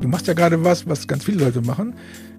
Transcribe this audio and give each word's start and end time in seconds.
Du 0.00 0.06
machst 0.06 0.28
ja 0.28 0.34
gerade 0.34 0.62
was, 0.62 0.86
was 0.86 1.06
ganz 1.06 1.24
viele 1.24 1.44
Leute 1.44 1.60
machen. 1.60 1.94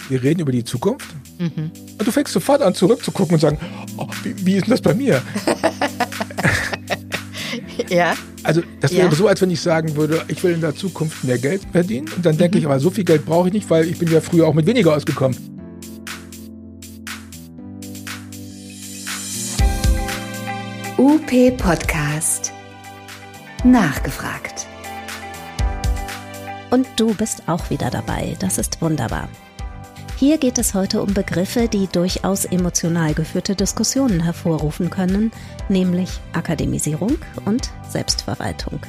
Wir 0.07 0.23
reden 0.23 0.39
über 0.39 0.51
die 0.51 0.63
Zukunft. 0.63 1.07
Mhm. 1.39 1.71
Und 1.97 2.07
du 2.07 2.11
fängst 2.11 2.33
sofort 2.33 2.61
an, 2.61 2.73
zurückzugucken 2.73 3.33
und 3.33 3.39
sagen, 3.39 3.57
oh, 3.97 4.07
wie, 4.23 4.45
wie 4.45 4.55
ist 4.55 4.67
denn 4.67 4.71
das 4.71 4.81
bei 4.81 4.93
mir? 4.93 5.21
ja. 7.89 8.15
Also 8.43 8.61
das 8.79 8.93
wäre 8.93 9.09
ja. 9.09 9.15
so, 9.15 9.27
als 9.27 9.41
wenn 9.41 9.51
ich 9.51 9.59
sagen 9.59 9.95
würde, 9.95 10.23
ich 10.29 10.41
will 10.43 10.53
in 10.53 10.61
der 10.61 10.75
Zukunft 10.75 11.23
mehr 11.25 11.37
Geld 11.37 11.61
verdienen. 11.71 12.07
Und 12.15 12.25
dann 12.25 12.37
denke 12.37 12.57
mhm. 12.57 12.61
ich, 12.61 12.65
aber 12.65 12.79
so 12.79 12.91
viel 12.91 13.03
Geld 13.03 13.25
brauche 13.25 13.49
ich 13.49 13.53
nicht, 13.53 13.69
weil 13.69 13.85
ich 13.85 13.99
bin 13.99 14.09
ja 14.09 14.21
früher 14.21 14.47
auch 14.47 14.53
mit 14.53 14.65
weniger 14.65 14.95
ausgekommen. 14.95 15.37
UP 20.97 21.57
Podcast. 21.57 22.53
Nachgefragt. 23.63 24.58
Und 26.69 26.87
du 26.97 27.13
bist 27.13 27.43
auch 27.47 27.69
wieder 27.69 27.89
dabei. 27.89 28.35
Das 28.39 28.57
ist 28.57 28.81
wunderbar. 28.81 29.29
Hier 30.17 30.37
geht 30.37 30.57
es 30.57 30.73
heute 30.73 31.01
um 31.01 31.13
Begriffe, 31.13 31.69
die 31.69 31.87
durchaus 31.87 32.43
emotional 32.43 33.13
geführte 33.13 33.55
Diskussionen 33.55 34.21
hervorrufen 34.21 34.89
können, 34.89 35.31
nämlich 35.69 36.09
Akademisierung 36.33 37.17
und 37.45 37.69
Selbstverwaltung. 37.87 38.81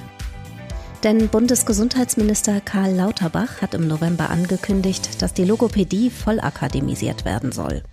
Denn 1.05 1.29
Bundesgesundheitsminister 1.29 2.61
Karl 2.61 2.95
Lauterbach 2.95 3.63
hat 3.63 3.75
im 3.75 3.87
November 3.87 4.29
angekündigt, 4.29 5.23
dass 5.23 5.33
die 5.33 5.45
Logopädie 5.45 6.11
vollakademisiert 6.11 7.25
werden 7.25 7.53
soll. 7.53 7.85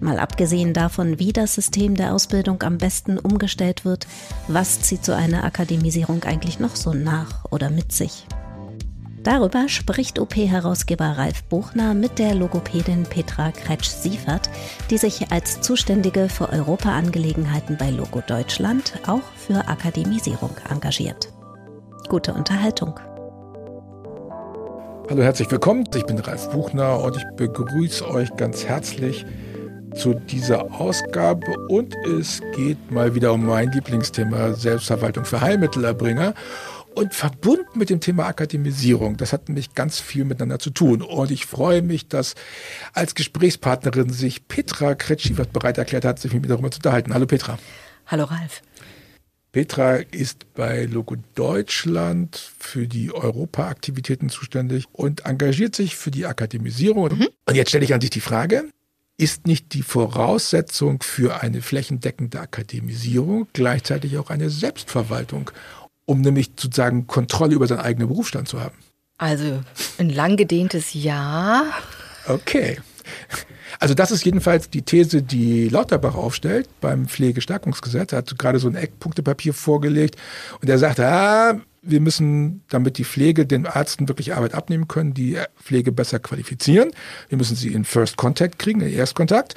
Mal 0.00 0.18
abgesehen 0.18 0.74
davon, 0.74 1.18
wie 1.18 1.32
das 1.32 1.54
System 1.54 1.94
der 1.94 2.12
Ausbildung 2.12 2.62
am 2.62 2.78
besten 2.78 3.18
umgestellt 3.18 3.84
wird, 3.84 4.06
was 4.48 4.80
zieht 4.80 5.04
so 5.04 5.12
eine 5.12 5.44
Akademisierung 5.44 6.24
eigentlich 6.24 6.58
noch 6.58 6.74
so 6.74 6.92
nach 6.92 7.44
oder 7.50 7.70
mit 7.70 7.92
sich? 7.92 8.26
Darüber 9.22 9.68
spricht 9.68 10.18
OP-Herausgeber 10.18 11.18
Ralf 11.18 11.42
Buchner 11.44 11.92
mit 11.92 12.18
der 12.18 12.34
Logopädin 12.34 13.02
Petra 13.02 13.50
Kretsch-Siefert, 13.50 14.48
die 14.88 14.96
sich 14.96 15.30
als 15.30 15.60
Zuständige 15.60 16.30
für 16.30 16.48
Europaangelegenheiten 16.48 17.76
bei 17.76 17.90
Logo 17.90 18.22
Deutschland 18.26 18.94
auch 19.06 19.20
für 19.36 19.68
Akademisierung 19.68 20.52
engagiert. 20.70 21.34
Gute 22.08 22.32
Unterhaltung. 22.32 22.98
Hallo, 25.10 25.22
herzlich 25.22 25.50
willkommen. 25.50 25.84
Ich 25.94 26.06
bin 26.06 26.18
Ralf 26.18 26.48
Buchner 26.48 27.00
und 27.00 27.18
ich 27.18 27.24
begrüße 27.36 28.08
euch 28.08 28.34
ganz 28.36 28.64
herzlich 28.64 29.26
zu 29.96 30.14
dieser 30.14 30.80
Ausgabe 30.80 31.46
und 31.68 31.94
es 32.06 32.40
geht 32.54 32.90
mal 32.90 33.14
wieder 33.14 33.32
um 33.32 33.44
mein 33.44 33.70
Lieblingsthema 33.72 34.54
Selbstverwaltung 34.54 35.24
für 35.24 35.40
Heilmittelerbringer 35.40 36.32
und 36.94 37.14
verbunden 37.14 37.78
mit 37.78 37.90
dem 37.90 38.00
Thema 38.00 38.26
Akademisierung. 38.26 39.16
Das 39.16 39.32
hat 39.32 39.48
nämlich 39.48 39.74
ganz 39.74 40.00
viel 40.00 40.24
miteinander 40.24 40.58
zu 40.58 40.70
tun 40.70 41.02
und 41.02 41.30
ich 41.30 41.46
freue 41.46 41.82
mich, 41.82 42.08
dass 42.08 42.34
als 42.92 43.14
Gesprächspartnerin 43.14 44.10
sich 44.10 44.48
Petra 44.48 44.94
Kretschiwert 44.94 45.52
bereit 45.52 45.78
erklärt 45.78 46.04
hat, 46.04 46.18
sich 46.18 46.32
mit 46.32 46.42
mir 46.42 46.48
darüber 46.48 46.70
zu 46.70 46.78
unterhalten. 46.78 47.14
Hallo 47.14 47.26
Petra. 47.26 47.58
Hallo 48.06 48.24
Ralf. 48.24 48.62
Petra 49.52 49.96
ist 49.96 50.54
bei 50.54 50.84
Logo 50.84 51.16
Deutschland 51.34 52.52
für 52.58 52.86
die 52.86 53.12
Europa-Aktivitäten 53.12 54.28
zuständig 54.28 54.84
und 54.92 55.26
engagiert 55.26 55.74
sich 55.74 55.96
für 55.96 56.12
die 56.12 56.24
Akademisierung. 56.26 57.18
Mhm. 57.18 57.28
Und 57.46 57.54
jetzt 57.56 57.70
stelle 57.70 57.84
ich 57.84 57.92
an 57.92 57.98
dich 57.98 58.10
die 58.10 58.20
Frage, 58.20 58.64
ist 59.20 59.46
nicht 59.46 59.74
die 59.74 59.82
Voraussetzung 59.82 61.02
für 61.02 61.42
eine 61.42 61.62
flächendeckende 61.62 62.40
Akademisierung 62.40 63.48
gleichzeitig 63.52 64.16
auch 64.18 64.30
eine 64.30 64.50
Selbstverwaltung, 64.50 65.50
um 66.10 66.22
nämlich 66.22 66.50
sozusagen 66.58 67.06
Kontrolle 67.06 67.54
über 67.54 67.68
seinen 67.68 67.78
eigenen 67.78 68.08
Berufsstand 68.08 68.48
zu 68.48 68.60
haben? 68.60 68.74
Also 69.16 69.60
ein 69.98 70.10
langgedehntes 70.10 70.92
Ja. 70.92 71.66
Okay. 72.26 72.78
Also 73.78 73.94
das 73.94 74.10
ist 74.10 74.24
jedenfalls 74.24 74.68
die 74.68 74.82
These, 74.82 75.22
die 75.22 75.68
Lauterbach 75.68 76.16
aufstellt 76.16 76.68
beim 76.80 77.06
Pflegestärkungsgesetz. 77.06 78.10
Er 78.10 78.18
hat 78.18 78.38
gerade 78.38 78.58
so 78.58 78.66
ein 78.66 78.74
Eckpunktepapier 78.74 79.54
vorgelegt 79.54 80.16
und 80.60 80.68
er 80.68 80.78
sagt, 80.78 80.98
ah, 80.98 81.60
wir 81.80 82.00
müssen, 82.00 82.64
damit 82.68 82.98
die 82.98 83.04
Pflege 83.04 83.46
den 83.46 83.64
Ärzten 83.64 84.08
wirklich 84.08 84.34
Arbeit 84.34 84.54
abnehmen 84.54 84.88
können, 84.88 85.14
die 85.14 85.38
Pflege 85.62 85.92
besser 85.92 86.18
qualifizieren. 86.18 86.90
Wir 87.28 87.38
müssen 87.38 87.54
sie 87.54 87.72
in 87.72 87.84
First 87.84 88.16
Contact 88.16 88.58
kriegen, 88.58 88.80
in 88.80 88.92
Erstkontakt. 88.92 89.54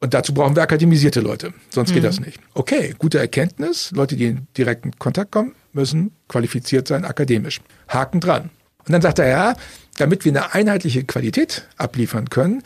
Und 0.00 0.14
dazu 0.14 0.32
brauchen 0.32 0.56
wir 0.56 0.62
akademisierte 0.62 1.20
Leute, 1.20 1.52
sonst 1.68 1.90
mhm. 1.90 1.94
geht 1.96 2.04
das 2.04 2.18
nicht. 2.18 2.40
Okay, 2.54 2.94
gute 2.98 3.18
Erkenntnis. 3.18 3.90
Leute, 3.92 4.16
die 4.16 4.24
in 4.24 4.46
direkten 4.56 4.98
Kontakt 4.98 5.30
kommen, 5.30 5.54
müssen 5.72 6.12
qualifiziert 6.28 6.88
sein 6.88 7.04
akademisch. 7.04 7.60
Haken 7.88 8.20
dran. 8.20 8.50
Und 8.86 8.92
dann 8.92 9.02
sagt 9.02 9.18
er, 9.18 9.28
ja, 9.28 9.54
damit 9.96 10.24
wir 10.24 10.32
eine 10.32 10.54
einheitliche 10.54 11.04
Qualität 11.04 11.68
abliefern 11.76 12.30
können, 12.30 12.62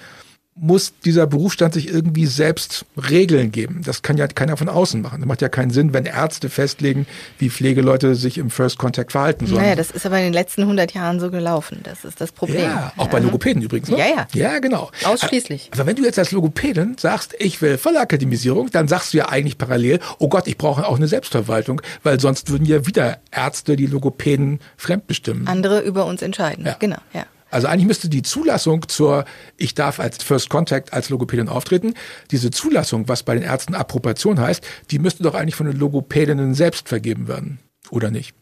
muss 0.57 0.95
dieser 1.05 1.27
Berufsstand 1.27 1.75
sich 1.75 1.89
irgendwie 1.89 2.27
selbst 2.27 2.87
Regeln 3.11 3.53
geben. 3.53 3.83
Das 3.85 4.03
kann 4.03 4.17
ja 4.17 4.27
keiner 4.27 4.57
von 4.57 4.69
außen 4.69 5.03
machen. 5.03 5.21
Das 5.21 5.29
macht 5.29 5.43
ja 5.43 5.51
keinen 5.51 5.71
Sinn, 5.71 5.93
wenn 5.93 6.07
Ärzte 6.07 6.49
festlegen, 6.49 7.07
wie 7.39 7.51
Pflegeleute 7.51 8.15
sich 8.15 8.39
im 8.39 8.49
First 8.51 8.79
Contact 8.79 9.13
verhalten 9.13 9.47
sollen. 9.47 9.63
Naja, 9.63 9.75
das 9.75 9.91
ist 9.91 10.07
aber 10.07 10.17
in 10.19 10.25
den 10.25 10.33
letzten 10.33 10.63
100 10.63 10.95
Jahren 10.95 11.21
so 11.21 11.31
gelaufen. 11.31 11.81
Das 11.83 12.05
ist 12.05 12.21
das 12.21 12.33
Problem. 12.33 12.63
Ja, 12.63 12.93
auch 12.97 13.05
ja. 13.05 13.13
bei 13.13 13.19
Logopäden 13.19 13.61
übrigens. 13.61 13.91
Ne? 13.91 13.99
Ja, 13.99 14.07
ja. 14.07 14.27
Ja, 14.33 14.59
genau. 14.59 14.91
Ausschließlich. 15.05 15.71
Aber 15.73 15.85
wenn 15.85 15.97
du 15.97 16.05
jetzt 16.05 16.19
als 16.19 16.33
Logopädin 16.33 16.97
sagst, 16.99 17.35
ich 17.39 17.61
will 17.61 17.77
Vollakademisierung, 17.77 18.71
dann 18.71 18.89
sagst 18.89 19.13
du 19.13 19.19
ja 19.19 19.29
eigentlich 19.29 19.59
parallel, 19.59 20.01
oh 20.19 20.29
Gott, 20.29 20.47
ich 20.47 20.57
brauche 20.57 20.87
auch 20.87 20.97
eine 20.97 21.07
Selbstverwaltung, 21.07 21.83
weil 22.03 22.19
sonst 22.19 22.51
würden 22.51 22.65
ja 22.65 22.87
wieder 22.87 23.19
Ärzte 23.31 23.77
die 23.77 23.87
Logopäden 23.87 24.61
fremdbestimmen. 24.79 25.47
Andere 25.49 25.81
über 25.81 26.07
uns 26.07 26.23
entscheiden. 26.23 26.65
Ja. 26.65 26.77
Genau, 26.79 26.99
ja. 27.13 27.27
Also 27.51 27.69
eigentlich 27.69 27.87
müsste 27.87 28.09
die 28.09 28.23
Zulassung 28.23 28.89
zur, 28.89 29.25
ich 29.57 29.75
darf 29.75 30.01
als 30.01 30.23
First 30.23 30.49
Contact 30.49 30.93
als 30.93 31.11
Logopädin 31.11 31.49
auftreten, 31.49 31.95
diese 32.31 32.51
Zulassung, 32.51 33.09
was 33.09 33.23
bei 33.23 33.35
den 33.35 33.45
Ärzten 33.45 33.75
Approbation 33.75 34.41
heißt, 34.41 34.67
die 34.91 34.99
müsste 34.99 35.23
doch 35.23 35.35
eigentlich 35.35 35.55
von 35.55 35.67
den 35.67 35.77
Logopädinnen 35.77 36.55
selbst 36.55 36.89
vergeben 36.89 37.29
werden, 37.29 37.59
oder 37.91 38.11
nicht? 38.11 38.35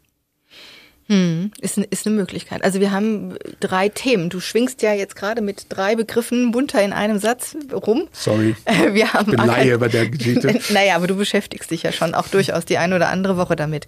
Hm, 1.09 1.50
ist, 1.60 1.76
ist 1.76 2.06
eine 2.06 2.16
Möglichkeit. 2.16 2.64
Also 2.64 2.81
wir 2.81 2.91
haben 2.91 3.34
drei 3.60 3.91
Themen. 3.91 4.31
Du 4.31 4.41
schwingst 4.41 4.81
ja 4.81 4.94
jetzt 4.94 5.16
gerade 5.16 5.43
mit 5.43 5.66
drei 5.69 5.97
Begriffen 5.97 6.50
bunter 6.50 6.82
in 6.82 6.94
einem 6.94 7.19
Satz 7.19 7.56
rum. 7.72 8.09
Sorry. 8.12 8.56
Wir 8.93 9.12
haben 9.12 9.31
ich 9.32 9.37
bin 9.37 9.47
Laie 9.47 9.76
bei 9.76 9.88
der 9.88 10.09
Geschichte. 10.09 10.59
naja, 10.72 10.97
aber 10.97 11.06
du 11.06 11.16
beschäftigst 11.16 11.70
dich 11.70 11.82
ja 11.82 11.93
schon 11.93 12.14
auch 12.14 12.28
durchaus 12.28 12.64
die 12.64 12.78
eine 12.78 12.97
oder 12.97 13.10
andere 13.10 13.37
Woche 13.37 13.54
damit. 13.54 13.87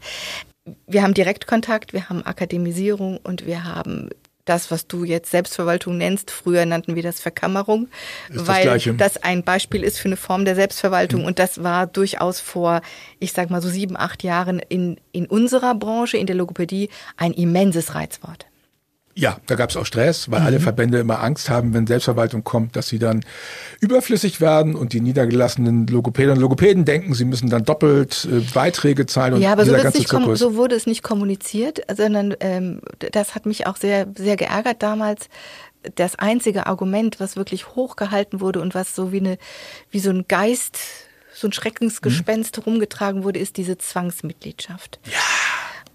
Wir 0.86 1.02
haben 1.02 1.14
Direktkontakt, 1.14 1.94
wir 1.94 2.10
haben 2.10 2.26
Akademisierung 2.26 3.18
und 3.18 3.46
wir 3.46 3.64
haben 3.64 4.10
das, 4.46 4.70
was 4.70 4.86
du 4.86 5.04
jetzt 5.04 5.30
Selbstverwaltung 5.30 5.98
nennst. 5.98 6.30
Früher 6.30 6.64
nannten 6.64 6.94
wir 6.94 7.02
das 7.02 7.20
Verkammerung, 7.20 7.88
ist 8.30 8.46
weil 8.46 8.64
das, 8.64 8.88
das, 8.96 9.22
ein 9.22 9.42
Beispiel 9.42 9.82
ist 9.82 9.98
für 9.98 10.08
eine 10.08 10.16
Form 10.16 10.44
der 10.46 10.54
Selbstverwaltung. 10.54 11.20
Mhm. 11.20 11.26
Und 11.26 11.38
das 11.38 11.62
war 11.62 11.86
durchaus 11.86 12.40
vor, 12.40 12.80
ich 13.18 13.32
sag 13.32 13.50
mal 13.50 13.60
so 13.60 13.68
sieben, 13.68 13.96
acht 13.96 14.22
Jahren 14.22 14.58
in, 14.58 14.98
in 15.12 15.26
unserer 15.26 15.74
Branche, 15.74 16.16
in 16.16 16.26
der 16.26 16.36
Logopädie, 16.36 16.88
ein 17.16 17.32
immenses 17.32 17.94
Reizwort. 17.94 18.46
Ja, 19.18 19.38
da 19.46 19.54
gab 19.54 19.70
es 19.70 19.78
auch 19.78 19.86
Stress, 19.86 20.30
weil 20.30 20.40
mhm. 20.40 20.46
alle 20.46 20.60
Verbände 20.60 20.98
immer 20.98 21.22
Angst 21.22 21.48
haben, 21.48 21.72
wenn 21.72 21.86
Selbstverwaltung 21.86 22.44
kommt, 22.44 22.76
dass 22.76 22.88
sie 22.88 22.98
dann 22.98 23.24
überflüssig 23.80 24.42
werden 24.42 24.74
und 24.74 24.92
die 24.92 25.00
niedergelassenen 25.00 25.86
Logopädinnen 25.86 26.36
und 26.36 26.42
Logopäden 26.42 26.84
denken, 26.84 27.14
sie 27.14 27.24
müssen 27.24 27.48
dann 27.48 27.64
doppelt 27.64 28.28
äh, 28.30 28.40
Beiträge 28.52 29.06
zahlen. 29.06 29.32
Und 29.32 29.40
ja, 29.40 29.52
aber 29.52 29.64
so, 29.64 29.74
nicht 29.74 30.10
so, 30.34 30.54
wurde 30.56 30.74
es 30.74 30.86
nicht 30.86 31.02
kommuniziert, 31.02 31.80
sondern 31.96 32.34
ähm, 32.40 32.82
das 33.12 33.34
hat 33.34 33.46
mich 33.46 33.66
auch 33.66 33.78
sehr, 33.78 34.06
sehr 34.18 34.36
geärgert 34.36 34.82
damals. 34.82 35.30
Das 35.94 36.18
einzige 36.18 36.66
Argument, 36.66 37.18
was 37.18 37.36
wirklich 37.36 37.74
hochgehalten 37.74 38.42
wurde 38.42 38.60
und 38.60 38.74
was 38.74 38.94
so 38.94 39.12
wie 39.12 39.20
eine, 39.20 39.38
wie 39.90 40.00
so 40.00 40.10
ein 40.10 40.26
Geist, 40.28 40.78
so 41.32 41.48
ein 41.48 41.52
Schreckensgespenst 41.54 42.58
mhm. 42.58 42.62
rumgetragen 42.64 43.24
wurde, 43.24 43.38
ist 43.38 43.56
diese 43.56 43.78
Zwangsmitgliedschaft. 43.78 45.00
Ja 45.06 45.45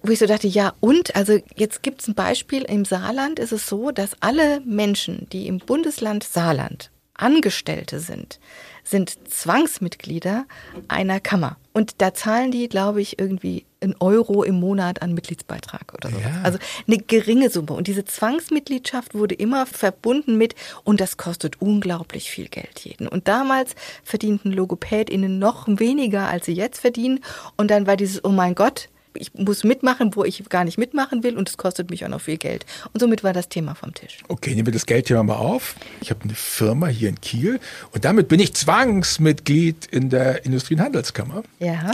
wo 0.03 0.11
ich 0.11 0.19
so 0.19 0.25
dachte, 0.25 0.47
ja, 0.47 0.73
und, 0.79 1.15
also 1.15 1.37
jetzt 1.55 1.83
gibt 1.83 2.01
es 2.01 2.07
ein 2.07 2.15
Beispiel, 2.15 2.63
im 2.63 2.85
Saarland 2.85 3.39
ist 3.39 3.51
es 3.51 3.67
so, 3.67 3.91
dass 3.91 4.11
alle 4.19 4.61
Menschen, 4.61 5.27
die 5.31 5.47
im 5.47 5.59
Bundesland 5.59 6.23
Saarland 6.23 6.91
Angestellte 7.13 7.99
sind, 7.99 8.39
sind 8.83 9.29
Zwangsmitglieder 9.29 10.45
einer 10.87 11.19
Kammer. 11.19 11.57
Und 11.71 12.01
da 12.01 12.13
zahlen 12.13 12.51
die, 12.51 12.67
glaube 12.67 12.99
ich, 12.99 13.19
irgendwie 13.19 13.65
einen 13.79 13.95
Euro 13.99 14.43
im 14.43 14.59
Monat 14.59 15.01
an 15.01 15.13
Mitgliedsbeitrag 15.13 15.93
oder 15.93 16.09
so. 16.09 16.17
Ja. 16.17 16.41
Also 16.43 16.57
eine 16.87 16.97
geringe 16.97 17.49
Summe. 17.49 17.73
Und 17.73 17.87
diese 17.87 18.05
Zwangsmitgliedschaft 18.05 19.13
wurde 19.13 19.35
immer 19.35 19.65
verbunden 19.65 20.37
mit, 20.37 20.55
und 20.83 20.99
das 20.99 21.17
kostet 21.17 21.61
unglaublich 21.61 22.31
viel 22.31 22.47
Geld 22.47 22.79
jeden. 22.79 23.07
Und 23.07 23.27
damals 23.27 23.75
verdienten 24.03 24.51
LogopädInnen 24.51 25.37
noch 25.37 25.67
weniger, 25.67 26.27
als 26.27 26.47
sie 26.47 26.53
jetzt 26.53 26.81
verdienen. 26.81 27.19
Und 27.55 27.69
dann 27.69 27.85
war 27.87 27.97
dieses, 27.97 28.23
oh 28.23 28.29
mein 28.29 28.55
Gott, 28.55 28.89
ich 29.15 29.33
muss 29.33 29.63
mitmachen, 29.63 30.15
wo 30.15 30.23
ich 30.23 30.47
gar 30.49 30.63
nicht 30.63 30.77
mitmachen 30.77 31.23
will 31.23 31.37
und 31.37 31.49
es 31.49 31.57
kostet 31.57 31.89
mich 31.89 32.05
auch 32.05 32.09
noch 32.09 32.21
viel 32.21 32.37
Geld. 32.37 32.65
Und 32.93 32.99
somit 32.99 33.23
war 33.23 33.33
das 33.33 33.49
Thema 33.49 33.75
vom 33.75 33.93
Tisch. 33.93 34.19
Okay, 34.27 34.51
nehmen 34.51 34.67
wir 34.67 34.73
das 34.73 34.85
Geldthema 34.85 35.23
mal 35.23 35.35
auf. 35.35 35.75
Ich 36.01 36.09
habe 36.09 36.23
eine 36.23 36.33
Firma 36.33 36.87
hier 36.87 37.09
in 37.09 37.19
Kiel 37.21 37.59
und 37.91 38.05
damit 38.05 38.27
bin 38.27 38.39
ich 38.39 38.53
Zwangsmitglied 38.53 39.87
in 39.87 40.09
der 40.09 40.45
Industrie- 40.45 40.75
und 40.75 40.81
Handelskammer. 40.81 41.43
Ja. 41.59 41.91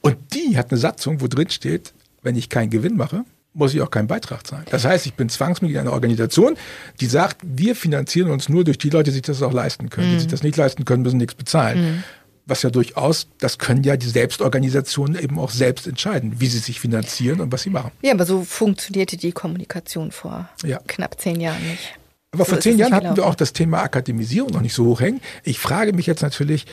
Und 0.00 0.16
die 0.34 0.56
hat 0.56 0.70
eine 0.70 0.78
Satzung, 0.78 1.20
wo 1.20 1.26
drin 1.26 1.50
steht, 1.50 1.92
wenn 2.22 2.36
ich 2.36 2.48
keinen 2.48 2.70
Gewinn 2.70 2.96
mache, 2.96 3.24
muss 3.54 3.74
ich 3.74 3.80
auch 3.80 3.90
keinen 3.90 4.06
Beitrag 4.06 4.46
zahlen. 4.46 4.64
Das 4.70 4.84
heißt, 4.84 5.06
ich 5.06 5.14
bin 5.14 5.28
Zwangsmitglied 5.28 5.78
einer 5.78 5.92
Organisation, 5.92 6.56
die 7.00 7.06
sagt, 7.06 7.38
wir 7.42 7.74
finanzieren 7.74 8.30
uns 8.30 8.48
nur 8.48 8.62
durch 8.64 8.78
die 8.78 8.90
Leute, 8.90 9.10
die 9.10 9.14
sich 9.14 9.22
das 9.22 9.42
auch 9.42 9.52
leisten 9.52 9.90
können. 9.90 10.08
Mhm. 10.08 10.12
Die 10.12 10.18
sich 10.20 10.28
das 10.28 10.42
nicht 10.42 10.56
leisten 10.56 10.84
können, 10.84 11.02
müssen 11.02 11.16
nichts 11.16 11.34
bezahlen. 11.34 11.80
Mhm. 11.80 12.04
Was 12.48 12.62
ja 12.62 12.70
durchaus, 12.70 13.28
das 13.38 13.58
können 13.58 13.84
ja 13.84 13.96
die 13.96 14.08
Selbstorganisationen 14.08 15.22
eben 15.22 15.38
auch 15.38 15.50
selbst 15.50 15.86
entscheiden, 15.86 16.40
wie 16.40 16.46
sie 16.46 16.58
sich 16.58 16.80
finanzieren 16.80 17.40
und 17.40 17.52
was 17.52 17.62
sie 17.62 17.70
machen. 17.70 17.92
Ja, 18.02 18.12
aber 18.12 18.24
so 18.24 18.42
funktionierte 18.42 19.16
die 19.16 19.32
Kommunikation 19.32 20.10
vor 20.10 20.48
ja. 20.64 20.80
knapp 20.86 21.20
zehn 21.20 21.40
Jahren 21.40 21.62
nicht. 21.68 21.98
Aber 22.30 22.44
so 22.44 22.52
vor 22.52 22.60
zehn 22.60 22.78
Jahren 22.78 22.94
hatten 22.94 23.16
wir 23.16 23.26
auch 23.26 23.34
das 23.34 23.52
Thema 23.52 23.82
Akademisierung 23.82 24.50
noch 24.50 24.62
nicht 24.62 24.74
so 24.74 24.86
hoch 24.86 25.00
hängen. 25.00 25.20
Ich 25.44 25.58
frage 25.58 25.92
mich 25.92 26.06
jetzt 26.06 26.22
natürlich, 26.22 26.66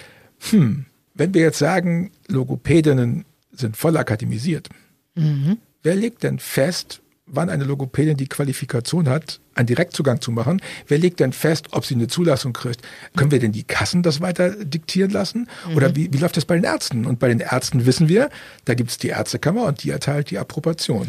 hm, 0.49 0.85
wenn 1.13 1.33
wir 1.33 1.41
jetzt 1.41 1.59
sagen, 1.59 2.11
Logopädinnen 2.27 3.25
sind 3.51 3.77
voll 3.77 3.97
akademisiert, 3.97 4.69
mhm. 5.15 5.57
wer 5.83 5.95
legt 5.95 6.23
denn 6.23 6.39
fest, 6.39 7.01
wann 7.25 7.49
eine 7.49 7.63
Logopädin 7.63 8.17
die 8.17 8.27
Qualifikation 8.27 9.09
hat, 9.09 9.39
einen 9.55 9.67
Direktzugang 9.67 10.21
zu 10.21 10.31
machen? 10.31 10.61
Wer 10.87 10.97
legt 10.97 11.19
denn 11.19 11.33
fest, 11.33 11.67
ob 11.71 11.85
sie 11.85 11.95
eine 11.95 12.07
Zulassung 12.07 12.53
kriegt? 12.53 12.81
Können 13.15 13.31
wir 13.31 13.39
denn 13.39 13.51
die 13.51 13.63
Kassen 13.63 14.03
das 14.03 14.21
weiter 14.21 14.51
diktieren 14.63 15.11
lassen? 15.11 15.49
Mhm. 15.67 15.75
Oder 15.75 15.95
wie, 15.95 16.13
wie 16.13 16.17
läuft 16.17 16.37
das 16.37 16.45
bei 16.45 16.55
den 16.55 16.63
Ärzten? 16.63 17.05
Und 17.05 17.19
bei 17.19 17.27
den 17.27 17.39
Ärzten 17.39 17.85
wissen 17.85 18.07
wir, 18.07 18.29
da 18.65 18.73
gibt 18.73 18.91
es 18.91 18.97
die 18.97 19.09
Ärztekammer 19.09 19.65
und 19.65 19.83
die 19.83 19.89
erteilt 19.89 20.29
die 20.29 20.37
Approbation. 20.37 21.07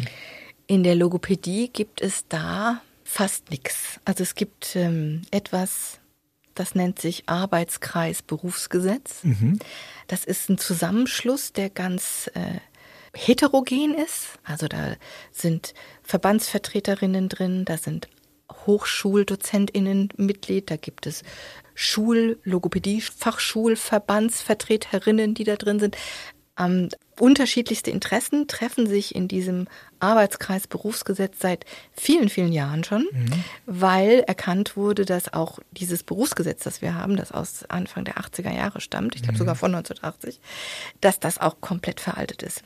In 0.65 0.83
der 0.83 0.95
Logopädie 0.95 1.69
gibt 1.71 2.01
es 2.01 2.25
da 2.27 2.81
fast 3.03 3.51
nichts. 3.51 3.99
Also 4.03 4.23
es 4.23 4.35
gibt 4.35 4.75
ähm, 4.75 5.21
etwas, 5.31 5.99
das 6.55 6.75
nennt 6.75 6.99
sich 6.99 7.23
Arbeitskreis 7.27 8.21
Berufsgesetz. 8.21 9.23
Mhm. 9.23 9.59
Das 10.07 10.25
ist 10.25 10.49
ein 10.49 10.57
Zusammenschluss, 10.57 11.53
der 11.53 11.69
ganz 11.69 12.29
äh, 12.33 12.59
heterogen 13.17 13.93
ist. 13.95 14.39
Also 14.43 14.67
da 14.67 14.95
sind 15.31 15.73
Verbandsvertreterinnen 16.07 17.29
drin, 17.29 17.65
da 17.65 17.77
sind 17.77 18.07
Hochschuldozentinnen 18.65 20.09
Mitglied, 20.15 20.71
da 20.71 20.77
gibt 20.77 21.05
es 21.05 21.21
Schul-, 21.75 22.39
Logopädie, 22.43 23.01
Fachschulverbandsvertreterinnen, 23.01 25.33
die 25.33 25.43
da 25.43 25.57
drin 25.57 25.79
sind. 25.79 25.97
Ähm, 26.57 26.87
unterschiedlichste 27.19 27.91
Interessen 27.91 28.47
treffen 28.47 28.87
sich 28.87 29.13
in 29.15 29.27
diesem 29.27 29.67
Arbeitskreis 29.99 30.67
Berufsgesetz 30.67 31.39
seit 31.39 31.65
vielen, 31.91 32.29
vielen 32.29 32.53
Jahren 32.53 32.85
schon, 32.85 33.05
mhm. 33.11 33.43
weil 33.65 34.21
erkannt 34.21 34.77
wurde, 34.77 35.03
dass 35.05 35.33
auch 35.33 35.59
dieses 35.71 36.03
Berufsgesetz, 36.03 36.63
das 36.63 36.81
wir 36.81 36.95
haben, 36.95 37.17
das 37.17 37.33
aus 37.33 37.65
Anfang 37.67 38.05
der 38.05 38.15
80er 38.15 38.55
Jahre 38.55 38.79
stammt, 38.81 39.15
ich 39.15 39.23
glaube 39.23 39.35
mhm. 39.35 39.39
sogar 39.39 39.55
von 39.55 39.75
1980, 39.75 40.39
dass 41.01 41.19
das 41.19 41.37
auch 41.37 41.59
komplett 41.59 41.99
veraltet 41.99 42.43
ist. 42.43 42.63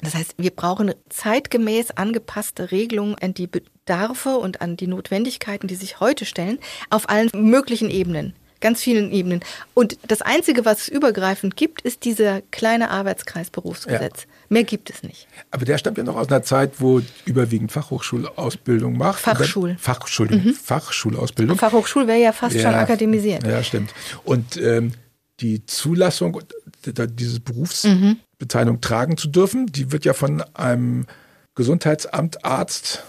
Das 0.00 0.14
heißt, 0.14 0.34
wir 0.36 0.50
brauchen 0.50 0.92
zeitgemäß 1.08 1.92
angepasste 1.92 2.70
Regelungen 2.70 3.16
an 3.16 3.34
die 3.34 3.46
Bedarfe 3.46 4.36
und 4.36 4.60
an 4.60 4.76
die 4.76 4.86
Notwendigkeiten, 4.86 5.68
die 5.68 5.74
sich 5.74 6.00
heute 6.00 6.24
stellen, 6.24 6.58
auf 6.90 7.08
allen 7.08 7.30
möglichen 7.34 7.90
Ebenen 7.90 8.34
ganz 8.60 8.82
vielen 8.82 9.12
Ebenen. 9.12 9.40
Und 9.74 9.98
das 10.08 10.22
Einzige, 10.22 10.64
was 10.64 10.82
es 10.82 10.88
übergreifend 10.88 11.56
gibt, 11.56 11.82
ist 11.82 12.04
dieser 12.04 12.42
kleine 12.50 12.90
Arbeitskreis 12.90 13.50
Berufsgesetz. 13.50 14.22
Ja. 14.22 14.28
Mehr 14.48 14.64
gibt 14.64 14.90
es 14.90 15.02
nicht. 15.02 15.28
Aber 15.50 15.64
der 15.64 15.78
stammt 15.78 15.98
ja 15.98 16.04
noch 16.04 16.16
aus 16.16 16.28
einer 16.28 16.42
Zeit, 16.42 16.80
wo 16.80 17.00
überwiegend 17.24 17.72
Fachhochschulausbildung 17.72 18.96
macht. 18.96 19.20
Fachschul. 19.20 19.76
Fachschul 19.78 20.28
mhm. 20.28 20.54
Fachschulausbildung. 20.54 21.58
Fachhochschul 21.58 22.06
wäre 22.06 22.20
ja 22.20 22.32
fast 22.32 22.56
ja, 22.56 22.62
schon 22.62 22.74
akademisiert. 22.74 23.46
Ja, 23.46 23.62
stimmt. 23.62 23.92
Und 24.24 24.56
ähm, 24.56 24.92
die 25.40 25.66
Zulassung, 25.66 26.40
dieses 26.84 27.40
Berufsbezeichnung 27.40 28.76
mhm. 28.76 28.80
tragen 28.80 29.16
zu 29.16 29.28
dürfen, 29.28 29.66
die 29.66 29.92
wird 29.92 30.04
ja 30.04 30.12
von 30.12 30.42
einem 30.54 31.06
Gesundheitsamt 31.54 32.44
Arzt 32.44 33.04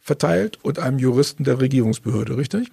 verteilt 0.00 0.58
und 0.62 0.78
einem 0.78 0.98
Juristen 0.98 1.44
der 1.44 1.60
Regierungsbehörde, 1.60 2.36
richtig? 2.36 2.70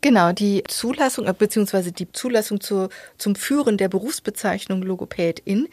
Genau, 0.00 0.32
die 0.32 0.64
Zulassung 0.66 1.26
äh, 1.26 1.32
bzw. 1.32 1.92
die 1.92 2.10
Zulassung 2.10 2.60
zur, 2.60 2.88
zum 3.18 3.36
Führen 3.36 3.78
der 3.78 3.88
Berufsbezeichnung 3.88 4.82
Logopädin 4.82 5.68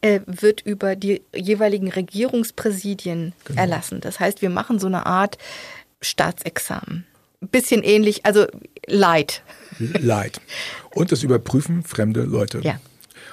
äh, 0.00 0.20
wird 0.26 0.62
über 0.62 0.96
die 0.96 1.22
jeweiligen 1.34 1.90
Regierungspräsidien 1.90 3.34
genau. 3.44 3.60
erlassen. 3.60 4.00
Das 4.00 4.18
heißt, 4.18 4.40
wir 4.40 4.50
machen 4.50 4.78
so 4.78 4.86
eine 4.86 5.04
Art 5.04 5.36
Staatsexamen. 6.00 7.06
Bisschen 7.50 7.82
ähnlich, 7.82 8.24
also 8.24 8.46
Leid. 8.86 9.42
Leid. 9.78 10.40
Und 10.94 11.12
das 11.12 11.22
überprüfen 11.22 11.82
fremde 11.82 12.22
Leute. 12.22 12.60
Ja. 12.62 12.80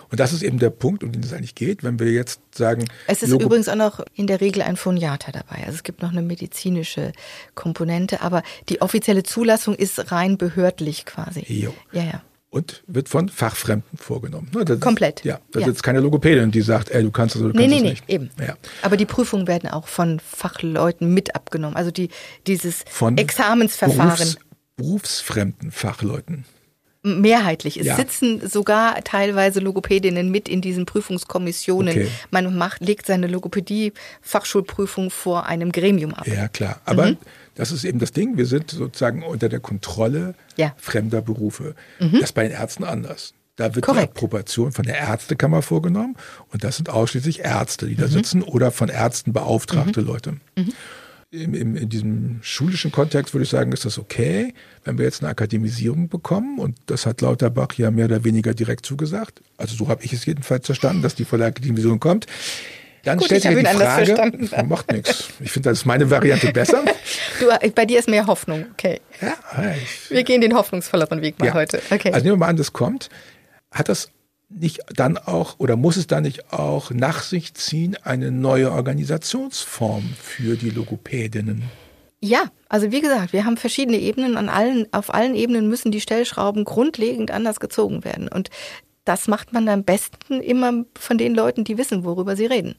Und 0.09 0.19
das 0.19 0.31
ist 0.31 0.43
eben 0.43 0.59
der 0.59 0.69
Punkt, 0.69 1.03
um 1.03 1.11
den 1.11 1.23
es 1.23 1.33
eigentlich 1.33 1.55
geht, 1.55 1.83
wenn 1.83 1.97
wir 1.97 2.11
jetzt 2.11 2.39
sagen. 2.53 2.85
Es 3.07 3.23
ist 3.23 3.29
Logo 3.29 3.45
übrigens 3.45 3.67
auch 3.67 3.75
noch 3.75 3.99
in 4.13 4.27
der 4.27 4.41
Regel 4.41 4.61
ein 4.61 4.77
Phoniater 4.77 5.31
dabei. 5.31 5.63
Also 5.65 5.71
es 5.71 5.83
gibt 5.83 6.03
noch 6.03 6.11
eine 6.11 6.21
medizinische 6.21 7.13
Komponente, 7.55 8.21
aber 8.21 8.43
die 8.69 8.81
offizielle 8.81 9.23
Zulassung 9.23 9.73
ist 9.73 10.11
rein 10.11 10.37
behördlich 10.37 11.05
quasi. 11.05 11.43
Jo. 11.47 11.73
Ja, 11.91 12.03
ja. 12.03 12.21
Und 12.53 12.83
wird 12.85 13.09
von 13.09 13.29
Fachfremden 13.29 13.97
vorgenommen. 13.97 14.51
Das 14.53 14.79
Komplett. 14.79 15.21
Ist, 15.21 15.25
ja, 15.25 15.39
da 15.51 15.61
ja. 15.61 15.65
sitzt 15.65 15.81
keine 15.81 16.01
Logopädin, 16.01 16.51
die 16.51 16.61
sagt, 16.61 16.91
ey, 16.91 17.01
du 17.01 17.09
kannst 17.09 17.35
es 17.35 17.41
oder 17.41 17.51
du 17.51 17.57
nee, 17.57 17.63
kannst 17.63 17.75
nee, 17.75 17.81
nee, 17.81 17.89
nicht. 17.89 18.07
eben. 18.07 18.29
Ja. 18.39 18.55
Aber 18.83 18.95
die 18.95 19.07
Prüfungen 19.07 19.47
werden 19.47 19.71
auch 19.71 19.87
von 19.87 20.19
Fachleuten 20.19 21.11
mit 21.15 21.33
abgenommen. 21.33 21.75
Also 21.75 21.89
die, 21.89 22.09
dieses 22.45 22.85
von 22.87 23.17
Examensverfahren. 23.17 24.17
Berufs, 24.17 24.37
berufsfremden 24.75 25.71
Fachleuten 25.71 26.45
mehrheitlich. 27.03 27.79
Es 27.79 27.87
ja. 27.87 27.95
sitzen 27.95 28.47
sogar 28.47 29.03
teilweise 29.03 29.59
Logopädinnen 29.59 30.31
mit 30.31 30.47
in 30.47 30.61
diesen 30.61 30.85
Prüfungskommissionen. 30.85 31.93
Okay. 31.93 32.07
Man 32.31 32.55
macht, 32.55 32.81
legt 32.81 33.05
seine 33.05 33.27
Logopädie-Fachschulprüfung 33.27 35.09
vor 35.09 35.45
einem 35.45 35.71
Gremium 35.71 36.13
ab. 36.13 36.27
Ja, 36.27 36.47
klar. 36.47 36.81
Aber 36.85 37.07
mhm. 37.07 37.17
Das 37.55 37.71
ist 37.71 37.83
eben 37.83 37.99
das 37.99 38.11
Ding. 38.11 38.37
Wir 38.37 38.45
sind 38.45 38.71
sozusagen 38.71 39.23
unter 39.23 39.49
der 39.49 39.59
Kontrolle 39.59 40.35
ja. 40.57 40.73
fremder 40.77 41.21
Berufe. 41.21 41.75
Mhm. 41.99 42.13
Das 42.13 42.23
ist 42.23 42.33
bei 42.33 42.43
den 42.43 42.51
Ärzten 42.51 42.83
anders. 42.83 43.33
Da 43.55 43.75
wird 43.75 43.85
Korrekt. 43.85 44.13
die 44.13 44.17
Approbation 44.17 44.71
von 44.71 44.85
der 44.85 44.97
Ärztekammer 44.97 45.61
vorgenommen 45.61 46.15
und 46.51 46.63
das 46.63 46.77
sind 46.77 46.89
ausschließlich 46.89 47.41
Ärzte, 47.41 47.85
die 47.85 47.95
da 47.95 48.07
mhm. 48.07 48.11
sitzen 48.11 48.41
oder 48.41 48.71
von 48.71 48.89
Ärzten 48.89 49.31
beauftragte 49.31 50.01
mhm. 50.01 50.07
Leute. 50.07 50.31
Mhm 50.55 50.73
in, 51.33 51.55
in, 51.55 51.75
in 51.75 51.89
diesem 51.89 52.39
schulischen 52.41 52.91
Kontext 52.91 53.33
würde 53.33 53.43
ich 53.43 53.49
sagen, 53.49 53.71
ist 53.71 53.85
das 53.85 53.97
okay, 53.97 54.53
wenn 54.83 54.99
wir 54.99 55.05
jetzt 55.05 55.23
eine 55.23 55.31
Akademisierung 55.31 56.07
bekommen. 56.07 56.59
Und 56.59 56.77
das 56.85 57.07
hat 57.07 57.21
Lauterbach 57.21 57.73
ja 57.75 57.89
mehr 57.89 58.05
oder 58.05 58.23
weniger 58.23 58.53
direkt 58.53 58.85
zugesagt. 58.85 59.41
Also 59.57 59.75
so 59.75 59.87
habe 59.87 60.03
ich 60.03 60.13
es 60.13 60.25
jedenfalls 60.25 60.67
verstanden, 60.67 61.01
dass 61.01 61.15
die 61.15 61.25
volle 61.25 61.45
Akademisierung 61.45 61.99
kommt. 61.99 62.27
Dann 63.03 63.17
Gut, 63.17 63.25
stellt 63.25 63.43
sich 63.43 63.55
die 63.55 63.65
Frage, 63.65 64.63
macht 64.67 64.91
nichts. 64.91 65.27
Ich 65.41 65.51
finde, 65.51 65.69
das 65.69 65.79
ist 65.79 65.85
meine 65.85 66.09
Variante 66.09 66.51
besser. 66.51 66.83
Du, 67.39 67.47
bei 67.71 67.85
dir 67.85 67.99
ist 67.99 68.07
mehr 68.07 68.27
Hoffnung, 68.27 68.65
okay. 68.71 69.01
Ja, 69.19 69.33
ich, 69.75 70.11
wir 70.11 70.23
gehen 70.23 70.39
den 70.39 70.53
hoffnungsvolleren 70.53 71.21
Weg 71.21 71.39
mal 71.39 71.47
ja. 71.47 71.53
heute. 71.53 71.81
Okay. 71.89 72.11
Also 72.13 72.23
nehmen 72.23 72.35
wir 72.35 72.45
mal 72.45 72.47
an, 72.47 72.57
das 72.57 72.73
kommt. 72.73 73.09
Hat 73.71 73.89
das 73.89 74.09
nicht 74.49 74.79
dann 74.95 75.17
auch 75.17 75.55
oder 75.57 75.75
muss 75.75 75.97
es 75.97 76.07
dann 76.07 76.23
nicht 76.23 76.53
auch 76.53 76.91
nach 76.91 77.23
sich 77.23 77.53
ziehen 77.55 77.97
eine 78.03 78.31
neue 78.31 78.71
Organisationsform 78.71 80.15
für 80.21 80.55
die 80.55 80.69
Logopädinnen? 80.69 81.63
Ja, 82.21 82.45
also 82.69 82.91
wie 82.91 83.01
gesagt, 83.01 83.33
wir 83.33 83.43
haben 83.43 83.57
verschiedene 83.57 83.97
Ebenen. 83.97 84.37
An 84.37 84.47
allen, 84.47 84.87
auf 84.93 85.13
allen 85.13 85.35
Ebenen 85.35 85.67
müssen 85.67 85.91
die 85.91 86.01
Stellschrauben 86.01 86.63
grundlegend 86.63 87.31
anders 87.31 87.59
gezogen 87.59 88.05
werden. 88.05 88.29
Und 88.29 88.49
das 89.05 89.27
macht 89.27 89.53
man 89.53 89.67
am 89.69 89.83
besten 89.83 90.41
immer 90.41 90.85
von 90.97 91.17
den 91.17 91.35
Leuten, 91.35 91.63
die 91.63 91.77
wissen, 91.77 92.03
worüber 92.03 92.35
sie 92.35 92.45
reden. 92.45 92.75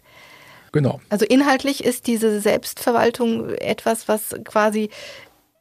Genau. 0.72 1.00
Also 1.08 1.24
inhaltlich 1.24 1.84
ist 1.84 2.06
diese 2.06 2.40
Selbstverwaltung 2.40 3.50
etwas, 3.50 4.08
was 4.08 4.34
quasi 4.44 4.90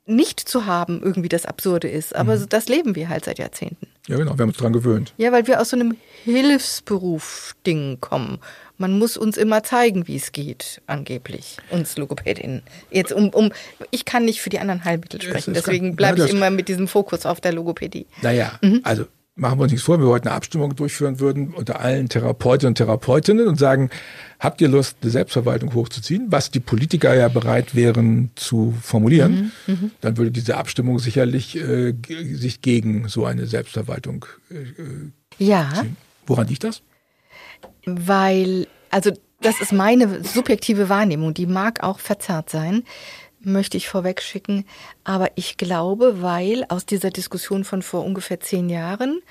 nicht 0.05 0.39
zu 0.39 0.65
haben 0.65 1.01
irgendwie 1.01 1.29
das 1.29 1.45
Absurde 1.45 1.87
ist. 1.87 2.15
Aber 2.15 2.35
mhm. 2.35 2.49
das 2.49 2.67
leben 2.67 2.95
wir 2.95 3.09
halt 3.09 3.25
seit 3.25 3.39
Jahrzehnten. 3.39 3.87
Ja, 4.07 4.17
genau, 4.17 4.33
wir 4.37 4.41
haben 4.41 4.49
uns 4.49 4.57
daran 4.57 4.73
gewöhnt. 4.73 5.13
Ja, 5.17 5.31
weil 5.31 5.47
wir 5.47 5.61
aus 5.61 5.69
so 5.69 5.77
einem 5.77 5.95
Hilfsberuf-Ding 6.25 7.99
kommen. 8.01 8.39
Man 8.77 8.97
muss 8.97 9.15
uns 9.15 9.37
immer 9.37 9.63
zeigen, 9.63 10.07
wie 10.07 10.17
es 10.17 10.33
geht, 10.33 10.81
angeblich, 10.87 11.57
uns 11.69 11.95
Logopädinnen. 11.95 12.63
Jetzt 12.91 13.13
um, 13.13 13.29
um, 13.29 13.53
ich 13.91 14.03
kann 14.03 14.25
nicht 14.25 14.41
für 14.41 14.49
die 14.49 14.59
anderen 14.59 14.83
Heilmittel 14.83 15.21
sprechen, 15.21 15.53
deswegen 15.53 15.95
bleibe 15.95 16.25
ich 16.25 16.31
immer 16.31 16.49
mit 16.49 16.67
diesem 16.67 16.87
Fokus 16.87 17.25
auf 17.25 17.39
der 17.39 17.53
Logopädie. 17.53 18.07
Naja, 18.21 18.59
mhm. 18.61 18.81
also 18.83 19.05
machen 19.35 19.57
wir 19.57 19.63
uns 19.63 19.71
nichts 19.71 19.85
vor, 19.85 19.97
wenn 19.97 20.05
wir 20.05 20.11
heute 20.11 20.27
eine 20.29 20.35
Abstimmung 20.35 20.75
durchführen 20.75 21.19
würden 21.19 21.53
unter 21.53 21.79
allen 21.79 22.07
Therapeutinnen 22.07 22.71
und 22.71 22.77
Therapeutinnen 22.77 23.47
und 23.47 23.57
sagen, 23.57 23.89
habt 24.39 24.61
ihr 24.61 24.67
Lust, 24.67 24.97
eine 25.01 25.11
Selbstverwaltung 25.11 25.73
hochzuziehen, 25.73 26.27
was 26.29 26.51
die 26.51 26.59
Politiker 26.59 27.15
ja 27.15 27.29
bereit 27.29 27.73
wären 27.73 28.31
zu 28.35 28.75
formulieren, 28.81 29.51
mhm, 29.65 29.73
mhm. 29.73 29.91
dann 30.01 30.17
würde 30.17 30.31
diese 30.31 30.57
Abstimmung 30.57 30.99
sicherlich 30.99 31.55
äh, 31.55 31.93
sich 32.33 32.61
gegen 32.61 33.07
so 33.07 33.25
eine 33.25 33.47
Selbstverwaltung 33.47 34.25
äh, 34.51 35.43
ja. 35.43 35.69
ziehen. 35.73 35.97
Woran 36.27 36.47
liegt 36.47 36.63
das? 36.63 36.83
Weil, 37.85 38.67
also 38.91 39.11
das 39.41 39.59
ist 39.61 39.73
meine 39.73 40.23
subjektive 40.23 40.89
Wahrnehmung, 40.89 41.33
die 41.33 41.47
mag 41.47 41.83
auch 41.83 41.99
verzerrt 41.99 42.49
sein 42.49 42.83
möchte 43.43 43.77
ich 43.77 43.89
vorweg 43.89 44.21
schicken. 44.21 44.65
Aber 45.03 45.31
ich 45.35 45.57
glaube, 45.57 46.21
weil 46.21 46.65
aus 46.69 46.85
dieser 46.85 47.09
Diskussion 47.09 47.63
von 47.63 47.81
vor 47.81 48.03
ungefähr 48.03 48.39
zehn 48.39 48.69
Jahren, 48.69 49.21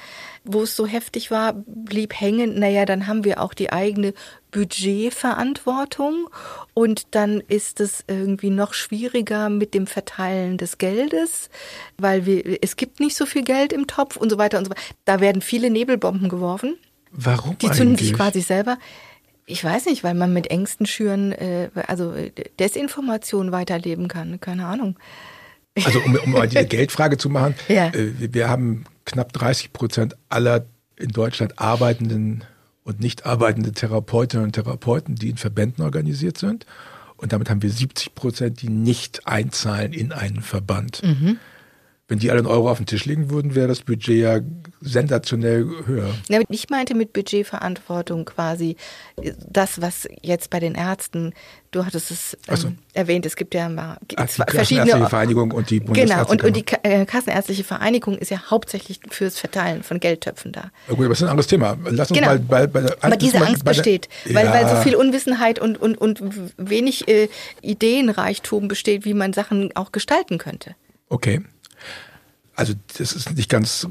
wo 0.44 0.62
es 0.62 0.76
so 0.76 0.86
heftig 0.86 1.30
war, 1.30 1.54
blieb 1.66 2.20
hängen, 2.20 2.58
naja, 2.58 2.84
dann 2.84 3.06
haben 3.06 3.24
wir 3.24 3.40
auch 3.40 3.54
die 3.54 3.72
eigene 3.72 4.14
Budgetverantwortung 4.50 6.28
und 6.74 7.14
dann 7.14 7.40
ist 7.40 7.80
es 7.80 8.04
irgendwie 8.06 8.50
noch 8.50 8.74
schwieriger 8.74 9.48
mit 9.48 9.74
dem 9.74 9.86
Verteilen 9.86 10.58
des 10.58 10.78
Geldes, 10.78 11.48
weil 11.98 12.26
wir, 12.26 12.62
es 12.62 12.76
gibt 12.76 13.00
nicht 13.00 13.16
so 13.16 13.26
viel 13.26 13.42
Geld 13.44 13.72
im 13.72 13.86
Topf 13.86 14.16
und 14.16 14.30
so 14.30 14.38
weiter 14.38 14.58
und 14.58 14.66
so 14.66 14.70
weiter. 14.70 14.82
Da 15.04 15.20
werden 15.20 15.42
viele 15.42 15.70
Nebelbomben 15.70 16.28
geworfen. 16.28 16.76
Warum 17.12 17.58
Die 17.58 17.66
zünden 17.66 17.88
eigentlich? 17.88 18.08
sich 18.08 18.16
quasi 18.16 18.40
selber. 18.40 18.78
Ich 19.46 19.62
weiß 19.64 19.86
nicht, 19.86 20.04
weil 20.04 20.14
man 20.14 20.32
mit 20.32 20.48
Ängsten 20.50 20.86
schüren, 20.86 21.32
äh, 21.32 21.68
also 21.88 22.12
äh, 22.14 22.30
Desinformation 22.60 23.52
weiterleben 23.52 24.08
kann. 24.08 24.40
Keine 24.40 24.66
Ahnung. 24.66 24.96
Also 25.84 26.00
um, 26.00 26.14
um 26.24 26.30
mal 26.32 26.48
die 26.48 26.64
Geldfrage 26.66 27.16
zu 27.18 27.28
machen, 27.28 27.54
Ja. 27.68 27.88
äh, 27.88 28.12
wir- 28.18 28.34
wir 28.34 28.48
haben 28.48 28.84
knapp 29.04 29.32
30 29.32 29.72
Prozent 29.72 30.16
aller 30.28 30.66
in 30.96 31.08
Deutschland 31.08 31.58
arbeitenden 31.58 32.44
und 32.84 33.00
nicht 33.00 33.26
arbeitenden 33.26 33.74
Therapeutinnen 33.74 34.46
und 34.46 34.52
Therapeuten, 34.52 35.16
die 35.16 35.30
in 35.30 35.36
Verbänden 35.36 35.82
organisiert 35.84 36.38
sind. 36.38 36.66
Und 37.16 37.32
damit 37.32 37.50
haben 37.50 37.62
wir 37.62 37.70
70 37.70 38.14
Prozent, 38.14 38.62
die 38.62 38.68
nicht 38.68 39.26
einzahlen 39.26 39.92
in 39.92 40.12
einen 40.12 40.42
Verband. 40.42 41.02
Mhm. 41.04 41.38
Wenn 42.12 42.18
die 42.18 42.30
alle 42.30 42.40
einen 42.40 42.46
Euro 42.46 42.70
auf 42.70 42.76
den 42.76 42.84
Tisch 42.84 43.06
legen 43.06 43.30
würden, 43.30 43.54
wäre 43.54 43.68
das 43.68 43.80
Budget 43.80 44.18
ja 44.20 44.40
sensationell 44.82 45.66
höher. 45.86 46.10
Ja, 46.28 46.40
ich 46.50 46.68
meinte 46.68 46.94
mit 46.94 47.14
Budgetverantwortung 47.14 48.26
quasi 48.26 48.76
das, 49.48 49.80
was 49.80 50.06
jetzt 50.20 50.50
bei 50.50 50.60
den 50.60 50.74
Ärzten, 50.74 51.32
du 51.70 51.86
hattest 51.86 52.10
es 52.10 52.36
Ach 52.48 52.58
so. 52.58 52.68
ähm, 52.68 52.76
erwähnt, 52.92 53.24
es 53.24 53.34
gibt 53.34 53.54
ja 53.54 53.70
mal 53.70 53.96
Ach, 54.16 54.26
die 54.26 54.74
Vereinigung 55.08 55.52
und 55.52 55.70
die 55.70 55.80
Genau, 55.80 56.28
und, 56.28 56.44
und 56.44 56.54
die 56.54 56.66
äh, 56.82 57.06
Kassenärztliche 57.06 57.64
Vereinigung 57.64 58.18
ist 58.18 58.30
ja 58.30 58.42
hauptsächlich 58.50 59.00
fürs 59.08 59.38
Verteilen 59.38 59.82
von 59.82 59.98
Geldtöpfen 59.98 60.52
da. 60.52 60.70
Ja, 60.88 60.94
gut, 60.94 60.98
aber 61.06 61.08
das 61.08 61.20
ist 61.20 61.24
ein 61.24 61.30
anderes 61.30 61.46
Thema. 61.46 61.78
Lass 61.88 62.10
uns 62.10 62.18
Genau. 62.18 62.28
mal 62.32 62.38
bei, 62.40 62.66
bei 62.66 62.82
der 62.82 62.96
Aber 63.00 63.16
diese 63.16 63.38
Angst 63.38 63.64
bei 63.64 63.72
der- 63.72 63.78
besteht, 63.80 64.10
weil, 64.30 64.44
Ja. 64.44 64.52
weil 64.52 64.68
so 64.68 64.76
viel 64.82 64.96
Unwissenheit 64.96 65.58
und, 65.58 65.80
und, 65.80 65.96
und 65.96 66.20
wenig 66.58 67.08
äh, 67.08 67.28
Ideenreichtum 67.62 68.68
besteht, 68.68 69.06
wie 69.06 69.14
man 69.14 69.32
Sachen 69.32 69.74
auch 69.76 69.92
gestalten 69.92 70.36
könnte. 70.36 70.74
Okay. 71.08 71.40
Also 72.54 72.74
das 72.98 73.12
ist 73.12 73.34
nicht 73.34 73.48
ganz 73.50 73.86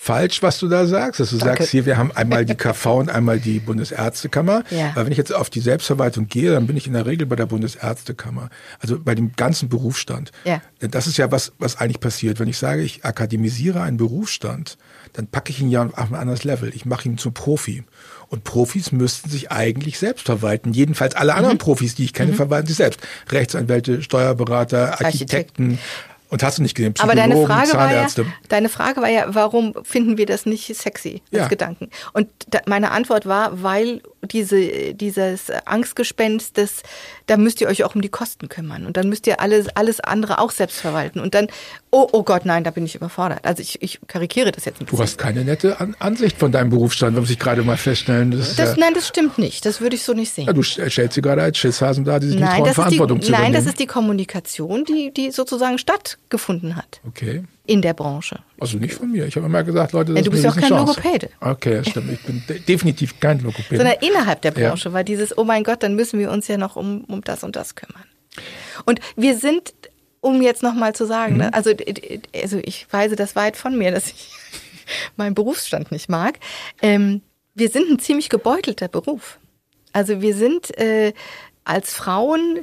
falsch, 0.00 0.42
was 0.42 0.60
du 0.60 0.68
da 0.68 0.86
sagst, 0.86 1.18
dass 1.18 1.30
du 1.30 1.38
Danke. 1.38 1.62
sagst, 1.62 1.70
hier, 1.72 1.84
wir 1.84 1.96
haben 1.98 2.12
einmal 2.12 2.44
die 2.46 2.54
KV 2.54 2.98
und 3.00 3.10
einmal 3.10 3.40
die 3.40 3.58
Bundesärztekammer. 3.58 4.62
Ja. 4.70 4.92
Weil 4.94 5.06
wenn 5.06 5.12
ich 5.12 5.18
jetzt 5.18 5.34
auf 5.34 5.50
die 5.50 5.58
Selbstverwaltung 5.60 6.28
gehe, 6.28 6.52
dann 6.52 6.68
bin 6.68 6.76
ich 6.76 6.86
in 6.86 6.92
der 6.92 7.04
Regel 7.04 7.26
bei 7.26 7.34
der 7.34 7.46
Bundesärztekammer. 7.46 8.48
Also 8.78 9.00
bei 9.00 9.16
dem 9.16 9.32
ganzen 9.34 9.68
Berufsstand. 9.68 10.30
Ja. 10.44 10.62
Denn 10.80 10.92
das 10.92 11.08
ist 11.08 11.16
ja 11.18 11.32
was, 11.32 11.52
was 11.58 11.76
eigentlich 11.80 11.98
passiert. 11.98 12.38
Wenn 12.38 12.46
ich 12.46 12.58
sage, 12.58 12.82
ich 12.82 13.04
akademisiere 13.04 13.80
einen 13.82 13.96
Berufsstand, 13.96 14.78
dann 15.14 15.26
packe 15.26 15.50
ich 15.50 15.60
ihn 15.60 15.68
ja 15.70 15.82
auf 15.84 16.10
ein 16.10 16.14
anderes 16.14 16.44
Level. 16.44 16.70
Ich 16.74 16.86
mache 16.86 17.08
ihn 17.08 17.18
zum 17.18 17.34
Profi. 17.34 17.82
Und 18.28 18.44
Profis 18.44 18.92
müssten 18.92 19.28
sich 19.30 19.50
eigentlich 19.50 19.98
selbst 19.98 20.26
verwalten. 20.26 20.72
Jedenfalls 20.72 21.16
alle 21.16 21.32
Mhm. 21.32 21.38
anderen 21.38 21.58
Profis, 21.58 21.96
die 21.96 22.04
ich 22.04 22.12
kenne, 22.12 22.34
verwalten 22.34 22.68
sich 22.68 22.76
selbst. 22.76 23.00
Rechtsanwälte, 23.30 24.00
Steuerberater, 24.02 25.00
Architekten. 25.04 25.78
Und 26.30 26.42
hast 26.42 26.58
du 26.58 26.62
nicht 26.62 26.74
gesehen, 26.74 26.94
Aber 26.98 27.14
deine 27.14 27.34
Frage, 27.46 27.72
war 27.72 27.86
ja, 27.86 27.92
Zahnärzte. 27.94 28.26
deine 28.48 28.68
Frage 28.68 29.00
war 29.00 29.08
ja, 29.08 29.26
warum 29.28 29.74
finden 29.82 30.18
wir 30.18 30.26
das 30.26 30.44
nicht 30.46 30.74
sexy 30.76 31.22
als 31.32 31.40
Ja. 31.42 31.48
Gedanken? 31.48 31.88
Und 32.12 32.28
da, 32.48 32.60
meine 32.66 32.90
Antwort 32.90 33.24
war, 33.26 33.62
weil 33.62 34.02
diese, 34.22 34.94
dieses 34.94 35.50
Angstgespenst, 35.64 36.58
das, 36.58 36.82
da 37.26 37.36
müsst 37.36 37.60
ihr 37.60 37.68
euch 37.68 37.84
auch 37.84 37.94
um 37.94 38.02
die 38.02 38.08
Kosten 38.08 38.48
kümmern. 38.48 38.86
Und 38.86 38.96
dann 38.96 39.08
müsst 39.08 39.26
ihr 39.26 39.40
alles, 39.40 39.68
alles 39.76 40.00
andere 40.00 40.38
auch 40.40 40.50
selbst 40.50 40.80
verwalten. 40.80 41.20
Und 41.20 41.34
dann, 41.34 41.46
oh, 41.90 42.08
oh 42.12 42.22
Gott, 42.22 42.44
nein, 42.44 42.64
da 42.64 42.70
bin 42.70 42.84
ich 42.84 42.94
überfordert. 42.94 43.40
Also 43.44 43.62
ich, 43.62 43.80
ich 43.82 44.00
karikiere 44.06 44.50
das 44.52 44.64
jetzt 44.64 44.80
ein 44.80 44.86
Du 44.86 44.90
bisschen. 44.92 45.02
hast 45.04 45.18
keine 45.18 45.44
nette 45.44 45.80
An 45.80 45.94
Ansicht 45.98 46.36
von 46.38 46.52
deinem 46.52 46.70
Berufsstand, 46.70 47.16
muss 47.16 47.30
ich 47.30 47.38
gerade 47.38 47.62
mal 47.62 47.76
feststellen. 47.76 48.30
Das 48.32 48.56
Das, 48.56 48.70
ja, 48.70 48.76
nein, 48.78 48.94
das 48.94 49.06
stimmt 49.08 49.38
nicht. 49.38 49.64
Das 49.64 49.80
würde 49.80 49.96
ich 49.96 50.02
so 50.02 50.12
nicht 50.14 50.32
sehen. 50.32 50.46
ja, 50.46 50.52
du 50.52 50.62
stellst 50.62 51.14
sie 51.14 51.22
gerade 51.22 51.42
als 51.42 51.58
Schisshasen 51.58 52.04
da, 52.04 52.18
die 52.18 52.26
sich 52.28 52.36
nicht 52.36 52.44
Nein, 52.44 52.56
trauen, 52.62 52.64
das 52.64 52.70
ist, 52.70 52.76
die, 52.76 52.82
Verantwortung 52.96 53.22
zu 53.22 53.30
nein 53.30 53.40
das 53.40 53.48
übernehmen. 53.62 53.68
ist 53.68 53.78
die 53.80 53.86
Kommunikation, 53.86 54.84
die, 54.84 55.12
die 55.14 55.30
sozusagen 55.30 55.78
stattgefunden 55.78 56.76
hat 56.76 57.00
okay. 57.06 57.44
In 57.68 57.82
der 57.82 57.92
Branche. 57.94 58.40
Also 58.58 58.78
nicht 58.78 58.94
von 58.94 59.12
mir. 59.12 59.26
Ich 59.26 59.36
habe 59.36 59.46
immer 59.46 59.62
gesagt, 59.62 59.92
Leute, 59.92 60.14
das 60.14 60.24
Ja, 60.24 60.30
du 60.30 60.36
ist 60.36 60.42
bist 60.42 60.44
ja 60.44 60.50
auch 60.50 60.54
kein 60.54 60.72
Riesenchance. 60.72 61.00
Logopäde. 61.02 61.28
Okay, 61.40 61.74
das 61.76 61.88
stimmt. 61.90 62.12
Ich 62.12 62.20
bin 62.22 62.42
de 62.48 62.58
definitiv 62.60 63.20
kein 63.20 63.38
Logopäde. 63.40 63.76
sondern 63.76 63.96
innerhalb 64.00 64.40
der 64.42 64.52
Ja. 64.56 64.68
Branche 64.70 64.92
war 64.92 65.04
dieses, 65.04 65.36
oh 65.36 65.44
mein 65.44 65.62
Gott, 65.64 65.82
dann 65.82 65.94
müssen 65.94 66.18
wir 66.18 66.30
uns 66.30 66.48
ja 66.48 66.56
noch 66.56 66.76
um, 66.76 67.04
um 67.04 67.22
das 67.22 67.44
und 67.44 67.56
das 67.56 67.74
kümmern. 67.74 68.04
Und 68.86 69.00
wir 69.16 69.36
sind, 69.36 69.74
um 70.20 70.40
jetzt 70.42 70.62
nochmal 70.62 70.94
zu 70.94 71.04
sagen, 71.06 71.34
Mhm. 71.34 71.38
ne, 71.40 71.54
also, 71.54 71.70
also 72.34 72.58
ich 72.64 72.86
weise 72.90 73.16
das 73.16 73.36
weit 73.36 73.56
von 73.56 73.76
mir, 73.76 73.90
dass 73.90 74.06
ich 74.08 74.30
meinen 75.16 75.34
Berufsstand 75.34 75.92
nicht 75.92 76.08
mag. 76.08 76.38
Ähm, 76.80 77.20
wir 77.54 77.68
sind 77.68 77.90
ein 77.90 77.98
ziemlich 77.98 78.28
gebeutelter 78.30 78.88
Beruf. 78.88 79.38
Also 79.92 80.20
wir 80.22 80.34
sind 80.34 80.76
äh, 80.78 81.12
als 81.64 81.92
Frauen, 81.92 82.60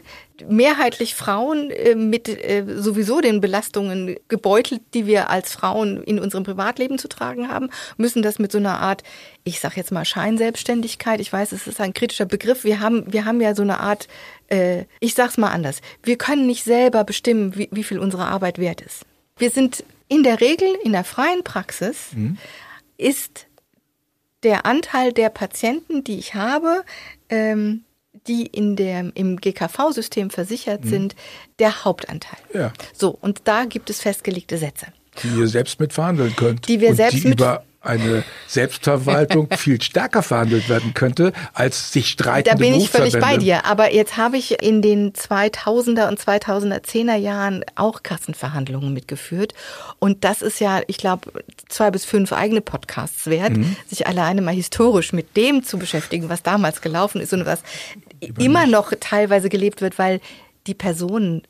mehrheitlich 0.47 1.15
Frauen 1.15 1.71
äh, 1.71 1.95
mit 1.95 2.27
äh, 2.27 2.63
sowieso 2.77 3.21
den 3.21 3.41
Belastungen 3.41 4.15
gebeutelt, 4.27 4.81
die 4.93 5.05
wir 5.05 5.29
als 5.29 5.53
Frauen 5.53 6.03
in 6.03 6.19
unserem 6.19 6.43
Privatleben 6.43 6.97
zu 6.97 7.07
tragen 7.07 7.49
haben, 7.49 7.69
müssen 7.97 8.21
das 8.21 8.39
mit 8.39 8.51
so 8.51 8.57
einer 8.57 8.79
Art, 8.79 9.03
ich 9.43 9.59
sag 9.59 9.77
jetzt 9.77 9.91
mal 9.91 10.05
Scheinselbstständigkeit, 10.05 11.19
ich 11.19 11.31
weiß, 11.31 11.51
es 11.51 11.67
ist 11.67 11.79
ein 11.79 11.93
kritischer 11.93 12.25
Begriff, 12.25 12.63
wir 12.63 12.79
haben, 12.79 13.11
wir 13.11 13.25
haben 13.25 13.41
ja 13.41 13.55
so 13.55 13.61
eine 13.61 13.79
Art, 13.79 14.07
äh, 14.47 14.85
ich 14.99 15.13
sag's 15.13 15.37
mal 15.37 15.51
anders, 15.51 15.81
wir 16.03 16.17
können 16.17 16.47
nicht 16.47 16.63
selber 16.63 17.03
bestimmen, 17.03 17.55
wie, 17.55 17.69
wie 17.71 17.83
viel 17.83 17.99
unsere 17.99 18.25
Arbeit 18.25 18.59
wert 18.59 18.81
ist. 18.81 19.05
Wir 19.37 19.51
sind 19.51 19.83
in 20.07 20.23
der 20.23 20.41
Regel 20.41 20.67
in 20.83 20.91
der 20.91 21.03
freien 21.03 21.43
Praxis, 21.43 22.09
ist 22.97 23.47
der 24.43 24.65
Anteil 24.65 25.11
der 25.11 25.29
Patienten, 25.29 26.03
die 26.03 26.19
ich 26.19 26.35
habe, 26.35 26.83
ähm, 27.29 27.84
die 28.27 28.45
in 28.47 28.75
der, 28.75 29.11
im 29.15 29.37
GKV-System 29.37 30.29
versichert 30.29 30.85
sind, 30.85 31.15
der 31.59 31.85
Hauptanteil. 31.85 32.39
Ja. 32.53 32.73
So, 32.93 33.17
und 33.21 33.41
da 33.45 33.65
gibt 33.65 33.89
es 33.89 34.01
festgelegte 34.01 34.57
Sätze. 34.57 34.87
die 35.23 35.39
ihr 35.39 35.47
selbst 35.47 35.79
mit 35.79 35.93
verhandeln 35.93 36.35
könnt. 36.35 36.67
Die 36.67 36.81
wir 36.81 36.89
und 36.89 36.95
selbst 36.95 37.23
die 37.23 37.27
mit- 37.29 37.39
über 37.39 37.63
eine 37.81 38.23
Selbstverwaltung 38.47 39.47
viel 39.57 39.79
stärker 39.79 40.23
verhandelt 40.23 40.69
werden 40.69 40.95
könnte, 40.95 41.33
als 41.53 41.91
sich 41.93 42.09
streitende 42.09 42.49
Da 42.49 42.55
bin 42.71 42.73
ich 42.73 42.89
völlig 42.89 43.13
bei 43.19 43.37
dir. 43.37 43.65
Aber 43.65 43.93
jetzt 43.93 44.17
habe 44.17 44.37
ich 44.37 44.63
in 44.63 44.81
den 44.81 45.13
2000er 45.13 46.07
und 46.07 46.19
2010er 46.19 47.15
Jahren 47.15 47.63
auch 47.75 48.01
Kassenverhandlungen 48.01 48.91
mitgeführt. 48.91 49.53
Und 49.99 50.23
das 50.23 50.41
ist 50.41 50.59
ja, 50.59 50.81
ich 50.87 50.97
glaube, 50.97 51.31
zwei 51.69 51.91
bis 51.91 52.05
fünf 52.05 52.33
eigene 52.33 52.61
Podcasts 52.61 53.27
wert, 53.27 53.55
Mhm. 53.55 53.75
sich 53.87 54.07
alleine 54.07 54.41
mal 54.41 54.55
historisch 54.55 55.13
mit 55.13 55.37
dem 55.37 55.63
zu 55.63 55.77
beschäftigen, 55.77 56.27
was 56.27 56.41
damals 56.41 56.81
gelaufen 56.81 57.21
ist 57.21 57.33
und 57.33 57.45
was 57.45 57.61
immer 58.37 58.67
noch 58.67 58.93
teilweise 58.99 59.49
gelebt 59.49 59.81
wird, 59.81 59.99
weil 59.99 60.19
die 60.67 60.73
Personen 60.73 61.43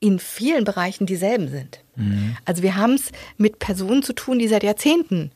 in 0.00 0.18
vielen 0.18 0.64
Bereichen 0.64 1.06
dieselben 1.06 1.48
sind. 1.48 1.80
Mhm. 1.96 2.36
Also 2.44 2.62
wir 2.62 2.76
haben 2.76 2.94
es 2.94 3.12
mit 3.36 3.58
Personen 3.58 4.02
zu 4.02 4.14
tun, 4.14 4.38
die 4.38 4.48
seit 4.48 4.62
Jahrzehnten 4.62 5.30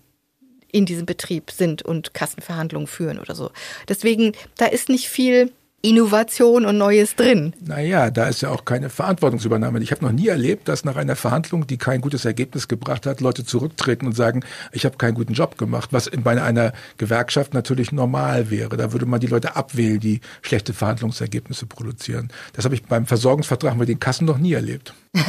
in 0.72 0.86
diesem 0.86 1.06
Betrieb 1.06 1.50
sind 1.50 1.82
und 1.82 2.14
Kassenverhandlungen 2.14 2.88
führen 2.88 3.18
oder 3.18 3.34
so. 3.34 3.50
Deswegen, 3.88 4.32
da 4.56 4.66
ist 4.66 4.88
nicht 4.88 5.08
viel 5.08 5.52
Innovation 5.84 6.64
und 6.64 6.78
Neues 6.78 7.14
drin. 7.14 7.52
Naja, 7.60 8.10
da 8.10 8.28
ist 8.28 8.40
ja 8.40 8.50
auch 8.50 8.64
keine 8.64 8.88
Verantwortungsübernahme. 8.88 9.80
Ich 9.80 9.92
habe 9.92 10.04
noch 10.04 10.12
nie 10.12 10.28
erlebt, 10.28 10.66
dass 10.68 10.84
nach 10.84 10.96
einer 10.96 11.14
Verhandlung, 11.14 11.66
die 11.66 11.76
kein 11.76 12.00
gutes 12.00 12.24
Ergebnis 12.24 12.68
gebracht 12.68 13.04
hat, 13.04 13.20
Leute 13.20 13.44
zurücktreten 13.44 14.06
und 14.06 14.16
sagen, 14.16 14.44
ich 14.72 14.86
habe 14.86 14.96
keinen 14.96 15.14
guten 15.14 15.34
Job 15.34 15.58
gemacht, 15.58 15.90
was 15.92 16.10
bei 16.10 16.42
einer 16.42 16.72
Gewerkschaft 16.96 17.52
natürlich 17.52 17.92
normal 17.92 18.50
wäre. 18.50 18.76
Da 18.78 18.92
würde 18.92 19.04
man 19.04 19.20
die 19.20 19.26
Leute 19.26 19.56
abwählen, 19.56 20.00
die 20.00 20.20
schlechte 20.40 20.72
Verhandlungsergebnisse 20.72 21.66
produzieren. 21.66 22.30
Das 22.54 22.64
habe 22.64 22.74
ich 22.74 22.84
beim 22.84 23.04
Versorgungsvertrag 23.04 23.76
mit 23.76 23.88
den 23.88 24.00
Kassen 24.00 24.24
noch 24.24 24.38
nie 24.38 24.54
erlebt. 24.54 24.94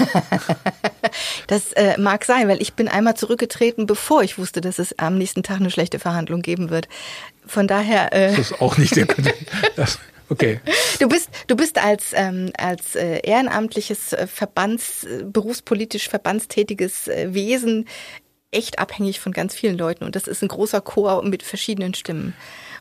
Das 1.47 1.73
äh, 1.73 1.99
mag 1.99 2.25
sein, 2.25 2.47
weil 2.47 2.61
ich 2.61 2.73
bin 2.73 2.87
einmal 2.87 3.15
zurückgetreten, 3.15 3.85
bevor 3.85 4.23
ich 4.23 4.37
wusste, 4.37 4.61
dass 4.61 4.79
es 4.79 4.97
am 4.97 5.17
nächsten 5.17 5.43
Tag 5.43 5.59
eine 5.59 5.71
schlechte 5.71 5.99
Verhandlung 5.99 6.41
geben 6.41 6.69
wird. 6.69 6.87
Von 7.45 7.67
daher, 7.67 8.11
äh, 8.13 8.31
Das 8.31 8.51
ist 8.51 8.61
auch 8.61 8.77
nicht 8.77 8.95
der 8.95 9.07
das, 9.75 9.99
Okay. 10.29 10.59
du 10.99 11.07
bist 11.07 11.29
du 11.47 11.55
bist 11.55 11.77
als 11.83 12.11
ähm, 12.13 12.51
als 12.57 12.95
äh, 12.95 13.19
ehrenamtliches 13.23 14.13
äh, 14.13 14.27
Verbands 14.27 15.05
berufspolitisch 15.23 16.09
verbandstätiges 16.09 17.07
äh, 17.07 17.33
Wesen 17.33 17.85
echt 18.51 18.79
abhängig 18.79 19.19
von 19.19 19.33
ganz 19.33 19.53
vielen 19.53 19.77
Leuten 19.77 20.03
und 20.03 20.15
das 20.15 20.27
ist 20.27 20.41
ein 20.41 20.47
großer 20.47 20.81
Chor 20.81 21.23
mit 21.23 21.43
verschiedenen 21.43 21.93
Stimmen. 21.93 22.33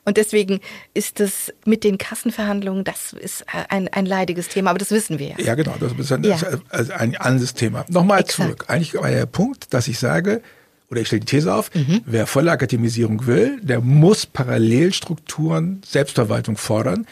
Und 0.07 0.19
deswegen 0.19 0.61
ist 0.93 1.19
das 1.19 1.51
mit 1.65 1.83
den 1.83 1.97
Kassenverhandlungen, 1.97 2.85
das 2.85 3.15
ist 3.15 3.47
ein, 3.71 3.89
ein 3.89 4.05
leidiges 4.05 4.49
Thema, 4.49 4.69
aber 4.69 4.79
das 4.79 4.91
wissen 4.91 5.19
wir 5.19 5.29
ja. 5.29 5.35
Ja, 5.39 5.55
genau, 5.55 5.75
das 5.81 5.93
ist 5.99 6.13
ein, 6.13 6.23
Ja. 6.25 6.37
also 6.69 6.93
ein 6.93 7.17
anderes 7.17 7.55
Thema. 7.55 7.87
Nochmal 7.89 8.21
Exakt. 8.21 8.37
zurück. 8.37 8.65
Eigentlich 8.69 8.93
war 8.95 9.09
der 9.11 9.25
Punkt, 9.25 9.73
dass 9.73 9.89
ich 9.89 9.99
sage, 9.99 10.43
oder 10.91 11.01
ich 11.01 11.07
stelle 11.07 11.21
die 11.21 11.27
These 11.27 11.55
auf, 11.55 11.75
Mhm. 11.75 12.03
wer 12.05 12.27
volle 12.27 12.53
Akademisierung 12.53 13.27
will, 13.27 13.59
der 13.63 13.81
muss 13.81 14.27
Parallelstrukturen 14.27 15.83
Selbstverwaltung 15.87 16.59
fordern, 16.59 17.07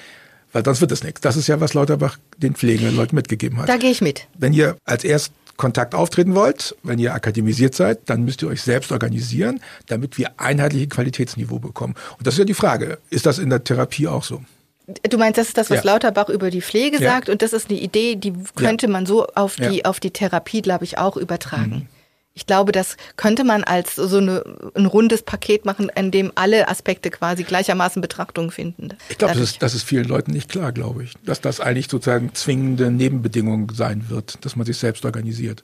weil 0.53 0.65
sonst 0.65 0.81
wird 0.81 0.93
es 0.93 1.03
nichts. 1.03 1.21
Das 1.21 1.37
ist 1.37 1.47
ja, 1.49 1.61
was 1.61 1.75
Lauterbach 1.75 2.19
den 2.37 2.55
pflegenden 2.55 2.97
Leuten 2.97 3.17
mitgegeben 3.17 3.59
hat. 3.59 3.69
Da 3.69 3.77
gehe 3.77 3.91
ich 3.91 4.01
mit. 4.01 4.27
Wenn 4.39 4.53
ihr 4.53 4.77
als 4.85 5.05
erst 5.05 5.33
Kontakt 5.57 5.95
auftreten 5.95 6.35
wollt, 6.35 6.75
wenn 6.83 6.99
ihr 6.99 7.15
akademisiert 7.15 7.75
seid, 7.75 8.01
dann 8.07 8.25
müsst 8.25 8.43
ihr 8.43 8.49
euch 8.49 8.63
selbst 8.63 8.91
organisieren, 8.91 9.61
damit 9.87 10.19
wir 10.19 10.33
einheitliche 10.39 10.89
Qualitätsniveau 10.89 11.59
bekommen. 11.59 11.95
Und 12.19 12.27
das 12.27 12.35
ist 12.35 12.39
ja 12.39 12.45
die 12.45 12.55
Frage, 12.55 12.99
ist 13.11 13.27
das 13.27 13.39
in 13.39 13.51
der 13.51 13.63
Therapie 13.63 14.09
auch 14.09 14.25
so? 14.25 14.43
Du 15.09 15.17
meinst, 15.19 15.39
das 15.39 15.49
ist 15.49 15.59
das, 15.59 15.71
was 15.71 15.85
Ja. 15.85 15.93
Lauterbach 15.93 16.29
über 16.29 16.51
die 16.51 16.61
Pflege 16.63 17.01
Ja. 17.01 17.13
sagt 17.13 17.29
und 17.29 17.41
das 17.43 17.53
ist 17.53 17.71
eine 17.71 17.79
Idee, 17.79 18.17
die 18.17 18.33
könnte 18.57 18.89
man 18.89 19.07
so 19.07 19.27
auf 19.29 19.57
die, 19.57 19.63
Ja. 19.63 19.71
Mhm. 19.71 19.81
auf 19.85 20.01
die 20.01 20.11
Therapie, 20.11 20.61
glaube 20.63 20.85
ich, 20.85 20.99
auch 20.99 21.17
übertragen. 21.17 21.89
Ich 22.35 22.47
glaube, 22.47 22.73
das 22.73 22.97
könnte 23.17 23.45
man 23.45 23.63
als 23.63 23.95
so 23.97 24.17
eine, 24.17 24.43
ein 24.75 24.87
rundes 24.87 25.23
Paket 25.23 25.67
machen, 25.67 25.91
in 25.95 26.11
dem 26.11 26.33
alle 26.35 26.69
Aspekte 26.69 27.11
quasi 27.11 27.43
gleichermaßen 27.43 28.01
Betrachtung 28.01 28.51
finden. 28.51 28.91
Ich 29.11 29.19
glaube, 29.19 29.39
das 29.39 29.59
das 29.59 29.75
ist 29.75 29.83
vielen 29.83 30.07
Leuten 30.07 30.33
nicht 30.33 30.49
klar, 30.49 30.73
glaube 30.73 31.05
ich. 31.05 31.13
Dass 31.25 31.41
das 31.41 31.61
eigentlich 31.61 31.89
sozusagen 31.91 32.35
zwingende 32.35 32.91
Nebenbedingung 32.91 33.71
sein 33.75 34.09
wird, 34.09 34.45
dass 34.45 34.57
man 34.57 34.65
sich 34.65 34.79
selbst 34.79 35.05
organisiert. 35.05 35.63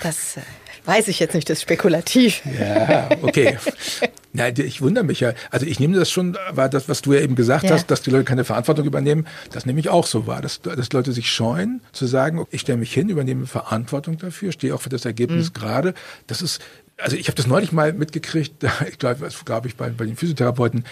Das 0.00 0.36
äh, 0.36 0.40
weiß 0.84 1.08
ich 1.08 1.20
jetzt 1.20 1.34
nicht, 1.34 1.48
das 1.48 1.58
ist 1.58 1.62
spekulativ. 1.62 2.42
Ja, 2.58 3.08
okay. 3.22 3.58
Na, 4.36 4.48
ich 4.48 4.82
wundere 4.82 5.02
mich 5.04 5.20
ja. 5.20 5.32
Also 5.50 5.64
ich 5.64 5.80
nehme 5.80 5.96
das 5.96 6.10
schon, 6.10 6.36
war 6.52 6.68
das, 6.68 6.88
was 6.90 7.00
du 7.00 7.14
ja 7.14 7.20
eben 7.20 7.34
gesagt 7.36 7.64
Ja. 7.64 7.70
hast, 7.70 7.90
dass 7.90 8.02
die 8.02 8.10
Leute 8.10 8.24
keine 8.24 8.44
Verantwortung 8.44 8.84
übernehmen, 8.84 9.26
das 9.50 9.64
nehme 9.64 9.80
ich 9.80 9.88
auch 9.88 10.06
so 10.06 10.26
wahr. 10.26 10.42
Dass, 10.42 10.60
dass 10.60 10.92
Leute 10.92 11.12
sich 11.12 11.30
scheuen, 11.30 11.80
zu 11.92 12.06
sagen, 12.06 12.46
ich 12.50 12.60
stelle 12.60 12.78
mich 12.78 12.92
hin, 12.92 13.08
übernehme 13.08 13.46
Verantwortung 13.46 14.18
dafür, 14.18 14.52
stehe 14.52 14.74
auch 14.74 14.80
für 14.82 14.90
das 14.90 15.06
Ergebnis 15.06 15.54
gerade. 15.54 15.94
Das 16.26 16.42
ist, 16.42 16.60
also 16.98 17.16
ich 17.16 17.28
habe 17.28 17.36
das 17.36 17.46
neulich 17.46 17.72
mal 17.72 17.94
mitgekriegt, 17.94 18.62
ich 18.90 18.98
glaube, 18.98 19.24
das 19.24 19.42
glaube 19.44 19.68
ich 19.68 19.76
bei, 19.76 19.88
bei 19.88 20.04
den 20.04 20.16
Physiotherapeuten, 20.16 20.84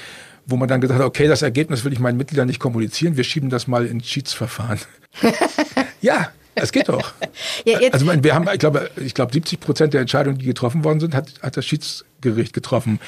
wo 0.46 0.56
man 0.56 0.68
dann 0.68 0.80
gesagt 0.80 1.00
hat, 1.00 1.06
okay, 1.06 1.28
das 1.28 1.42
Ergebnis 1.42 1.84
will 1.84 1.92
ich 1.92 1.98
meinen 2.00 2.16
Mitgliedern 2.16 2.46
nicht 2.46 2.60
kommunizieren, 2.60 3.16
wir 3.18 3.24
schieben 3.24 3.50
das 3.50 3.66
mal 3.66 3.84
ins 3.84 4.06
Schiedsverfahren. 4.08 4.78
ja, 6.00 6.30
es 6.54 6.72
geht 6.72 6.88
doch. 6.88 7.12
Ja, 7.64 7.78
also 7.92 8.04
meine, 8.04 8.22
wir 8.22 8.34
haben, 8.34 8.48
ich 8.52 8.58
glaube, 8.58 8.90
ich 8.96 9.14
glaube, 9.14 9.32
70 9.32 9.60
Prozent 9.60 9.94
der 9.94 10.00
Entscheidungen, 10.02 10.38
die 10.38 10.44
getroffen 10.44 10.84
worden 10.84 11.00
sind, 11.00 11.14
hat, 11.14 11.32
hat 11.42 11.56
das 11.56 11.64
Schiedsgericht 11.64 12.52
getroffen. 12.52 13.00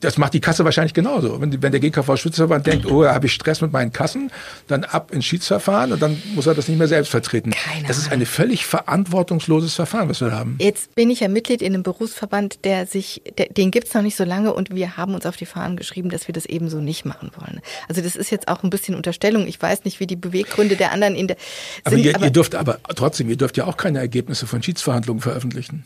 Das 0.00 0.18
macht 0.18 0.34
die 0.34 0.40
Kasse 0.40 0.64
wahrscheinlich 0.64 0.94
genauso. 0.94 1.40
Wenn, 1.40 1.62
wenn 1.62 1.72
der 1.72 1.80
GKV 1.80 2.16
Schwitzverband 2.16 2.66
denkt, 2.66 2.86
oh, 2.86 3.02
da 3.02 3.14
habe 3.14 3.26
ich 3.26 3.32
Stress 3.32 3.60
mit 3.60 3.72
meinen 3.72 3.92
Kassen, 3.92 4.30
dann 4.66 4.84
ab 4.84 5.10
ins 5.12 5.24
Schiedsverfahren 5.24 5.92
und 5.92 6.00
dann 6.00 6.20
muss 6.34 6.46
er 6.46 6.54
das 6.54 6.68
nicht 6.68 6.78
mehr 6.78 6.88
selbst 6.88 7.10
vertreten. 7.10 7.50
Keine 7.50 7.86
das 7.86 7.98
ist 7.98 8.12
ein 8.12 8.24
völlig 8.26 8.66
verantwortungsloses 8.66 9.74
Verfahren, 9.74 10.08
was 10.08 10.20
wir 10.20 10.32
haben. 10.32 10.56
Jetzt 10.60 10.94
bin 10.94 11.10
ich 11.10 11.20
ja 11.20 11.28
Mitglied 11.28 11.62
in 11.62 11.74
einem 11.74 11.82
Berufsverband, 11.82 12.64
der 12.64 12.86
sich, 12.86 13.22
der, 13.36 13.46
den 13.46 13.70
gibt's 13.70 13.94
noch 13.94 14.02
nicht 14.02 14.16
so 14.16 14.24
lange 14.24 14.52
und 14.52 14.74
wir 14.74 14.96
haben 14.96 15.14
uns 15.14 15.26
auf 15.26 15.36
die 15.36 15.46
Fahnen 15.46 15.76
geschrieben, 15.76 16.10
dass 16.10 16.28
wir 16.28 16.32
das 16.32 16.46
eben 16.46 16.68
so 16.68 16.80
nicht 16.80 17.04
machen 17.04 17.30
wollen. 17.36 17.60
Also 17.88 18.00
das 18.00 18.16
ist 18.16 18.30
jetzt 18.30 18.48
auch 18.48 18.62
ein 18.62 18.70
bisschen 18.70 18.94
Unterstellung. 18.94 19.46
Ich 19.46 19.60
weiß 19.60 19.84
nicht, 19.84 20.00
wie 20.00 20.06
die 20.06 20.16
Beweggründe 20.16 20.76
der 20.76 20.92
anderen 20.92 21.14
in 21.14 21.28
der 21.28 21.36
Aber, 21.84 21.96
sind. 21.96 22.04
ihr, 22.04 22.14
aber 22.14 22.26
ihr 22.26 22.30
dürft 22.30 22.54
aber 22.54 22.78
trotzdem, 22.94 23.28
ihr 23.28 23.36
dürft 23.36 23.56
ja 23.56 23.66
auch 23.66 23.76
keine 23.76 23.98
Ergebnisse 23.98 24.46
von 24.46 24.62
Schiedsverhandlungen 24.62 25.20
veröffentlichen. 25.22 25.84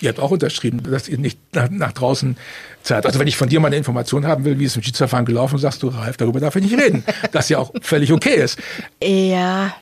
Ihr 0.00 0.10
habt 0.10 0.20
auch 0.20 0.30
unterschrieben, 0.30 0.82
dass 0.82 1.08
ihr 1.08 1.18
nicht 1.18 1.38
nach, 1.54 1.70
nach 1.70 1.92
draußen 1.92 2.36
zahlt. 2.82 3.06
Also 3.06 3.18
wenn 3.18 3.26
ich 3.26 3.36
von 3.36 3.48
dir 3.48 3.60
mal 3.60 3.68
eine 3.68 3.76
Information 3.76 4.26
haben 4.26 4.44
will, 4.44 4.58
wie 4.58 4.64
es 4.64 4.76
im 4.76 4.82
Schiedsverfahren 4.82 5.26
gelaufen 5.26 5.56
ist, 5.56 5.62
sagst 5.62 5.82
du, 5.82 5.88
Ralf, 5.88 6.16
darüber 6.16 6.40
darf 6.40 6.56
ich 6.56 6.62
nicht 6.62 6.78
reden. 6.78 7.04
Das 7.32 7.48
ja 7.48 7.58
auch 7.58 7.72
völlig 7.82 8.12
okay 8.12 8.36
ist. 8.36 8.58
Ja, 9.02 9.74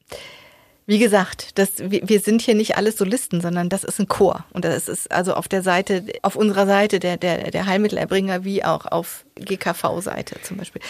wie 0.86 0.98
gesagt, 0.98 1.58
das, 1.58 1.70
wir, 1.78 2.02
wir 2.04 2.20
sind 2.20 2.42
hier 2.42 2.54
nicht 2.54 2.76
alles 2.76 2.96
Solisten, 2.96 3.40
sondern 3.40 3.68
das 3.68 3.82
ist 3.82 3.98
ein 3.98 4.08
Chor. 4.08 4.44
Und 4.52 4.64
das 4.64 4.88
ist 4.88 5.10
also 5.10 5.34
auf 5.34 5.48
der 5.48 5.62
Seite, 5.62 6.04
auf 6.22 6.36
unserer 6.36 6.66
Seite 6.66 7.00
der, 7.00 7.16
der, 7.16 7.50
der 7.50 7.66
Heilmittelerbringer 7.66 8.44
wie 8.44 8.64
auch 8.64 8.86
auf 8.86 9.24
GKV-Seite 9.34 10.36
zum 10.42 10.56
Beispiel. 10.56 10.80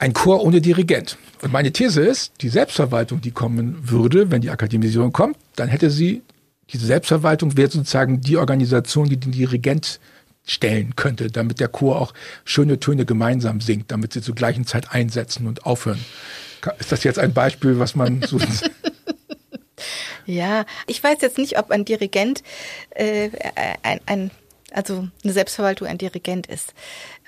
Ein 0.00 0.12
Chor 0.12 0.44
ohne 0.44 0.60
Dirigent. 0.60 1.18
Und 1.42 1.52
meine 1.52 1.72
These 1.72 2.02
ist, 2.02 2.32
die 2.40 2.48
Selbstverwaltung, 2.48 3.20
die 3.20 3.30
kommen 3.30 3.76
würde, 3.82 4.30
wenn 4.30 4.40
die 4.40 4.50
Akademisierung 4.50 5.12
kommt, 5.12 5.36
dann 5.56 5.68
hätte 5.68 5.90
sie, 5.90 6.22
diese 6.72 6.86
Selbstverwaltung 6.86 7.56
wäre 7.56 7.70
sozusagen 7.70 8.20
die 8.20 8.36
Organisation, 8.36 9.08
die 9.08 9.18
den 9.18 9.32
Dirigent 9.32 10.00
stellen 10.46 10.96
könnte, 10.96 11.30
damit 11.30 11.60
der 11.60 11.68
Chor 11.68 12.00
auch 12.00 12.14
schöne 12.44 12.80
Töne 12.80 13.04
gemeinsam 13.04 13.60
singt, 13.60 13.90
damit 13.90 14.12
sie 14.12 14.22
zur 14.22 14.34
gleichen 14.34 14.66
Zeit 14.66 14.92
einsetzen 14.92 15.46
und 15.46 15.66
aufhören. 15.66 16.02
Ist 16.78 16.90
das 16.90 17.04
jetzt 17.04 17.18
ein 17.18 17.32
Beispiel, 17.32 17.78
was 17.78 17.94
man 17.94 18.22
so 18.22 18.38
Ja, 20.26 20.66
ich 20.86 21.02
weiß 21.02 21.18
jetzt 21.22 21.38
nicht, 21.38 21.58
ob 21.58 21.70
ein 21.70 21.84
Dirigent 21.84 22.42
äh, 22.90 23.30
ein, 23.82 24.00
ein 24.06 24.30
also 24.72 25.08
eine 25.24 25.32
Selbstverwaltung 25.32 25.88
ein 25.88 25.96
Dirigent 25.96 26.46
ist, 26.46 26.74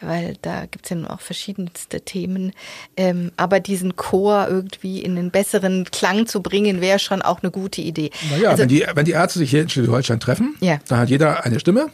weil 0.00 0.36
da 0.42 0.66
gibt's 0.66 0.90
ja 0.90 0.96
nun 0.96 1.06
auch 1.06 1.20
verschiedenste 1.20 2.00
Themen. 2.00 2.52
Ähm, 2.96 3.32
aber 3.36 3.60
diesen 3.60 3.96
Chor 3.96 4.46
irgendwie 4.48 5.00
in 5.00 5.18
einen 5.18 5.30
besseren 5.30 5.84
Klang 5.90 6.26
zu 6.26 6.42
bringen, 6.42 6.80
wäre 6.80 6.98
schon 6.98 7.22
auch 7.22 7.42
eine 7.42 7.50
gute 7.50 7.80
Idee. 7.80 8.10
Naja, 8.30 8.50
also, 8.50 8.62
wenn, 8.62 8.68
die, 8.68 8.84
wenn 8.94 9.04
die 9.04 9.12
Ärzte 9.12 9.38
sich 9.38 9.50
hier 9.50 9.62
in 9.62 9.68
Schleswig-Holstein 9.68 10.20
treffen, 10.20 10.56
Ja. 10.60 10.78
dann 10.88 10.98
hat 11.00 11.10
jeder 11.10 11.44
eine 11.44 11.60
Stimme 11.60 11.88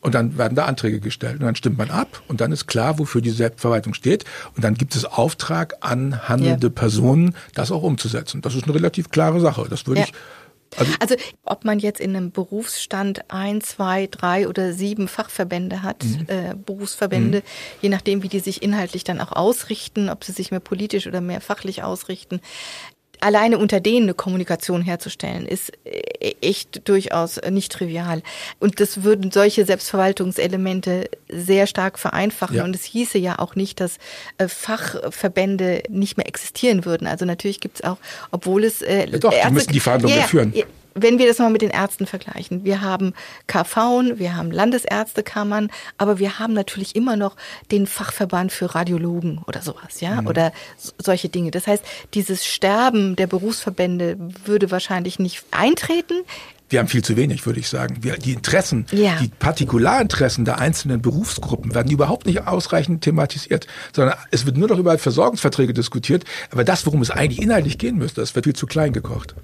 und 0.00 0.14
dann 0.14 0.38
werden 0.38 0.54
da 0.54 0.66
Anträge 0.66 1.00
gestellt. 1.00 1.34
Und 1.40 1.46
dann 1.46 1.56
stimmt 1.56 1.78
man 1.78 1.90
ab 1.90 2.22
und 2.28 2.40
dann 2.40 2.52
ist 2.52 2.66
klar, 2.66 2.98
wofür 2.98 3.20
die 3.22 3.30
Selbstverwaltung 3.30 3.94
steht. 3.94 4.24
Und 4.54 4.62
dann 4.62 4.74
gibt 4.74 4.94
es 4.94 5.04
Auftrag 5.04 5.74
an 5.80 6.28
handelnde 6.28 6.66
Ja. 6.68 6.72
Personen, 6.72 7.34
das 7.54 7.72
auch 7.72 7.82
umzusetzen. 7.82 8.42
Das 8.42 8.54
ist 8.54 8.64
eine 8.64 8.74
relativ 8.74 9.10
klare 9.10 9.40
Sache. 9.40 9.66
Das 9.68 9.86
würde 9.86 10.00
Ja. 10.02 10.06
ich. 10.06 10.12
Also, 10.76 10.92
Also 11.00 11.14
ob 11.44 11.64
man 11.64 11.78
jetzt 11.78 12.00
in 12.00 12.16
einem 12.16 12.30
Berufsstand 12.32 13.30
ein, 13.30 13.60
zwei, 13.60 14.06
drei 14.08 14.48
oder 14.48 14.72
sieben 14.72 15.08
Fachverbände 15.08 15.82
hat, 15.82 16.04
Mhm. 16.04 16.24
äh, 16.28 16.54
Berufsverbände, 16.54 17.42
je 17.82 17.88
nachdem, 17.88 18.22
wie 18.22 18.28
die 18.28 18.40
sich 18.40 18.62
inhaltlich 18.62 19.04
dann 19.04 19.20
auch 19.20 19.32
ausrichten, 19.32 20.08
ob 20.10 20.24
sie 20.24 20.32
sich 20.32 20.50
mehr 20.50 20.60
politisch 20.60 21.06
oder 21.06 21.20
mehr 21.20 21.40
fachlich 21.40 21.82
ausrichten. 21.82 22.40
Alleine 23.20 23.58
unter 23.58 23.80
denen 23.80 24.04
eine 24.04 24.14
Kommunikation 24.14 24.82
herzustellen, 24.82 25.46
ist 25.46 25.72
äh, 25.84 26.34
echt 26.40 26.88
durchaus 26.88 27.40
nicht 27.50 27.72
trivial. 27.72 28.22
Und 28.58 28.80
das 28.80 29.02
würden 29.02 29.30
solche 29.30 29.64
Selbstverwaltungselemente 29.64 31.08
sehr 31.28 31.66
stark 31.66 31.98
vereinfachen. 31.98 32.56
Ja. 32.56 32.64
Und 32.64 32.74
es 32.74 32.84
hieße 32.84 33.18
ja 33.18 33.38
auch 33.38 33.54
nicht, 33.54 33.80
dass 33.80 33.98
äh, 34.38 34.48
Fachverbände 34.48 35.82
nicht 35.88 36.16
mehr 36.16 36.26
existieren 36.26 36.84
würden. 36.84 37.06
Also 37.06 37.24
natürlich 37.24 37.60
gibt 37.60 37.76
es 37.76 37.84
auch, 37.84 37.98
obwohl 38.30 38.64
es 38.64 38.82
äh, 38.82 39.06
Ja 39.06 39.18
doch, 39.18 39.32
die 39.32 39.52
müssen 39.52 39.72
die 39.72 39.80
Verhandlungen 39.80 40.16
ja, 40.16 40.24
führen. 40.24 40.52
Wenn 40.96 41.18
wir 41.18 41.28
das 41.28 41.38
mal 41.38 41.50
mit 41.50 41.62
den 41.62 41.70
Ärzten 41.70 42.06
vergleichen, 42.06 42.64
wir 42.64 42.80
haben 42.80 43.12
KV, 43.46 44.02
wir 44.18 44.34
haben 44.34 44.50
Landesärztekammern, 44.50 45.70
aber 45.98 46.18
wir 46.18 46.38
haben 46.38 46.52
natürlich 46.54 46.96
immer 46.96 47.16
noch 47.16 47.36
den 47.70 47.86
Fachverband 47.86 48.50
für 48.52 48.74
Radiologen 48.74 49.42
oder 49.46 49.62
sowas, 49.62 50.00
ja, 50.00 50.22
Mhm. 50.22 50.26
oder 50.26 50.52
so- 50.78 50.92
solche 50.98 51.28
Dinge. 51.28 51.50
Das 51.50 51.66
heißt, 51.66 51.84
dieses 52.14 52.44
Sterben 52.46 53.14
der 53.16 53.26
Berufsverbände 53.26 54.16
würde 54.44 54.70
wahrscheinlich 54.70 55.18
nicht 55.18 55.44
eintreten. 55.50 56.14
wir 56.68 56.80
haben 56.80 56.88
viel 56.88 57.04
zu 57.04 57.16
wenig, 57.16 57.46
würde 57.46 57.60
ich 57.60 57.68
sagen. 57.68 57.98
Wir, 58.00 58.14
die 58.16 58.32
Interessen, 58.32 58.86
Ja. 58.90 59.14
die 59.20 59.28
Partikularinteressen 59.28 60.44
der 60.44 60.58
einzelnen 60.58 61.00
Berufsgruppen 61.00 61.76
werden 61.76 61.92
überhaupt 61.92 62.26
nicht 62.26 62.44
ausreichend 62.48 63.02
thematisiert, 63.04 63.68
sondern 63.94 64.16
es 64.32 64.46
wird 64.46 64.56
nur 64.56 64.66
noch 64.66 64.78
über 64.78 64.98
Versorgungsverträge 64.98 65.72
diskutiert. 65.72 66.24
Aber 66.50 66.64
das, 66.64 66.84
worum 66.84 67.02
es 67.02 67.10
eigentlich 67.12 67.40
inhaltlich 67.40 67.78
gehen 67.78 67.98
müsste, 67.98 68.20
das 68.20 68.34
wird 68.34 68.46
viel 68.46 68.56
zu 68.56 68.66
klein 68.66 68.92
gekocht. 68.92 69.36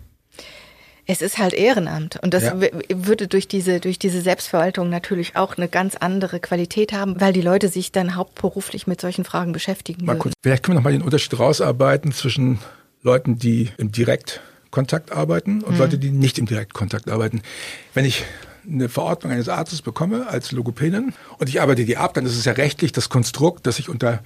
Es 1.06 1.20
ist 1.20 1.38
halt 1.38 1.52
Ehrenamt 1.52 2.18
und 2.22 2.32
das 2.32 2.44
Ja. 2.44 2.60
würde 2.60 3.26
durch 3.26 3.48
diese 3.48 3.80
durch 3.80 3.98
diese 3.98 4.20
Selbstverwaltung 4.20 4.88
natürlich 4.88 5.34
auch 5.36 5.56
eine 5.56 5.68
ganz 5.68 5.96
andere 5.96 6.38
Qualität 6.38 6.92
haben, 6.92 7.20
weil 7.20 7.32
die 7.32 7.40
Leute 7.40 7.68
sich 7.68 7.90
dann 7.90 8.14
hauptberuflich 8.14 8.86
mit 8.86 9.00
solchen 9.00 9.24
Fragen 9.24 9.52
beschäftigen 9.52 10.04
Mal 10.04 10.12
würden. 10.12 10.20
kurz. 10.20 10.34
Vielleicht 10.42 10.62
können 10.62 10.76
wir 10.76 10.80
noch 10.80 10.84
mal 10.84 10.92
den 10.92 11.02
Unterschied 11.02 11.38
rausarbeiten 11.38 12.12
zwischen 12.12 12.60
Leuten, 13.02 13.36
die 13.36 13.70
im 13.78 13.90
Direktkontakt 13.90 15.10
arbeiten 15.10 15.62
und 15.62 15.76
Leute, 15.76 15.98
die 15.98 16.10
nicht 16.10 16.38
im 16.38 16.46
Direktkontakt 16.46 17.10
arbeiten. 17.10 17.42
Wenn 17.94 18.04
ich 18.04 18.24
eine 18.64 18.88
Verordnung 18.88 19.32
eines 19.32 19.48
Arztes 19.48 19.82
bekomme 19.82 20.28
als 20.28 20.52
Logopädin 20.52 21.14
und 21.38 21.48
ich 21.48 21.60
arbeite 21.60 21.84
die 21.84 21.96
ab, 21.96 22.14
dann 22.14 22.24
ist 22.26 22.36
es 22.36 22.44
ja 22.44 22.52
rechtlich 22.52 22.92
das 22.92 23.08
Konstrukt, 23.08 23.66
dass 23.66 23.80
ich 23.80 23.88
unter 23.88 24.20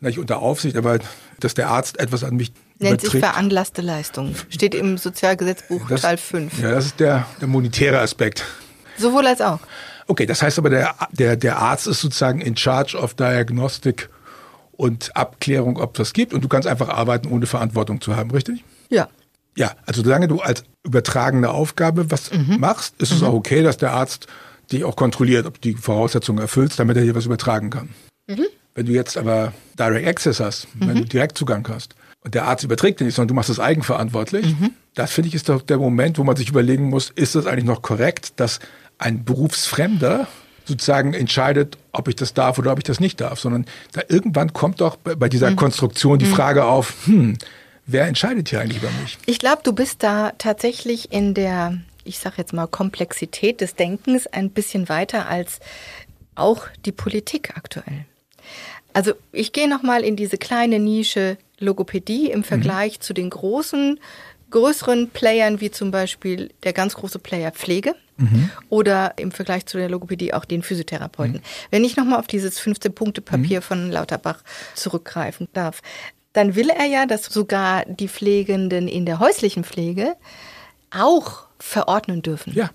nicht 0.00 0.18
unter 0.18 0.40
Aufsicht, 0.40 0.76
aber 0.76 1.00
dass 1.40 1.54
der 1.54 1.68
Arzt 1.68 1.98
etwas 1.98 2.24
an 2.24 2.36
mich 2.36 2.52
Nennt 2.80 3.00
sich 3.02 3.10
veranlasste 3.10 3.82
Leistung. 3.82 4.34
Steht 4.48 4.74
im 4.74 4.96
Sozialgesetzbuch 4.98 5.86
Das- 5.88 6.00
Teil 6.02 6.16
5. 6.16 6.60
Ja, 6.60 6.70
das 6.72 6.86
ist 6.86 7.00
der, 7.00 7.26
der 7.40 7.46
monetäre 7.48 8.00
Aspekt. 8.00 8.44
Sowohl 8.96 9.26
als 9.26 9.40
auch. 9.40 9.60
Okay, 10.06 10.26
das 10.26 10.42
heißt 10.42 10.58
aber, 10.58 10.70
der, 10.70 10.94
der, 11.12 11.36
der 11.36 11.58
Arzt 11.58 11.86
ist 11.86 12.00
sozusagen 12.00 12.40
in 12.40 12.56
charge 12.56 12.96
of 12.96 13.14
Diagnostik 13.14 14.08
und 14.72 15.14
Abklärung, 15.14 15.76
ob 15.78 15.94
das 15.94 16.12
gibt. 16.14 16.32
Und 16.32 16.42
du 16.42 16.48
kannst 16.48 16.66
einfach 16.66 16.88
arbeiten, 16.88 17.28
ohne 17.28 17.46
Verantwortung 17.46 18.00
zu 18.00 18.16
haben, 18.16 18.30
richtig? 18.30 18.64
Ja. 18.88 19.08
Ja, 19.56 19.72
also 19.84 20.02
solange 20.02 20.26
du 20.28 20.40
als 20.40 20.64
übertragene 20.84 21.50
Aufgabe 21.50 22.10
was 22.10 22.30
machst, 22.58 22.94
ist 23.00 23.12
es 23.12 23.22
auch 23.22 23.34
okay, 23.34 23.62
dass 23.62 23.76
der 23.76 23.92
Arzt 23.92 24.26
dich 24.72 24.84
auch 24.84 24.96
kontrolliert, 24.96 25.44
ob 25.46 25.60
du 25.60 25.70
die 25.72 25.74
Voraussetzungen 25.76 26.38
erfüllst, 26.38 26.78
damit 26.78 26.96
er 26.96 27.02
dir 27.02 27.14
was 27.14 27.26
übertragen 27.26 27.68
kann. 27.70 27.90
Wenn 28.74 28.86
du 28.86 28.92
jetzt 28.92 29.18
aber 29.18 29.52
Direct 29.78 30.06
Access 30.06 30.40
hast, 30.40 30.68
wenn 30.74 30.94
du 30.96 31.04
Direktzugang 31.04 31.66
hast 31.68 31.94
und 32.22 32.34
der 32.34 32.44
Arzt 32.44 32.64
überträgt 32.64 33.00
dir 33.00 33.04
nicht, 33.04 33.14
sondern 33.14 33.28
du 33.28 33.34
machst 33.34 33.50
es 33.50 33.60
eigenverantwortlich, 33.60 34.54
das 34.94 35.12
finde 35.12 35.28
ich 35.28 35.34
ist 35.34 35.48
doch 35.48 35.62
der 35.62 35.78
Moment, 35.78 36.18
wo 36.18 36.24
man 36.24 36.36
sich 36.36 36.48
überlegen 36.48 36.88
muss, 36.88 37.10
ist 37.10 37.34
das 37.34 37.46
eigentlich 37.46 37.64
noch 37.64 37.82
korrekt, 37.82 38.32
dass 38.36 38.60
ein 38.98 39.24
Berufsfremder 39.24 40.26
sozusagen 40.66 41.14
entscheidet, 41.14 41.78
ob 41.92 42.08
ich 42.08 42.16
das 42.16 42.34
darf 42.34 42.58
oder 42.58 42.72
ob 42.72 42.78
ich 42.78 42.84
das 42.84 43.00
nicht 43.00 43.20
darf, 43.20 43.40
sondern 43.40 43.64
da 43.92 44.02
irgendwann 44.08 44.52
kommt 44.52 44.80
doch 44.80 44.96
bei 44.96 45.14
bei 45.14 45.28
dieser 45.28 45.54
Konstruktion 45.54 46.18
die 46.18 46.26
Frage 46.26 46.64
auf, 46.64 46.94
hm, 47.06 47.38
wer 47.86 48.06
entscheidet 48.06 48.48
hier 48.48 48.60
eigentlich 48.60 48.78
über 48.78 48.90
mich? 49.02 49.18
Ich 49.26 49.38
glaube, 49.38 49.62
du 49.64 49.72
bist 49.72 50.02
da 50.02 50.32
tatsächlich 50.38 51.12
in 51.12 51.34
der, 51.34 51.78
ich 52.04 52.18
sag 52.18 52.38
jetzt 52.38 52.52
mal, 52.52 52.66
Komplexität 52.66 53.60
des 53.60 53.74
Denkens 53.74 54.26
ein 54.26 54.50
bisschen 54.50 54.88
weiter 54.88 55.28
als 55.28 55.60
auch 56.34 56.66
die 56.84 56.92
Politik 56.92 57.56
aktuell. 57.56 58.04
Also 58.92 59.12
ich 59.32 59.52
gehe 59.52 59.68
nochmal 59.68 60.02
in 60.02 60.16
diese 60.16 60.36
kleine 60.36 60.78
Nische 60.78 61.36
Logopädie 61.60 62.30
im 62.30 62.42
Vergleich 62.42 62.98
mhm. 62.98 63.02
zu 63.02 63.14
den 63.14 63.30
großen, 63.30 64.00
größeren 64.50 65.10
Playern, 65.10 65.60
wie 65.60 65.70
zum 65.70 65.90
Beispiel 65.90 66.50
der 66.64 66.72
ganz 66.72 66.94
große 66.94 67.18
Player 67.18 67.52
Pflege. 67.52 67.94
Mhm. 68.16 68.50
Oder 68.68 69.14
im 69.16 69.32
Vergleich 69.32 69.66
zu 69.66 69.78
der 69.78 69.88
Logopädie 69.88 70.34
auch 70.34 70.44
den 70.44 70.62
Physiotherapeuten. 70.62 71.36
Mhm. 71.36 71.42
Wenn 71.70 71.84
ich 71.84 71.96
nochmal 71.96 72.18
auf 72.18 72.26
dieses 72.26 72.60
15-Punkte-Papier 72.60 73.60
mhm. 73.60 73.62
von 73.62 73.90
Lauterbach 73.90 74.42
zurückgreifen 74.74 75.48
darf, 75.52 75.80
dann 76.32 76.54
will 76.54 76.68
er 76.68 76.86
ja, 76.86 77.06
dass 77.06 77.24
sogar 77.24 77.84
die 77.86 78.08
Pflegenden 78.08 78.88
in 78.88 79.06
der 79.06 79.18
häuslichen 79.18 79.64
Pflege 79.64 80.16
auch 80.90 81.44
verordnen 81.58 82.22
dürfen. 82.22 82.52
Ja. 82.54 82.70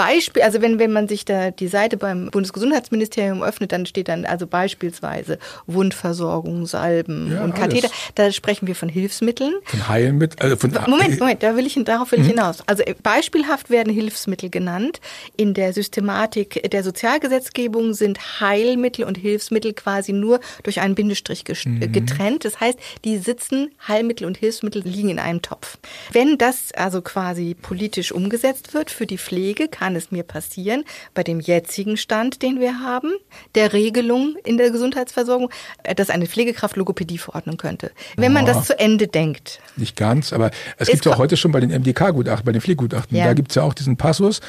Beispiel, 0.00 0.42
also 0.42 0.62
wenn, 0.62 0.78
wenn 0.78 0.92
man 0.92 1.08
sich 1.08 1.26
da 1.26 1.50
die 1.50 1.68
Seite 1.68 1.98
beim 1.98 2.30
Bundesgesundheitsministerium 2.30 3.42
öffnet, 3.42 3.70
dann 3.70 3.84
steht 3.84 4.08
dann 4.08 4.24
also 4.24 4.46
beispielsweise 4.46 5.38
Wundversorgung, 5.66 6.64
Salben 6.64 7.32
ja, 7.32 7.44
und 7.44 7.54
Katheter. 7.54 7.88
Alles. 7.88 8.12
Da 8.14 8.32
sprechen 8.32 8.66
wir 8.66 8.74
von 8.74 8.88
Hilfsmitteln. 8.88 9.52
Von 9.64 9.88
Heilmitteln. 9.88 10.40
Also 10.40 10.56
von 10.56 10.72
Moment, 10.88 11.20
Moment, 11.20 11.42
da 11.42 11.54
will 11.54 11.66
ich, 11.66 11.78
darauf 11.84 12.12
will 12.12 12.20
ich 12.20 12.24
mhm. 12.24 12.30
hinaus. 12.30 12.62
Also 12.66 12.82
äh, 12.82 12.94
beispielhaft 13.02 13.68
werden 13.68 13.92
Hilfsmittel 13.92 14.48
genannt. 14.48 15.02
In 15.36 15.52
der 15.52 15.74
Systematik 15.74 16.70
der 16.70 16.82
Sozialgesetzgebung 16.82 17.92
sind 17.92 18.40
Heilmittel 18.40 19.04
und 19.04 19.18
Hilfsmittel 19.18 19.74
quasi 19.74 20.14
nur 20.14 20.40
durch 20.62 20.80
einen 20.80 20.94
Bindestrich 20.94 21.44
mhm. 21.66 21.92
getrennt. 21.92 22.46
Das 22.46 22.58
heißt, 22.58 22.78
die 23.04 23.18
sitzen, 23.18 23.70
Heilmittel 23.86 24.26
und 24.26 24.38
Hilfsmittel 24.38 24.80
liegen 24.80 25.10
in 25.10 25.18
einem 25.18 25.42
Topf. 25.42 25.76
Wenn 26.10 26.38
das 26.38 26.72
also 26.72 27.02
quasi 27.02 27.54
politisch 27.54 28.12
umgesetzt 28.12 28.72
wird 28.72 28.90
für 28.90 29.04
die 29.04 29.18
Pflege, 29.18 29.68
kann 29.68 29.89
kann 29.90 29.96
es 29.96 30.12
mir 30.12 30.22
passieren, 30.22 30.84
bei 31.14 31.24
dem 31.24 31.40
jetzigen 31.40 31.96
Stand, 31.96 32.42
den 32.42 32.60
wir 32.60 32.78
haben, 32.78 33.10
der 33.56 33.72
Regelung 33.72 34.36
in 34.44 34.56
der 34.56 34.70
Gesundheitsversorgung, 34.70 35.50
äh, 35.82 35.96
dass 35.96 36.10
eine 36.10 36.26
Pflegekraft 36.26 36.76
Logopädie 36.76 37.18
verordnen 37.18 37.56
könnte. 37.56 37.90
Wenn 38.16 38.32
man 38.32 38.46
das 38.46 38.66
zu 38.66 38.78
Ende 38.78 39.08
denkt. 39.08 39.58
Nicht 39.76 39.96
ganz, 39.96 40.32
aber 40.32 40.52
es, 40.76 40.86
es 40.86 40.90
gibt 40.90 41.06
ja 41.06 41.18
heute 41.18 41.36
schon 41.36 41.50
bei 41.50 41.58
den 41.58 41.70
MDK-Gutachten, 41.70 42.44
bei 42.44 42.52
den 42.52 42.60
Pflegegutachten, 42.60 43.16
ja. 43.16 43.24
da 43.24 43.32
gibt 43.32 43.50
es 43.50 43.56
ja 43.56 43.64
auch 43.64 43.74
diesen 43.74 43.96
Passus, 43.96 44.40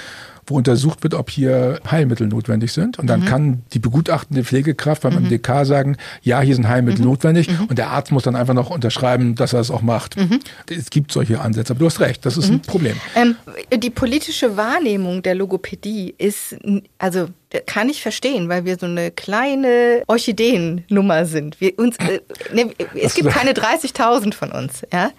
wo 0.46 0.56
untersucht 0.56 1.04
wird, 1.04 1.14
ob 1.14 1.30
hier 1.30 1.80
Heilmittel 1.90 2.28
notwendig 2.28 2.74
sind. 2.74 3.00
Und 3.00 3.08
dann 3.08 3.22
mhm. 3.22 3.26
kann 3.26 3.62
die 3.74 3.80
begutachtende 3.80 4.44
Pflegekraft 4.44 5.04
beim 5.04 5.16
mhm. 5.16 5.28
MDK 5.28 5.66
sagen, 5.66 5.98
ja, 6.22 6.42
hier 6.42 6.56
sind 6.56 6.68
Heilmittel 6.68 7.02
mhm. 7.02 7.08
notwendig. 7.08 7.50
Mhm. 7.50 7.66
Und 7.66 7.78
der 7.78 7.90
Arzt 7.90 8.12
muss 8.12 8.24
dann 8.24 8.36
einfach 8.36 8.54
noch 8.54 8.70
unterschreiben, 8.70 9.36
dass 9.36 9.54
er 9.54 9.60
es 9.60 9.72
auch 9.72 9.82
macht. 9.82 10.18
Mhm. 10.18 10.40
Es 10.70 10.90
gibt 10.90 11.12
solche 11.12 11.40
Ansätze, 11.40 11.74
aber 11.74 11.80
du 11.80 11.86
hast 11.86 12.00
recht, 12.00 12.26
das 12.26 12.38
ist 12.38 12.50
ein 12.50 12.56
mhm. 12.56 12.62
Problem. 12.62 12.98
Ähm, 13.16 13.36
die 13.76 13.90
politische 13.90 14.58
Wahrnehmung 14.58 15.22
der 15.22 15.36
Logopädie 15.36 16.14
ist, 16.18 16.56
also 16.98 17.28
kann 17.66 17.90
ich 17.90 18.02
verstehen, 18.02 18.50
weil 18.50 18.66
wir 18.66 18.78
so 18.78 18.86
eine 18.86 19.12
kleine 19.12 20.04
Orchideennummer 20.08 21.26
sind. 21.26 21.60
Wir 21.60 21.78
uns, 21.78 21.98
äh, 21.98 22.22
ne, 22.54 22.72
es 22.96 23.14
gibt 23.14 23.30
keine 23.30 23.52
30.000 23.52 24.34
von 24.34 24.52
uns, 24.52 24.84
ja. 24.92 25.12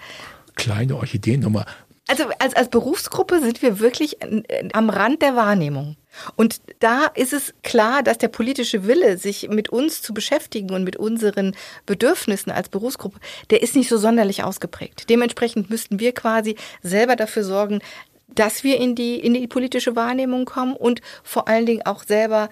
Kleine 0.54 0.96
Orchideennummer. 0.96 1.66
Also 2.12 2.24
als, 2.38 2.52
als 2.52 2.68
Berufsgruppe 2.68 3.40
sind 3.40 3.62
wir 3.62 3.80
wirklich 3.80 4.18
am 4.74 4.90
Rand 4.90 5.22
der 5.22 5.34
Wahrnehmung. 5.34 5.96
Und 6.36 6.60
da 6.80 7.06
ist 7.06 7.32
es 7.32 7.54
klar, 7.62 8.02
dass 8.02 8.18
der 8.18 8.28
politische 8.28 8.86
Wille, 8.86 9.16
sich 9.16 9.48
mit 9.48 9.70
uns 9.70 10.02
zu 10.02 10.12
beschäftigen 10.12 10.74
und 10.74 10.84
mit 10.84 10.96
unseren 10.96 11.56
Bedürfnissen 11.86 12.52
als 12.52 12.68
Berufsgruppe, 12.68 13.18
der 13.48 13.62
ist 13.62 13.74
nicht 13.74 13.88
so 13.88 13.96
sonderlich 13.96 14.44
ausgeprägt. 14.44 15.08
Dementsprechend 15.08 15.70
müssten 15.70 16.00
wir 16.00 16.12
quasi 16.12 16.56
selber 16.82 17.16
dafür 17.16 17.44
sorgen, 17.44 17.80
dass 18.28 18.62
wir 18.62 18.76
in 18.76 18.94
die, 18.94 19.18
in 19.18 19.32
die 19.32 19.46
politische 19.46 19.96
Wahrnehmung 19.96 20.44
kommen 20.44 20.76
und 20.76 21.00
vor 21.22 21.48
allen 21.48 21.64
Dingen 21.64 21.86
auch 21.86 22.04
selber 22.04 22.50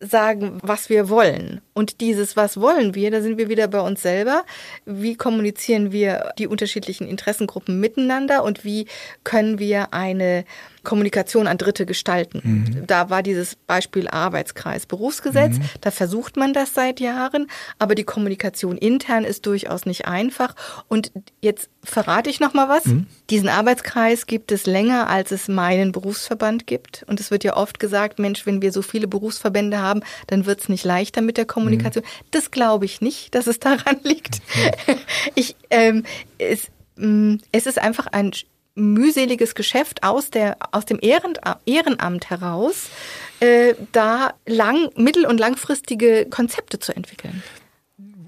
sagen, 0.00 0.58
was 0.62 0.90
wir 0.90 1.08
wollen. 1.08 1.60
Und 1.74 2.00
dieses, 2.00 2.36
was 2.36 2.60
wollen 2.60 2.94
wir, 2.94 3.10
da 3.10 3.20
sind 3.20 3.36
wir 3.36 3.48
wieder 3.48 3.66
bei 3.66 3.80
uns 3.80 4.02
selber. 4.02 4.44
Wie 4.84 5.16
kommunizieren 5.16 5.90
wir 5.90 6.32
die 6.38 6.46
unterschiedlichen 6.46 7.08
Interessengruppen 7.08 7.80
miteinander 7.80 8.44
und 8.44 8.64
wie 8.64 8.86
können 9.24 9.58
wir 9.58 9.92
eine 9.92 10.44
Kommunikation 10.88 11.46
an 11.46 11.58
Dritte 11.58 11.84
gestalten. 11.84 12.40
Mhm. 12.42 12.86
Da 12.86 13.10
war 13.10 13.22
dieses 13.22 13.56
Beispiel 13.56 14.08
Arbeitskreis 14.08 14.86
Berufsgesetz. 14.86 15.58
Mhm. 15.58 15.64
Da 15.82 15.90
versucht 15.90 16.38
man 16.38 16.54
das 16.54 16.72
seit 16.72 16.98
Jahren, 16.98 17.46
aber 17.78 17.94
die 17.94 18.04
Kommunikation 18.04 18.78
intern 18.78 19.24
ist 19.24 19.44
durchaus 19.44 19.84
nicht 19.84 20.06
einfach. 20.06 20.54
Und 20.88 21.12
jetzt 21.42 21.68
verrate 21.84 22.30
ich 22.30 22.40
noch 22.40 22.54
mal 22.54 22.70
was. 22.70 22.86
Mhm. 22.86 23.06
Diesen 23.28 23.50
Arbeitskreis 23.50 24.24
gibt 24.24 24.50
es 24.50 24.64
länger, 24.64 25.10
als 25.10 25.30
es 25.30 25.46
meinen 25.46 25.92
Berufsverband 25.92 26.66
gibt. 26.66 27.04
Und 27.06 27.20
es 27.20 27.30
wird 27.30 27.44
ja 27.44 27.54
oft 27.54 27.80
gesagt, 27.80 28.18
Mensch, 28.18 28.46
wenn 28.46 28.62
wir 28.62 28.72
so 28.72 28.80
viele 28.80 29.08
Berufsverbände 29.08 29.82
haben, 29.82 30.00
dann 30.28 30.46
wird 30.46 30.62
es 30.62 30.70
nicht 30.70 30.86
leichter 30.86 31.20
mit 31.20 31.36
der 31.36 31.44
Kommunikation. 31.44 32.02
Mhm. 32.02 32.26
Das 32.30 32.50
glaube 32.50 32.86
ich 32.86 33.02
nicht, 33.02 33.34
dass 33.34 33.46
es 33.46 33.60
daran 33.60 33.98
liegt. 34.04 34.40
Mhm. 34.56 34.94
Ich, 35.34 35.56
ähm, 35.70 36.04
es, 36.38 36.68
mm, 36.96 37.36
es 37.52 37.66
ist 37.66 37.78
einfach 37.78 38.06
ein 38.06 38.32
mühseliges 38.78 39.54
Geschäft 39.54 40.02
aus, 40.02 40.30
der, 40.30 40.56
aus 40.72 40.84
dem 40.84 40.98
Ehrenamt 41.00 42.30
heraus, 42.30 42.88
äh, 43.40 43.74
da 43.92 44.34
lang, 44.46 44.90
mittel- 44.96 45.26
und 45.26 45.38
langfristige 45.38 46.26
Konzepte 46.30 46.78
zu 46.78 46.94
entwickeln 46.94 47.42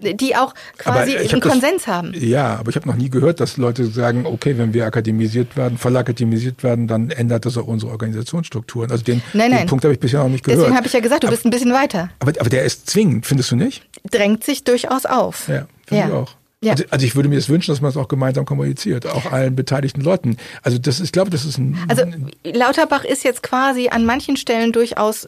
die 0.03 0.37
auch 0.37 0.55
quasi 0.79 1.17
einen 1.17 1.41
Konsens 1.41 1.85
das, 1.85 1.87
haben. 1.87 2.13
Ja, 2.15 2.57
aber 2.57 2.71
ich 2.71 2.77
habe 2.77 2.89
noch 2.89 2.97
nie 2.97 3.11
gehört, 3.11 3.41
dass 3.41 3.57
Leute 3.57 3.87
sagen, 3.87 4.27
okay, 4.27 4.57
wenn 4.59 4.73
wir 4.73 4.87
akademisiert 4.87 5.57
werden, 5.57 5.79
voll 5.79 5.97
akademisiert 5.97 6.63
werden, 6.63 6.87
dann 6.87 7.11
ändert 7.11 7.47
das 7.47 7.57
auch 7.57 7.67
unsere 7.67 7.93
Organisationsstrukturen. 7.93 8.91
Also 8.91 9.05
den, 9.05 9.23
nein, 9.33 9.51
den 9.51 9.59
nein. 9.59 9.67
Punkt 9.67 9.85
habe 9.85 9.95
ich 9.95 10.01
bisher 10.01 10.23
noch 10.23 10.31
nicht 10.31 10.45
gehört. 10.45 10.61
Deswegen 10.61 10.77
habe 10.77 10.87
ich 10.87 10.93
ja 10.93 11.01
gesagt, 11.01 11.23
du 11.23 11.27
aber, 11.27 11.37
bist 11.37 11.45
ein 11.45 11.51
bisschen 11.51 11.73
weiter. 11.73 12.11
Aber, 12.19 12.33
aber 12.39 12.51
der 12.51 12.65
ist 12.65 12.89
zwingend, 12.89 13.27
findest 13.27 13.51
du 13.51 13.57
nicht? 13.57 13.87
Drängt 14.11 14.45
sich 14.45 14.65
durchaus 14.65 15.07
auf. 15.07 15.49
Ja, 15.49 15.67
finde 15.87 16.03
ja. 16.03 16.07
ich 16.09 16.13
auch. 16.15 16.40
Ja. 16.63 16.73
Also, 16.73 16.85
also, 16.91 17.07
ich 17.07 17.17
würde 17.17 17.31
mir 17.31 17.37
das 17.37 17.49
wünschen, 17.49 17.73
dass 17.73 17.81
man 17.81 17.89
es 17.89 17.97
auch 17.97 18.09
gemeinsam 18.09 18.45
kommuniziert, 18.45 19.07
auch 19.07 19.33
allen 19.33 19.57
beteiligten 19.57 20.03
Leuten. 20.03 20.37
Also 20.63 20.77
das 20.77 21.01
ich 21.01 21.11
glaube, 21.11 21.31
das 21.31 21.47
ist 21.47 21.57
ein. 21.57 21.79
Also 21.89 22.05
Lauterbach 22.45 23.05
ist 23.05 23.25
jetzt 23.25 23.43
quasi 23.43 23.89
an 23.89 24.05
manchen 24.05 24.37
Stellen 24.37 24.71
durchaus, 24.71 25.27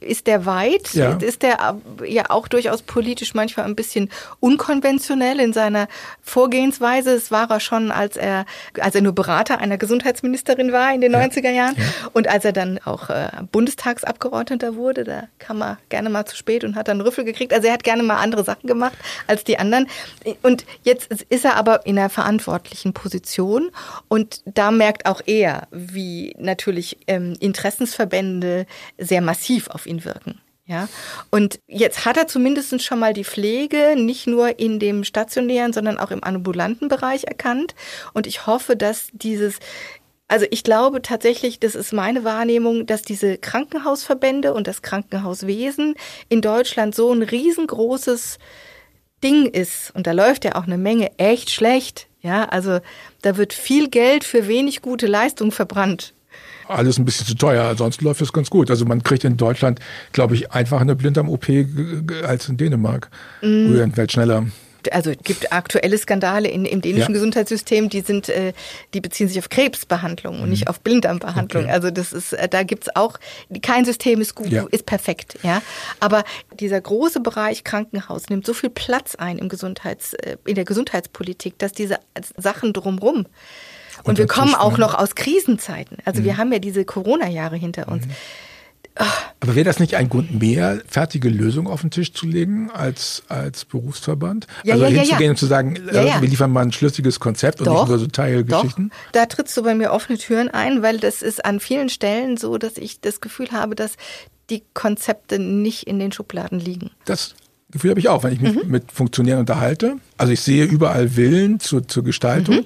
ist 0.00 0.26
der 0.26 0.44
weit, 0.44 0.92
ja. 0.94 1.12
ist 1.18 1.42
der 1.42 1.76
ja 2.04 2.30
auch 2.30 2.48
durchaus 2.48 2.82
politisch 2.82 3.32
manchmal 3.32 3.66
ein 3.66 3.76
bisschen 3.76 4.10
unkonventionell 4.40 5.38
in 5.38 5.52
seiner 5.52 5.86
Vorgehensweise. 6.20 7.12
Es 7.12 7.30
war 7.30 7.48
er 7.48 7.60
schon, 7.60 7.92
als 7.92 8.16
er, 8.16 8.44
als 8.80 8.96
er 8.96 9.02
nur 9.02 9.14
Berater 9.14 9.60
einer 9.60 9.78
Gesundheitsministerin 9.78 10.72
war 10.72 10.92
in 10.92 11.00
den 11.00 11.12
ja. 11.12 11.20
90er 11.20 11.50
Jahren. 11.50 11.76
Ja. 11.76 11.84
Und 12.12 12.26
als 12.26 12.44
er 12.44 12.52
dann 12.52 12.80
auch 12.84 13.08
äh, 13.08 13.28
Bundestagsabgeordneter 13.52 14.74
wurde, 14.74 15.04
da 15.04 15.28
kam 15.38 15.62
er 15.62 15.78
gerne 15.90 16.10
mal 16.10 16.24
zu 16.24 16.34
spät 16.34 16.64
und 16.64 16.74
hat 16.74 16.88
dann 16.88 17.00
Rüffel 17.00 17.24
gekriegt. 17.24 17.52
Also 17.52 17.68
er 17.68 17.74
hat 17.74 17.84
gerne 17.84 18.02
mal 18.02 18.16
andere 18.16 18.42
Sachen 18.42 18.66
gemacht 18.66 18.98
als 19.28 19.44
die 19.44 19.60
anderen. 19.60 19.86
Und 20.42 20.64
Jetzt 20.82 21.10
ist 21.28 21.44
er 21.44 21.56
aber 21.56 21.86
in 21.86 21.98
einer 21.98 22.10
verantwortlichen 22.10 22.92
Position 22.92 23.70
und 24.08 24.42
da 24.44 24.70
merkt 24.70 25.06
auch 25.06 25.20
er, 25.26 25.68
wie 25.70 26.34
natürlich 26.38 26.98
ähm, 27.06 27.36
Interessensverbände 27.40 28.66
sehr 28.98 29.20
massiv 29.20 29.68
auf 29.68 29.86
ihn 29.86 30.04
wirken. 30.04 30.40
Ja, 30.64 30.88
und 31.30 31.60
jetzt 31.66 32.04
hat 32.04 32.16
er 32.16 32.28
zumindest 32.28 32.82
schon 32.82 33.00
mal 33.00 33.12
die 33.12 33.24
Pflege 33.24 33.94
nicht 33.96 34.28
nur 34.28 34.60
in 34.60 34.78
dem 34.78 35.02
stationären, 35.02 35.72
sondern 35.72 35.98
auch 35.98 36.12
im 36.12 36.22
ambulanten 36.22 36.88
Bereich 36.88 37.24
erkannt. 37.24 37.74
Und 38.12 38.28
ich 38.28 38.46
hoffe, 38.46 38.76
dass 38.76 39.08
dieses 39.12 39.58
also 40.28 40.46
ich 40.50 40.64
glaube 40.64 41.02
tatsächlich, 41.02 41.60
das 41.60 41.74
ist 41.74 41.92
meine 41.92 42.24
Wahrnehmung, 42.24 42.86
dass 42.86 43.02
diese 43.02 43.36
Krankenhausverbände 43.36 44.54
und 44.54 44.66
das 44.66 44.80
Krankenhauswesen 44.80 45.94
in 46.30 46.40
Deutschland 46.40 46.94
so 46.94 47.12
ein 47.12 47.20
riesengroßes 47.20 48.38
Ding 49.22 49.46
ist, 49.46 49.92
und 49.94 50.06
da 50.06 50.12
läuft 50.12 50.44
ja 50.44 50.56
auch 50.56 50.64
eine 50.64 50.78
Menge 50.78 51.10
echt 51.18 51.50
schlecht, 51.50 52.08
ja, 52.20 52.44
also 52.44 52.78
da 53.22 53.36
wird 53.36 53.52
viel 53.52 53.88
Geld 53.88 54.24
für 54.24 54.46
wenig 54.48 54.82
gute 54.82 55.06
Leistung 55.06 55.50
verbrannt. 55.50 56.14
Alles 56.68 56.98
ein 56.98 57.04
bisschen 57.04 57.26
zu 57.26 57.34
teuer, 57.34 57.64
ansonsten 57.64 58.04
läuft 58.04 58.22
es 58.22 58.32
ganz 58.32 58.48
gut. 58.48 58.70
Also 58.70 58.84
man 58.86 59.02
kriegt 59.02 59.24
in 59.24 59.36
Deutschland, 59.36 59.80
glaube 60.12 60.34
ich, 60.34 60.52
einfach 60.52 60.80
eine 60.80 60.94
Blinddarm-OP 60.94 61.46
als 62.24 62.48
in 62.48 62.56
Dänemark. 62.56 63.10
Mm. 63.42 63.72
Oder 63.72 64.08
schneller 64.08 64.46
also 64.90 65.12
gibt 65.22 65.52
aktuelle 65.52 65.96
Skandale 65.98 66.48
in, 66.48 66.64
im 66.64 66.80
dänischen 66.80 67.12
ja. 67.12 67.14
Gesundheitssystem, 67.14 67.88
die 67.88 68.00
sind, 68.00 68.28
äh, 68.28 68.52
die 68.94 69.00
beziehen 69.00 69.28
sich 69.28 69.38
auf 69.38 69.48
Krebsbehandlung 69.48 70.36
und 70.36 70.44
mhm. 70.44 70.50
nicht 70.50 70.68
auf 70.68 70.80
Blinddarmbehandlung. 70.80 71.64
Okay. 71.64 71.72
Also 71.72 71.90
das 71.90 72.12
ist, 72.12 72.32
äh, 72.32 72.48
da 72.48 72.62
gibt's 72.62 72.88
auch, 72.94 73.18
kein 73.62 73.84
System 73.84 74.20
ist 74.20 74.34
gut, 74.34 74.48
ja. 74.48 74.66
ist 74.70 74.86
perfekt, 74.86 75.38
ja. 75.42 75.62
Aber 76.00 76.24
dieser 76.58 76.80
große 76.80 77.20
Bereich 77.20 77.64
Krankenhaus 77.64 78.28
nimmt 78.28 78.46
so 78.46 78.54
viel 78.54 78.70
Platz 78.70 79.14
ein 79.14 79.38
im 79.38 79.48
Gesundheits, 79.48 80.14
äh, 80.14 80.36
in 80.46 80.54
der 80.54 80.64
Gesundheitspolitik, 80.64 81.58
dass 81.58 81.72
diese 81.72 81.98
Sachen 82.36 82.72
drumrum 82.72 83.26
und, 83.98 84.08
und 84.08 84.18
wir 84.18 84.26
kommen 84.26 84.54
auch 84.54 84.78
noch 84.78 84.94
aus 84.94 85.14
Krisenzeiten. 85.14 85.98
Also 86.04 86.20
mhm. 86.20 86.24
wir 86.24 86.36
haben 86.38 86.52
ja 86.52 86.58
diese 86.58 86.84
Corona-Jahre 86.84 87.56
hinter 87.56 87.88
uns. 87.88 88.06
Mhm. 88.06 88.12
Aber 88.94 89.54
wäre 89.54 89.64
das 89.64 89.80
nicht 89.80 89.96
ein 89.96 90.08
Grund 90.08 90.38
mehr, 90.40 90.80
fertige 90.86 91.28
Lösungen 91.28 91.66
auf 91.66 91.80
den 91.80 91.90
Tisch 91.90 92.12
zu 92.12 92.26
legen 92.26 92.70
als, 92.70 93.22
als 93.28 93.64
Berufsverband? 93.64 94.46
Ja, 94.64 94.74
also 94.74 94.84
ja, 94.84 94.90
hinzugehen 94.90 95.22
ja, 95.22 95.30
und 95.30 95.36
zu 95.38 95.46
sagen, 95.46 95.76
äh, 95.88 96.20
wir 96.20 96.28
liefern 96.28 96.52
mal 96.52 96.60
ein 96.60 96.72
schlüssiges 96.72 97.18
Konzept 97.18 97.60
und 97.60 97.66
doch, 97.66 97.80
nicht 97.80 97.88
nur 97.88 97.98
so 97.98 98.06
Teilgeschichten? 98.06 98.90
Doch. 98.90 99.12
Da 99.12 99.26
trittst 99.26 99.56
du 99.56 99.62
bei 99.62 99.74
mir 99.74 99.92
offene 99.92 100.18
Türen 100.18 100.48
ein, 100.48 100.82
weil 100.82 100.98
das 100.98 101.22
ist 101.22 101.44
an 101.44 101.58
vielen 101.60 101.88
Stellen 101.88 102.36
so, 102.36 102.58
dass 102.58 102.76
ich 102.76 103.00
das 103.00 103.20
Gefühl 103.20 103.50
habe, 103.50 103.74
dass 103.74 103.92
die 104.50 104.62
Konzepte 104.74 105.38
nicht 105.38 105.84
in 105.84 105.98
den 105.98 106.12
Schubladen 106.12 106.60
liegen. 106.60 106.90
Das 107.06 107.34
Gefühl 107.70 107.90
habe 107.90 108.00
ich 108.00 108.08
auch, 108.08 108.22
wenn 108.22 108.34
ich 108.34 108.40
mich 108.40 108.62
Mhm. 108.62 108.70
mit 108.70 108.92
Funktionären 108.92 109.40
unterhalte. 109.40 109.96
Also 110.18 110.32
ich 110.32 110.40
sehe 110.42 110.64
überall 110.64 111.16
Willen 111.16 111.58
zur, 111.58 111.88
zur 111.88 112.04
Gestaltung. 112.04 112.56
Mhm. 112.56 112.64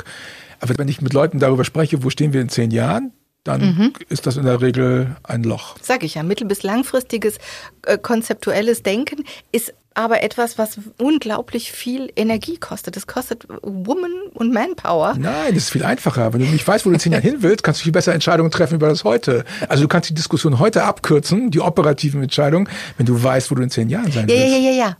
Aber 0.59 0.77
wenn 0.79 0.89
ich 0.89 1.01
mit 1.01 1.13
Leuten 1.13 1.39
darüber 1.39 1.65
spreche, 1.65 2.03
wo 2.03 2.11
stehen 2.11 2.33
wir 2.33 2.41
in 2.41 2.49
zehn 2.49 2.71
Jahren, 2.71 3.13
dann 3.47 3.61
Mhm. 3.61 3.93
ist 4.09 4.27
das 4.27 4.37
in 4.37 4.45
der 4.45 4.61
Regel 4.61 5.17
ein 5.23 5.43
Loch. 5.43 5.77
Sag 5.83 6.03
ich 6.03 6.15
ja, 6.15 6.23
mittel- 6.23 6.47
bis 6.47 6.63
langfristiges 6.63 7.39
äh, 7.87 7.99
konzeptuelles 7.99 8.83
Denken 8.83 9.25
ist 9.53 9.73
aber 9.95 10.23
etwas, 10.23 10.59
was 10.59 10.79
unglaublich 10.99 11.73
viel 11.73 12.13
Energie 12.17 12.59
kostet. 12.59 12.97
Das 12.97 13.07
kostet 13.07 13.47
Woman 13.63 14.11
und 14.35 14.53
Manpower. 14.53 15.15
Nein, 15.19 15.55
das 15.55 15.65
ist 15.65 15.71
viel 15.71 15.85
einfacher. 15.85 16.35
Wenn 16.35 16.41
du 16.41 16.47
nicht 16.47 16.69
weißt, 16.69 16.85
wo 16.85 16.91
du 16.91 16.95
in 16.95 17.01
zehn 17.01 17.13
Jahren 17.13 17.23
hin 17.23 17.37
willst, 17.41 17.63
kannst 17.63 17.81
du 17.81 17.85
viel 17.85 17.93
besser 17.93 18.13
Entscheidungen 18.13 18.51
treffen 18.51 18.75
über 18.75 18.89
das 18.89 19.05
Heute. 19.05 19.45
Also 19.71 19.85
du 19.85 19.89
kannst 19.89 20.11
die 20.11 20.15
Diskussion 20.15 20.59
heute 20.59 20.83
abkürzen, 20.85 21.51
die 21.51 21.61
operativen 21.61 22.23
Entscheidungen, 22.23 22.69
wenn 22.99 23.07
du 23.07 23.23
weißt, 23.23 23.51
wo 23.51 23.55
du 23.55 23.63
in 23.63 23.71
zehn 23.71 23.89
Jahren 23.89 24.13
sein 24.13 24.29
Ja, 24.29 24.35
ja, 24.35 24.43
willst. 24.43 24.53
ja, 24.59 24.71
ja, 24.71 24.77
ja. 24.77 24.97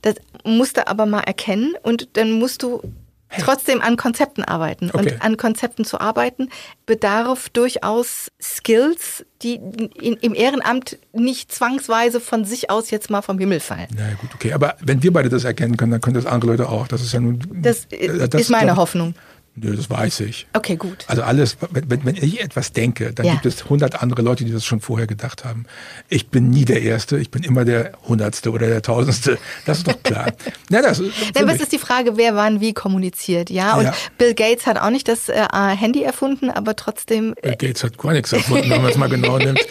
Das 0.00 0.14
musst 0.44 0.78
du 0.78 0.88
aber 0.88 1.04
mal 1.04 1.20
erkennen 1.20 1.74
und 1.82 2.08
dann 2.14 2.32
musst 2.32 2.62
du 2.62 2.80
trotzdem 3.40 3.80
an 3.80 3.96
Konzepten 3.96 4.44
arbeiten. 4.44 4.90
Okay. 4.92 5.12
Und 5.14 5.22
an 5.22 5.36
Konzepten 5.36 5.84
zu 5.84 6.00
arbeiten 6.00 6.48
bedarf 6.86 7.48
durchaus 7.50 8.30
Skills, 8.40 9.24
die 9.42 9.54
in, 9.54 10.14
im 10.14 10.34
Ehrenamt 10.34 10.98
nicht 11.12 11.52
zwangsweise 11.52 12.20
von 12.20 12.44
sich 12.44 12.70
aus 12.70 12.90
jetzt 12.90 13.10
mal 13.10 13.22
vom 13.22 13.38
Himmel 13.38 13.60
fallen. 13.60 13.88
Na 13.94 14.08
ja, 14.08 14.14
gut, 14.14 14.30
okay. 14.34 14.52
Aber 14.52 14.76
wenn 14.80 15.02
wir 15.02 15.12
beide 15.12 15.28
das 15.28 15.44
erkennen 15.44 15.76
können, 15.76 15.92
dann 15.92 16.00
können 16.00 16.14
das 16.14 16.26
andere 16.26 16.52
Leute 16.52 16.68
auch. 16.68 16.88
Das 16.88 17.02
ist 17.02 17.12
ja 17.12 17.20
nun. 17.20 17.40
Das, 17.62 17.84
äh, 17.90 18.28
ist 18.38 18.50
meine 18.50 18.72
ich- 18.72 18.76
Hoffnung. 18.76 19.14
Nö, 19.62 19.76
das 19.76 19.90
weiß 19.90 20.20
ich. 20.20 20.46
Okay, 20.52 20.76
gut. 20.76 21.04
Also 21.08 21.22
alles, 21.22 21.56
wenn, 21.70 22.04
wenn- 22.04 22.16
ich 22.16 22.40
etwas 22.40 22.72
denke, 22.72 23.12
dann 23.12 23.26
Ja. 23.26 23.32
gibt 23.34 23.46
es 23.46 23.68
hundert 23.68 24.02
andere 24.02 24.22
Leute, 24.22 24.44
die 24.44 24.52
das 24.52 24.64
schon 24.64 24.80
vorher 24.80 25.06
gedacht 25.06 25.44
haben. 25.44 25.66
Ich 26.08 26.28
bin 26.28 26.50
nie 26.50 26.64
der 26.64 26.82
Erste, 26.82 27.18
ich 27.18 27.30
bin 27.30 27.42
immer 27.42 27.64
der 27.64 27.92
Hundertste 28.06 28.50
oder 28.50 28.66
der 28.68 28.82
Tausendste. 28.82 29.38
Das 29.66 29.78
ist 29.78 29.88
doch 29.88 30.02
klar. 30.02 30.32
ja, 30.70 30.82
das, 30.82 30.98
Dann 31.34 31.46
was 31.46 31.54
mich. 31.54 31.62
ist 31.62 31.72
die 31.72 31.78
Frage, 31.78 32.16
wer 32.16 32.34
wann 32.36 32.60
wie 32.60 32.72
kommuniziert, 32.72 33.50
ja? 33.50 33.76
Und 33.76 33.84
Ja. 33.84 33.94
Bill 34.18 34.34
Gates 34.34 34.66
hat 34.66 34.78
auch 34.78 34.90
nicht 34.90 35.08
das 35.08 35.28
äh, 35.28 35.46
Handy 35.52 36.02
erfunden, 36.02 36.50
aber 36.50 36.76
trotzdem 36.76 37.34
äh, 37.42 37.48
Bill 37.56 37.68
Gates 37.68 37.84
hat 37.84 37.98
gar 37.98 38.12
nichts 38.12 38.32
erfunden, 38.32 38.70
wenn 38.70 38.82
man 38.82 38.90
es 38.90 38.96
mal 38.96 39.08
genau 39.08 39.38
nimmt. 39.38 39.60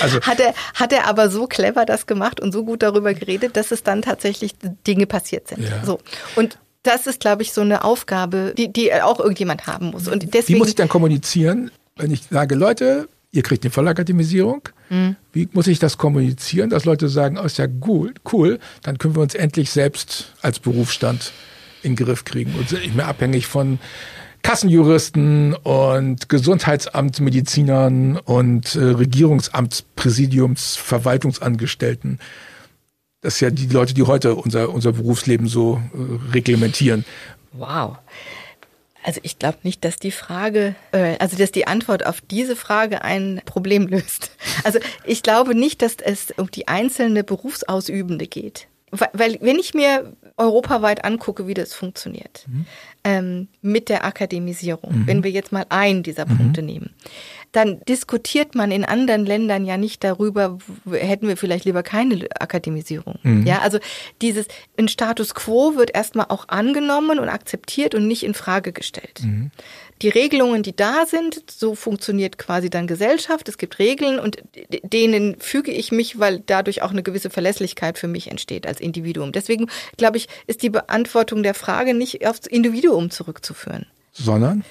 Also, 0.00 0.20
hat 0.22 0.40
er, 0.40 0.54
hat 0.74 0.92
er 0.92 1.06
aber 1.06 1.30
so 1.30 1.46
clever 1.46 1.84
das 1.84 2.06
gemacht 2.06 2.40
und 2.40 2.52
so 2.52 2.64
gut 2.64 2.82
darüber 2.82 3.14
geredet, 3.14 3.56
dass 3.56 3.70
es 3.70 3.82
dann 3.82 4.02
tatsächlich 4.02 4.54
Dinge 4.86 5.06
passiert 5.06 5.48
sind. 5.48 5.60
Ja. 5.62 5.84
So. 5.84 6.00
Und 6.36 6.58
das 6.84 7.06
ist, 7.06 7.20
glaube 7.20 7.42
ich, 7.42 7.52
so 7.52 7.62
eine 7.62 7.82
Aufgabe, 7.82 8.54
die, 8.56 8.72
die 8.72 8.92
auch 8.94 9.18
irgendjemand 9.18 9.66
haben 9.66 9.90
muss. 9.90 10.06
Und 10.06 10.22
wie 10.22 10.26
deswegen, 10.26 10.58
muss 10.58 10.68
ich 10.68 10.74
dann 10.74 10.88
kommunizieren, 10.88 11.70
wenn 11.96 12.10
ich 12.10 12.22
sage, 12.30 12.54
Leute, 12.54 13.08
ihr 13.32 13.42
kriegt 13.42 13.64
eine 13.64 13.70
Vollakademisierung? 13.72 14.68
Mhm. 14.90 15.16
Wie 15.32 15.48
muss 15.52 15.66
ich 15.66 15.78
das 15.78 15.98
kommunizieren, 15.98 16.70
dass 16.70 16.84
Leute 16.84 17.08
sagen, 17.08 17.38
oh, 17.38 17.44
ist 17.44 17.58
ja 17.58 17.66
cool, 17.86 18.14
cool, 18.32 18.60
dann 18.82 18.98
können 18.98 19.16
wir 19.16 19.22
uns 19.22 19.34
endlich 19.34 19.70
selbst 19.70 20.32
als 20.42 20.60
Berufsstand 20.60 21.32
in 21.82 21.96
den 21.96 22.06
Griff 22.06 22.24
kriegen 22.24 22.54
und 22.54 22.68
sind 22.68 22.82
nicht 22.82 22.94
mehr 22.94 23.08
abhängig 23.08 23.46
von 23.46 23.78
Kassenjuristen 24.42 25.54
und 25.54 26.28
Gesundheitsamtsmedizinern 26.28 28.18
und 28.18 28.74
äh, 28.74 28.84
Regierungsamtspräsidiums, 28.84 30.76
Verwaltungsangestellten. 30.76 32.18
Das 33.24 33.38
sind 33.38 33.58
ja 33.58 33.66
die 33.66 33.72
Leute, 33.72 33.94
die 33.94 34.02
heute 34.02 34.34
unser, 34.34 34.68
unser 34.68 34.92
Berufsleben 34.92 35.48
so 35.48 35.80
äh, 35.94 36.32
reglementieren. 36.32 37.04
wow. 37.52 37.96
Also 39.06 39.20
ich 39.22 39.38
glaube 39.38 39.58
nicht, 39.64 39.84
dass 39.84 39.96
die 39.96 40.10
Frage, 40.10 40.74
äh, 40.92 41.18
also 41.18 41.36
dass 41.36 41.52
die 41.52 41.66
Antwort 41.66 42.06
auf 42.06 42.22
diese 42.22 42.56
Frage 42.56 43.02
ein 43.02 43.42
Problem 43.44 43.86
löst. 43.94 44.30
Also 44.64 44.78
ich 45.04 45.22
glaube 45.22 45.54
nicht, 45.54 45.82
dass 45.82 45.96
es 46.02 46.28
um 46.38 46.50
die 46.50 46.68
einzelne 46.68 47.22
Berufsausübende 47.22 48.26
geht. 48.26 48.66
Weil- 48.90 49.10
Weil 49.12 49.38
wenn 49.42 49.58
ich 49.58 49.74
mir 49.74 50.14
europaweit 50.38 51.04
angucke, 51.04 51.46
wie 51.46 51.52
das 51.54 51.74
funktioniert, 51.74 52.46
ähm, 53.04 53.48
mit 53.60 53.88
der 53.90 54.04
Akademisierung, 54.04 55.02
wenn 55.06 55.22
wir 55.22 55.30
jetzt 55.30 55.52
mal 55.52 55.66
einen 55.68 56.02
dieser 56.02 56.24
Punkte 56.24 56.62
nehmen, 56.62 56.90
dann 57.54 57.80
diskutiert 57.88 58.54
man 58.54 58.70
in 58.70 58.84
anderen 58.84 59.24
Ländern 59.24 59.64
ja 59.64 59.76
nicht 59.76 60.02
darüber, 60.02 60.58
hätten 60.90 61.28
wir 61.28 61.36
vielleicht 61.36 61.64
lieber 61.64 61.82
keine 61.82 62.26
Akademisierung. 62.38 63.18
Ja, 63.44 63.60
also 63.60 63.78
dieses, 64.20 64.46
ein 64.76 64.88
Status 64.88 65.34
quo 65.34 65.76
wird 65.76 65.94
erstmal 65.94 66.26
auch 66.30 66.48
angenommen 66.48 67.18
und 67.18 67.28
akzeptiert 67.28 67.94
und 67.94 68.08
nicht 68.08 68.24
in 68.24 68.34
Frage 68.34 68.72
gestellt. 68.72 69.22
Die 70.02 70.08
Regelungen, 70.08 70.64
die 70.64 70.74
da 70.74 71.06
sind, 71.06 71.48
so 71.48 71.76
funktioniert 71.76 72.38
quasi 72.38 72.68
dann 72.68 72.88
Gesellschaft. 72.88 73.48
Es 73.48 73.56
gibt 73.56 73.78
Regeln 73.78 74.18
und 74.18 74.42
denen 74.82 75.38
füge 75.38 75.70
ich 75.70 75.92
mich, 75.92 76.18
weil 76.18 76.42
dadurch 76.44 76.82
auch 76.82 76.90
eine 76.90 77.04
gewisse 77.04 77.30
Verlässlichkeit 77.30 77.98
für 77.98 78.08
mich 78.08 78.30
entsteht 78.30 78.66
als 78.66 78.80
Individuum. 78.80 79.30
Deswegen 79.30 79.68
glaube 79.96 80.16
ich, 80.16 80.28
ist 80.48 80.62
die 80.62 80.70
Beantwortung 80.70 81.44
der 81.44 81.54
Frage 81.54 81.94
nicht 81.94 82.26
aufs 82.26 82.46
Individuum 82.46 83.10
zurückzuführen. 83.10 83.86
Sondern? 84.12 84.64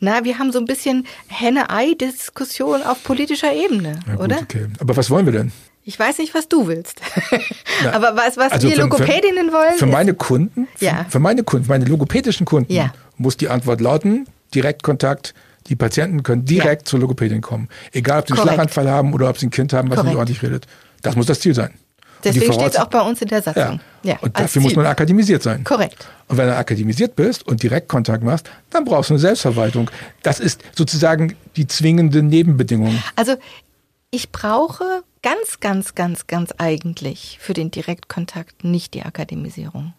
Na, 0.00 0.24
wir 0.24 0.38
haben 0.38 0.50
so 0.50 0.58
ein 0.58 0.64
bisschen 0.64 1.06
Henne-Ei-Diskussion 1.28 2.82
auf 2.82 3.02
politischer 3.04 3.52
Ebene, 3.52 4.00
Ja, 4.06 4.14
gut, 4.14 4.24
oder? 4.24 4.38
okay. 4.42 4.66
Aber 4.78 4.96
was 4.96 5.10
wollen 5.10 5.26
wir 5.26 5.32
denn? 5.32 5.52
Ich 5.84 5.98
weiß 5.98 6.18
nicht, 6.18 6.34
was 6.34 6.48
du 6.48 6.66
willst. 6.68 7.00
Na, 7.84 7.92
Aber 7.92 8.16
was, 8.16 8.36
was 8.36 8.52
also 8.52 8.68
wir 8.68 8.76
für- 8.76 8.82
Logopädinnen 8.82 9.52
wollen, 9.52 9.74
Für 9.78 9.86
ist- 9.86 9.92
meine 9.92 10.14
Kunden, 10.14 10.68
für, 10.76 10.84
Ja. 10.84 11.06
für 11.08 11.18
meine 11.18 11.42
Kunden, 11.42 11.68
meine 11.68 11.84
logopädischen 11.86 12.46
Kunden, 12.46 12.72
Ja. 12.72 12.92
muss 13.16 13.36
die 13.36 13.48
Antwort 13.48 13.80
lauten, 13.80 14.26
Direktkontakt, 14.54 15.34
die 15.68 15.76
Patienten 15.76 16.22
können 16.22 16.44
direkt 16.44 16.88
zur 16.88 17.00
Logopädin 17.00 17.40
kommen. 17.40 17.68
Egal, 17.92 18.20
ob 18.20 18.28
sie 18.28 18.34
einen. 18.34 18.42
Schlaganfall 18.42 18.90
haben 18.90 19.12
oder 19.14 19.28
ob 19.30 19.38
sie 19.38 19.46
ein 19.46 19.50
Kind 19.50 19.72
haben, 19.72 19.88
was 19.90 19.96
Korrekt. 19.96 20.08
nicht 20.10 20.18
ordentlich 20.18 20.42
redet. 20.42 20.66
Das 21.02 21.16
muss 21.16 21.26
das 21.26 21.40
Ziel 21.40 21.54
sein. 21.54 21.70
Und 22.20 22.34
deswegen 22.34 22.52
steht 22.52 22.72
es 22.72 22.76
auch 22.76 22.88
bei 22.88 23.00
uns 23.00 23.22
in 23.22 23.28
der 23.28 23.40
Satzung. 23.40 23.80
Ja. 24.02 24.18
und 24.20 24.36
als 24.36 24.46
dafür 24.46 24.62
muss 24.62 24.72
Ziel. 24.72 24.82
man 24.82 24.86
akademisiert 24.86 25.42
sein. 25.42 25.64
Korrekt. 25.64 26.06
Und 26.28 26.36
wenn 26.36 26.46
du 26.46 26.56
akademisiert 26.56 27.16
bist 27.16 27.46
und 27.46 27.62
Direktkontakt 27.62 28.22
machst, 28.22 28.50
dann 28.70 28.84
brauchst 28.84 29.10
du 29.10 29.14
eine 29.14 29.20
Selbstverwaltung. 29.20 29.90
Das 30.22 30.38
ist 30.38 30.62
sozusagen 30.76 31.34
die 31.56 31.66
zwingende 31.66 32.22
Nebenbedingung. 32.22 33.02
Also 33.16 33.36
ich 34.10 34.32
brauche 34.32 35.02
ganz, 35.22 35.60
ganz, 35.60 35.94
ganz, 35.94 36.26
ganz 36.26 36.52
eigentlich 36.58 37.38
für 37.40 37.54
den 37.54 37.70
Direktkontakt 37.70 38.64
nicht 38.64 38.94
die 38.94 39.02
Akademisierung. 39.02 39.94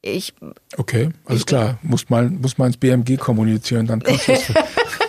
Ich, 0.00 0.34
Okay, 0.76 1.10
alles 1.26 1.44
klar. 1.44 1.78
Muss 1.82 2.08
mal, 2.08 2.30
muss 2.30 2.56
mal 2.56 2.66
ins 2.66 2.76
BMG 2.76 3.18
kommunizieren, 3.18 3.86
dann 3.86 4.02
kannst 4.02 4.28
du 4.28 4.32
es. 4.32 4.42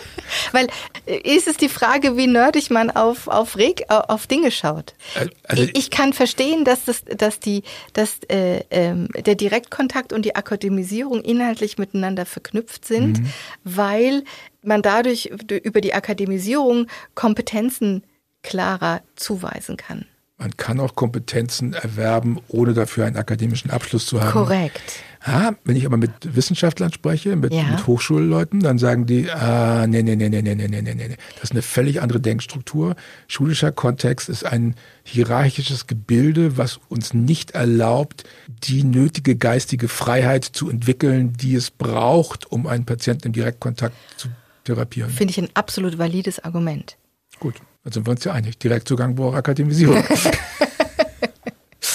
weil 0.53 0.67
äh, 1.05 1.17
ist 1.35 1.47
es 1.47 1.57
die 1.57 1.69
Frage, 1.69 2.17
wie 2.17 2.27
nerdig 2.27 2.69
man 2.69 2.91
auf, 2.91 3.27
auf, 3.27 3.57
Reg, 3.57 3.85
auf 3.89 4.27
Dinge 4.27 4.51
schaut. 4.51 4.93
Äh, 5.15 5.27
also- 5.43 5.63
ich, 5.63 5.77
ich 5.77 5.89
kann 5.91 6.13
verstehen, 6.13 6.65
dass, 6.65 6.85
das, 6.85 7.03
dass, 7.05 7.39
die, 7.39 7.63
dass 7.93 8.19
äh, 8.29 8.63
ähm, 8.69 9.07
der 9.25 9.35
Direktkontakt 9.35 10.13
und 10.13 10.23
die 10.23 10.35
Akademisierung 10.35 11.21
inhaltlich 11.21 11.77
miteinander 11.77 12.25
verknüpft 12.25 12.85
sind, 12.85 13.21
weil 13.63 14.23
man 14.61 14.81
dadurch 14.81 15.27
über 15.27 15.81
die 15.81 15.93
Akademisierung 15.93 16.87
Kompetenzen 17.15 18.03
klarer 18.43 19.01
zuweisen 19.15 19.77
kann. 19.77 20.05
Man 20.39 20.55
kann 20.55 20.79
auch 20.79 20.95
Kompetenzen 20.95 21.73
erwerben, 21.73 22.39
ohne 22.47 22.73
dafür 22.73 23.05
einen 23.05 23.17
akademischen 23.17 23.71
Abschluss 23.71 24.05
zu 24.05 24.21
haben. 24.21 24.31
Korrekt. 24.31 24.81
Ja, 25.27 25.51
wenn 25.65 25.75
ich 25.75 25.85
aber 25.85 25.97
mit 25.97 26.11
Wissenschaftlern 26.23 26.93
spreche, 26.93 27.35
mit, 27.35 27.53
Ja. 27.53 27.63
mit 27.63 27.85
Hochschulleuten, 27.87 28.61
dann 28.61 28.77
sagen 28.77 29.05
die, 29.05 29.29
ah, 29.29 29.85
nee, 29.85 30.01
nee, 30.01 30.15
nee, 30.15 30.29
nee, 30.29 30.41
nee, 30.41 30.55
nee, 30.55 30.67
nee, 30.69 30.81
nee, 30.81 30.93
nee. 30.95 31.17
Das 31.35 31.43
ist 31.45 31.51
eine 31.51 31.61
völlig 31.61 32.01
andere 32.01 32.21
Denkstruktur. 32.21 32.95
Schulischer 33.27 33.73
Kontext 33.73 34.29
ist 34.29 34.45
ein 34.45 34.75
hierarchisches 35.03 35.87
Gebilde, 35.87 36.57
was 36.57 36.79
uns 36.87 37.13
nicht 37.13 37.51
erlaubt, 37.51 38.23
die 38.47 38.85
nötige 38.85 39.35
geistige 39.35 39.89
Freiheit 39.89 40.45
zu 40.45 40.69
entwickeln, 40.69 41.33
die 41.33 41.55
es 41.55 41.69
braucht, 41.69 42.49
um 42.49 42.65
einen 42.65 42.85
Patienten 42.85 43.27
im 43.27 43.33
Direktkontakt 43.33 43.95
zu 44.15 44.29
therapieren. 44.63 45.11
Finde 45.11 45.31
ich 45.31 45.37
ein 45.37 45.49
absolut 45.53 45.97
valides 45.97 46.39
Argument. 46.39 46.95
Gut, 47.41 47.55
dann 47.83 47.93
sind 47.93 48.07
wir 48.07 48.11
uns 48.11 48.23
ja 48.23 48.33
einig. 48.33 48.57
Direktzugang 48.59 49.15
braucht 49.15 49.35
Akademisierung. 49.35 50.03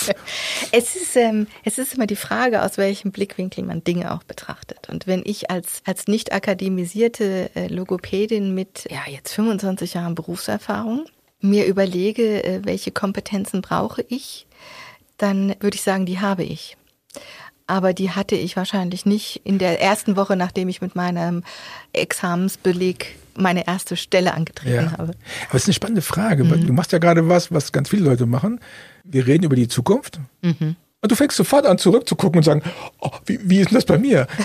Es 0.76 0.96
ist, 0.96 1.14
ähm, 1.14 1.46
es 1.62 1.78
ist 1.78 1.94
immer 1.94 2.08
die 2.08 2.16
Frage, 2.16 2.62
aus 2.62 2.78
welchem 2.78 3.12
Blickwinkel 3.12 3.62
man 3.62 3.84
Dinge 3.84 4.12
auch 4.12 4.24
betrachtet. 4.24 4.88
Und 4.88 5.06
wenn 5.06 5.22
ich 5.24 5.48
als, 5.48 5.82
als 5.84 6.08
nicht 6.08 6.32
akademisierte 6.32 7.50
äh, 7.54 7.68
Logopädin 7.68 8.54
mit 8.54 8.88
ja, 8.90 9.02
jetzt 9.08 9.32
25 9.34 9.94
Jahren 9.94 10.16
Berufserfahrung 10.16 11.04
mir 11.40 11.66
überlege, 11.66 12.42
äh, 12.42 12.60
welche 12.64 12.90
Kompetenzen 12.90 13.62
brauche 13.62 14.04
ich, 14.08 14.48
dann 15.16 15.54
würde 15.60 15.76
ich 15.76 15.82
sagen, 15.82 16.06
die 16.06 16.18
habe 16.18 16.42
ich. 16.42 16.76
Aber 17.66 17.94
die 17.94 18.10
hatte 18.10 18.34
ich 18.34 18.56
wahrscheinlich 18.56 19.06
nicht 19.06 19.40
in 19.44 19.58
der 19.58 19.80
ersten 19.80 20.16
Woche, 20.16 20.36
nachdem 20.36 20.68
ich 20.68 20.82
mit 20.82 20.94
meinem 20.96 21.42
Examensbeleg 21.94 23.16
meine 23.36 23.66
erste 23.66 23.96
Stelle 23.96 24.34
angetreten 24.34 24.84
Ja. 24.86 24.92
habe. 24.92 25.12
Aber 25.48 25.54
es 25.54 25.62
ist 25.62 25.68
eine 25.68 25.74
spannende 25.74 26.02
Frage. 26.02 26.48
weil 26.50 26.60
Du 26.60 26.72
machst 26.72 26.92
ja 26.92 26.98
gerade 26.98 27.28
was, 27.28 27.50
was 27.50 27.72
ganz 27.72 27.88
viele 27.88 28.04
Leute 28.04 28.26
machen. 28.26 28.60
Wir 29.02 29.26
reden 29.26 29.44
über 29.44 29.56
die 29.56 29.66
Zukunft. 29.68 30.20
Und 30.42 30.76
du 31.10 31.16
fängst 31.16 31.36
sofort 31.36 31.66
an, 31.66 31.78
zurückzugucken 31.78 32.38
und 32.38 32.42
sagen, 32.44 32.62
oh, 33.00 33.10
wie, 33.26 33.38
wie 33.42 33.60
ist 33.60 33.70
denn 33.70 33.76
das 33.76 33.84
bei 33.86 33.98
mir? 33.98 34.26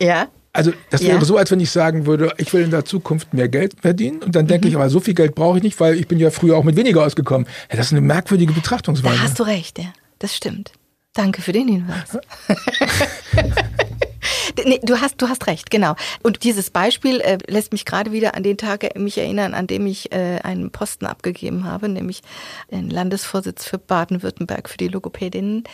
Ja, 0.00 0.28
Also 0.52 0.72
das 0.90 1.02
Ja. 1.02 1.08
wäre 1.14 1.24
so, 1.24 1.36
als 1.36 1.50
wenn 1.50 1.60
ich 1.60 1.70
sagen 1.70 2.06
würde, 2.06 2.32
ich 2.38 2.52
will 2.52 2.62
in 2.64 2.70
der 2.70 2.84
Zukunft 2.84 3.32
mehr 3.34 3.48
Geld 3.48 3.74
verdienen 3.80 4.20
und 4.22 4.34
dann 4.34 4.46
denke 4.48 4.66
Mhm. 4.66 4.70
ich, 4.70 4.76
aber 4.76 4.90
so 4.90 4.98
viel 4.98 5.14
Geld 5.14 5.34
brauche 5.36 5.58
ich 5.58 5.62
nicht, 5.62 5.78
weil 5.78 5.94
ich 5.94 6.08
bin 6.08 6.18
ja 6.18 6.30
früher 6.30 6.56
auch 6.56 6.64
mit 6.64 6.74
weniger 6.76 7.04
ausgekommen. 7.04 7.46
Ja, 7.70 7.76
das 7.76 7.86
ist 7.86 7.92
eine 7.92 8.00
merkwürdige 8.00 8.52
Da 8.52 8.58
Betrachtungsweise. 8.58 9.22
hast 9.22 9.38
du 9.38 9.42
recht, 9.44 9.78
ja. 9.78 9.92
Das 10.20 10.36
stimmt. 10.36 10.72
Danke 11.14 11.42
für 11.42 11.52
den 11.52 11.66
Hinweis. 11.66 12.16
Nee, 14.64 14.80
du 14.82 15.00
hast, 15.00 15.20
du 15.22 15.28
hast 15.28 15.46
recht, 15.46 15.70
genau. 15.70 15.94
Und 16.22 16.44
dieses 16.44 16.70
Beispiel 16.70 17.20
äh, 17.20 17.38
lässt 17.46 17.72
mich 17.72 17.84
gerade 17.84 18.12
wieder 18.12 18.34
an 18.34 18.42
den 18.42 18.58
Tag 18.58 18.96
mich 18.98 19.16
erinnern, 19.16 19.54
an 19.54 19.66
dem 19.66 19.86
ich 19.86 20.12
äh, 20.12 20.40
einen 20.42 20.70
Posten 20.70 21.06
abgegeben 21.06 21.64
habe, 21.64 21.88
nämlich 21.88 22.22
den 22.70 22.90
Landesvorsitz 22.90 23.64
für 23.64 23.78
Baden-Württemberg 23.78 24.68
für 24.68 24.76
die 24.76 24.88
Logopädinnen, 24.88 25.64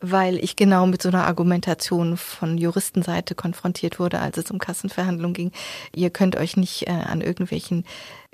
weil 0.00 0.38
ich 0.38 0.56
genau 0.56 0.86
mit 0.86 1.02
so 1.02 1.08
einer 1.08 1.26
Argumentation 1.26 2.16
von 2.16 2.56
Juristenseite 2.56 3.34
konfrontiert 3.34 3.98
wurde, 3.98 4.20
als 4.20 4.38
es 4.38 4.50
um 4.50 4.58
Kassenverhandlungen 4.58 5.34
ging. 5.34 5.52
Ihr 5.94 6.10
könnt 6.10 6.36
euch 6.36 6.56
nicht 6.56 6.88
äh, 6.88 6.92
an 6.92 7.20
irgendwelchen 7.20 7.84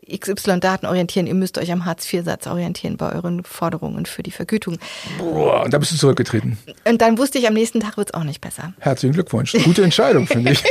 XY-Daten 0.08 0.86
orientieren, 0.86 1.26
ihr 1.26 1.34
müsst 1.34 1.58
euch 1.58 1.72
am 1.72 1.84
Hartz-IV-Satz 1.84 2.46
orientieren 2.46 2.96
bei 2.96 3.12
euren 3.12 3.42
Forderungen 3.42 4.06
für 4.06 4.22
die 4.22 4.30
Vergütung. 4.30 4.78
Boah, 5.18 5.64
und 5.64 5.74
da 5.74 5.78
bist 5.78 5.92
du 5.92 5.96
zurückgetreten. 5.96 6.58
Und 6.84 7.00
dann 7.00 7.18
wusste 7.18 7.38
ich, 7.38 7.48
am 7.48 7.54
nächsten 7.54 7.80
Tag 7.80 7.96
wird's 7.96 8.14
auch 8.14 8.24
nicht 8.24 8.40
besser. 8.40 8.72
Herzlichen 8.78 9.14
Glückwunsch. 9.14 9.52
Gute 9.64 9.82
Entscheidung, 9.82 10.26
finde 10.28 10.52
ich. 10.52 10.62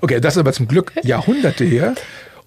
Okay, 0.00 0.20
das 0.20 0.34
ist 0.34 0.38
aber 0.38 0.52
zum 0.52 0.68
Glück 0.68 0.92
Jahrhunderte 1.02 1.64
her. 1.64 1.94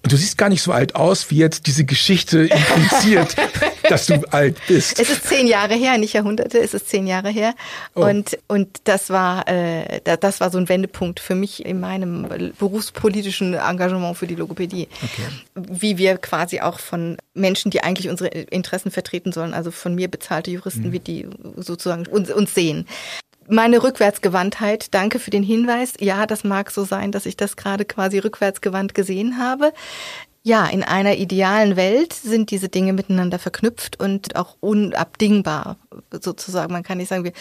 Und 0.02 0.10
du 0.10 0.16
siehst 0.16 0.36
gar 0.38 0.48
nicht 0.48 0.62
so 0.62 0.72
alt 0.72 0.96
aus, 0.96 1.30
wie 1.30 1.36
jetzt 1.36 1.66
diese 1.66 1.84
Geschichte 1.84 2.40
impliziert, 2.46 3.36
dass 3.88 4.06
du 4.06 4.20
alt 4.30 4.56
bist. 4.68 4.98
Es 5.00 5.10
ist 5.10 5.24
zehn 5.26 5.46
Jahre 5.46 5.74
her, 5.74 5.98
nicht 5.98 6.12
Jahrhunderte, 6.12 6.58
es 6.58 6.74
ist 6.74 6.88
zehn 6.88 7.06
Jahre 7.06 7.30
her. 7.30 7.54
Oh. 7.94 8.04
Und, 8.04 8.38
und 8.48 8.68
das 8.84 9.10
war, 9.10 9.48
äh, 9.48 10.00
da- 10.04 10.16
das 10.16 10.40
war 10.40 10.50
so 10.50 10.58
ein 10.58 10.68
Wendepunkt 10.68 11.20
für 11.20 11.34
mich 11.34 11.64
in 11.64 11.80
meinem 11.80 12.26
berufspolitischen 12.58 13.54
Engagement 13.54 14.16
für 14.16 14.26
die 14.26 14.34
Logopädie. 14.34 14.88
Wie 15.54 15.98
wir 15.98 16.16
quasi 16.18 16.60
auch 16.60 16.78
von 16.78 17.16
Menschen, 17.34 17.70
die 17.70 17.82
eigentlich 17.82 18.08
unsere 18.08 18.28
Interessen 18.28 18.90
vertreten 18.90 19.32
sollen, 19.32 19.54
also 19.54 19.70
von 19.70 19.94
mir 19.94 20.08
bezahlte 20.08 20.50
Juristen, 20.50 20.88
Mhm. 20.88 20.92
wie 20.92 21.00
die 21.00 21.26
sozusagen 21.56 22.06
uns, 22.06 22.30
uns 22.30 22.54
sehen. 22.54 22.86
Meine 23.48 23.82
Rückwärtsgewandtheit, 23.82 24.94
danke 24.94 25.18
für 25.18 25.30
den 25.30 25.42
Hinweis. 25.42 25.94
Ja, 25.98 26.26
das 26.26 26.44
mag 26.44 26.70
so 26.70 26.84
sein, 26.84 27.10
dass 27.10 27.26
ich 27.26 27.36
das 27.36 27.56
gerade 27.56 27.84
quasi 27.84 28.18
rückwärtsgewandt 28.18 28.94
gesehen 28.94 29.36
habe. 29.38 29.72
Ja, 30.44 30.66
in 30.66 30.82
einer 30.82 31.16
idealen 31.16 31.76
Welt 31.76 32.12
sind 32.12 32.50
diese 32.50 32.68
Dinge 32.68 32.92
miteinander 32.92 33.38
verknüpft 33.38 34.00
und 34.00 34.34
auch 34.34 34.56
unabdingbar 34.60 35.76
sozusagen. 36.10 36.72
Man 36.72 36.82
kann 36.82 36.98
nicht 36.98 37.08
sagen, 37.08 37.24
wir 37.24 37.32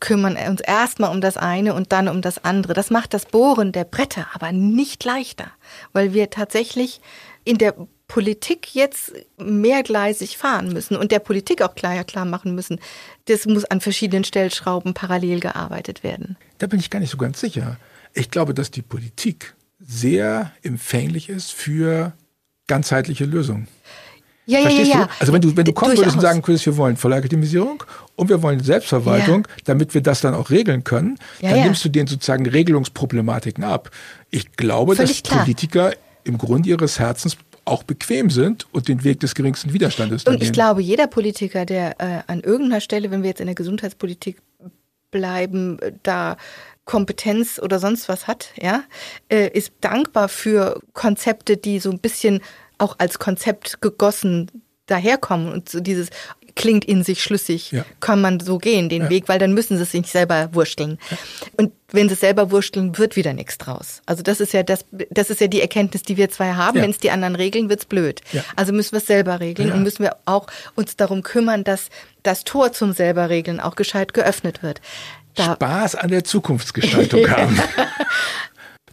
kümmern 0.00 0.36
uns 0.36 0.60
erstmal 0.60 1.12
um 1.12 1.20
das 1.20 1.36
eine 1.36 1.74
und 1.74 1.92
dann 1.92 2.08
um 2.08 2.20
das 2.20 2.42
andere. 2.44 2.74
Das 2.74 2.90
macht 2.90 3.14
das 3.14 3.26
Bohren 3.26 3.70
der 3.70 3.84
Bretter 3.84 4.26
aber 4.34 4.50
nicht 4.50 5.04
leichter, 5.04 5.46
weil 5.92 6.12
wir 6.12 6.30
tatsächlich 6.30 7.00
in 7.44 7.58
der 7.58 7.74
Politik 8.08 8.74
jetzt 8.74 9.12
mehrgleisig 9.38 10.36
fahren 10.36 10.72
müssen 10.72 10.96
und 10.96 11.12
der 11.12 11.20
Politik 11.20 11.62
auch 11.62 11.76
klar, 11.76 12.02
klar 12.04 12.24
machen 12.24 12.54
müssen, 12.54 12.80
das 13.26 13.46
muss 13.46 13.64
an 13.64 13.80
verschiedenen 13.80 14.24
Stellschrauben 14.24 14.92
parallel 14.92 15.38
gearbeitet 15.40 16.02
werden. 16.02 16.36
Da 16.58 16.66
bin 16.66 16.80
ich 16.80 16.90
gar 16.90 16.98
nicht 16.98 17.10
so 17.10 17.16
ganz 17.16 17.40
sicher. 17.40 17.78
Ich 18.12 18.30
glaube, 18.30 18.52
dass 18.52 18.70
die 18.70 18.82
Politik 18.82 19.54
sehr 19.78 20.52
empfänglich 20.62 21.28
ist 21.28 21.52
für 21.52 22.12
ganzheitliche 22.66 23.24
Lösungen. 23.24 23.68
Ja, 24.44 24.58
ja, 24.58 24.64
ja, 24.64 24.70
Verstehst 24.70 24.94
ja. 24.94 25.04
du? 25.04 25.10
Also 25.20 25.32
wenn 25.32 25.40
du, 25.40 25.56
wenn 25.56 25.64
du 25.64 25.72
kommen 25.72 25.96
würdest 25.96 26.16
und 26.16 26.20
sagen 26.22 26.42
würdest, 26.44 26.66
wir 26.66 26.76
wollen 26.76 26.96
Vollakademisierung 26.96 27.84
und 28.16 28.28
wir 28.28 28.42
wollen 28.42 28.60
Selbstverwaltung, 28.60 29.46
damit 29.64 29.94
wir 29.94 30.00
das 30.00 30.20
dann 30.20 30.34
auch 30.34 30.50
regeln 30.50 30.82
können, 30.82 31.16
Ja, 31.40 31.50
dann 31.50 31.58
ja. 31.60 31.64
nimmst 31.66 31.84
du 31.84 31.88
denen 31.88 32.08
sozusagen 32.08 32.46
Regelungsproblematiken 32.46 33.62
ab. 33.62 33.90
Ich 34.30 34.52
glaube, 34.52 34.96
Völlig 34.96 35.22
dass 35.22 35.30
klar. 35.30 35.44
Politiker 35.44 35.92
im 36.24 36.38
Grunde 36.38 36.68
ihres 36.70 36.98
Herzens 36.98 37.36
auch 37.64 37.84
bequem 37.84 38.30
sind 38.30 38.66
und 38.72 38.88
den 38.88 39.04
Weg 39.04 39.20
des 39.20 39.36
geringsten 39.36 39.72
Widerstandes 39.72 40.24
Und 40.24 40.34
ich 40.34 40.40
gehen. 40.40 40.52
glaube, 40.52 40.82
jeder 40.82 41.06
Politiker, 41.06 41.64
der 41.64 42.00
äh, 42.00 42.22
an 42.26 42.40
irgendeiner 42.40 42.80
Stelle, 42.80 43.12
wenn 43.12 43.22
wir 43.22 43.30
jetzt 43.30 43.40
in 43.40 43.46
der 43.46 43.54
Gesundheitspolitik 43.54 44.38
bleiben, 45.12 45.78
äh, 45.78 45.92
da 46.02 46.36
Kompetenz 46.84 47.58
oder 47.60 47.78
sonst 47.78 48.08
was 48.08 48.26
hat, 48.26 48.48
ja, 48.60 48.82
äh, 49.28 49.48
ist 49.48 49.72
dankbar 49.80 50.28
für 50.28 50.80
Konzepte, 50.92 51.56
die 51.56 51.78
so 51.78 51.90
ein 51.90 51.98
bisschen 52.00 52.40
auch 52.78 52.96
als 52.98 53.18
Konzept 53.18 53.80
gegossen 53.80 54.50
daherkommen 54.86 55.52
und 55.52 55.68
so 55.68 55.80
dieses 55.80 56.08
klingt 56.54 56.84
in 56.84 57.02
sich 57.02 57.22
schlüssig, 57.22 57.72
Ja. 57.72 57.86
kann 58.00 58.20
man 58.20 58.38
so 58.38 58.58
gehen, 58.58 58.90
den 58.90 59.08
Weg, 59.08 59.26
weil 59.26 59.38
dann 59.38 59.54
müssen 59.54 59.78
sie 59.78 59.84
es 59.84 59.92
sich 59.92 60.06
selber 60.06 60.50
wursteln. 60.52 60.98
Und 61.56 61.72
wenn 61.92 62.08
sie 62.08 62.12
es 62.14 62.20
selber 62.20 62.50
wursteln, 62.50 62.98
wird 62.98 63.16
wieder 63.16 63.32
nichts 63.32 63.56
draus. 63.56 64.02
Also 64.04 64.22
das 64.22 64.38
ist 64.38 64.52
ja 64.52 64.62
das, 64.62 64.84
das 65.08 65.30
ist 65.30 65.40
ja 65.40 65.46
die 65.46 65.62
Erkenntnis, 65.62 66.02
die 66.02 66.18
wir 66.18 66.28
zwei 66.28 66.52
haben. 66.52 66.76
Ja. 66.76 66.82
Wenn 66.82 66.90
es 66.90 66.98
die 66.98 67.10
anderen 67.10 67.36
regeln, 67.36 67.70
wird's 67.70 67.86
blöd. 67.86 68.20
Ja. 68.32 68.44
Also 68.54 68.74
müssen 68.74 68.92
wir 68.92 68.98
es 68.98 69.06
selber 69.06 69.40
regeln 69.40 69.68
Ja. 69.68 69.74
und 69.74 69.82
müssen 69.82 70.02
wir 70.02 70.16
auch 70.26 70.46
uns 70.74 70.94
darum 70.94 71.22
kümmern, 71.22 71.64
dass 71.64 71.88
das 72.22 72.44
Tor 72.44 72.72
zum 72.72 72.92
selber 72.92 73.30
regeln 73.30 73.58
auch 73.58 73.74
gescheit 73.74 74.12
geöffnet 74.12 74.62
wird. 74.62 74.82
Da, 75.34 75.54
Spaß 75.54 75.94
an 75.96 76.10
der 76.10 76.24
Zukunftsgestaltung 76.24 77.26
haben. 77.30 77.58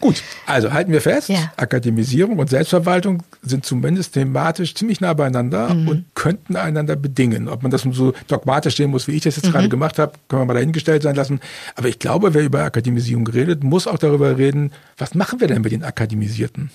Gut, 0.01 0.23
also 0.45 0.71
halten 0.71 0.93
wir 0.93 1.01
fest, 1.01 1.27
Ja. 1.27 1.51
Akademisierung 1.57 2.39
und 2.39 2.49
Selbstverwaltung 2.49 3.21
sind 3.41 3.65
zumindest 3.65 4.13
thematisch 4.13 4.73
ziemlich 4.73 5.01
nah 5.01 5.13
beieinander 5.13 5.73
Mhm. 5.73 5.87
und 5.89 6.05
könnten 6.15 6.55
einander 6.55 6.95
bedingen. 6.95 7.49
Ob 7.49 7.63
man 7.63 7.71
das 7.71 7.81
so 7.81 8.13
dogmatisch 8.27 8.77
sehen 8.77 8.91
muss, 8.91 9.09
wie 9.09 9.13
ich 9.17 9.23
das 9.23 9.35
jetzt 9.35 9.47
Mhm. 9.47 9.51
gerade 9.51 9.67
gemacht 9.69 9.99
habe, 9.99 10.13
können 10.29 10.43
wir 10.43 10.45
mal 10.45 10.53
dahingestellt 10.53 11.03
sein 11.03 11.15
lassen. 11.15 11.41
Aber 11.75 11.89
ich 11.89 11.99
glaube, 11.99 12.33
wer 12.33 12.43
über 12.43 12.63
Akademisierung 12.63 13.27
redet, 13.27 13.61
muss 13.65 13.87
auch 13.87 13.97
darüber 13.97 14.37
reden, 14.37 14.71
was 14.97 15.15
machen 15.15 15.41
wir 15.41 15.49
denn 15.49 15.61
mit 15.61 15.73
den 15.73 15.83
Akademisierten? 15.83 16.71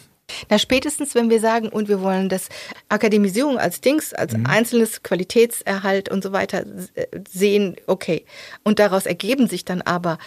Na, 0.48 0.58
spätestens, 0.58 1.14
wenn 1.14 1.30
wir 1.30 1.40
sagen, 1.40 1.68
und 1.68 1.88
wir 1.88 2.00
wollen 2.00 2.28
das 2.28 2.48
Akademisierung 2.88 3.58
als 3.58 3.80
Dings, 3.80 4.12
als 4.12 4.34
einzelnes 4.44 5.02
Qualitätserhalt 5.02 6.08
und 6.08 6.22
so 6.22 6.32
weiter 6.32 6.64
äh, 6.94 7.06
sehen, 7.28 7.76
okay. 7.86 8.24
Und 8.62 8.78
daraus 8.78 9.06
ergeben 9.06 9.48
sich 9.48 9.64
dann 9.64 9.82
aber 9.82 10.18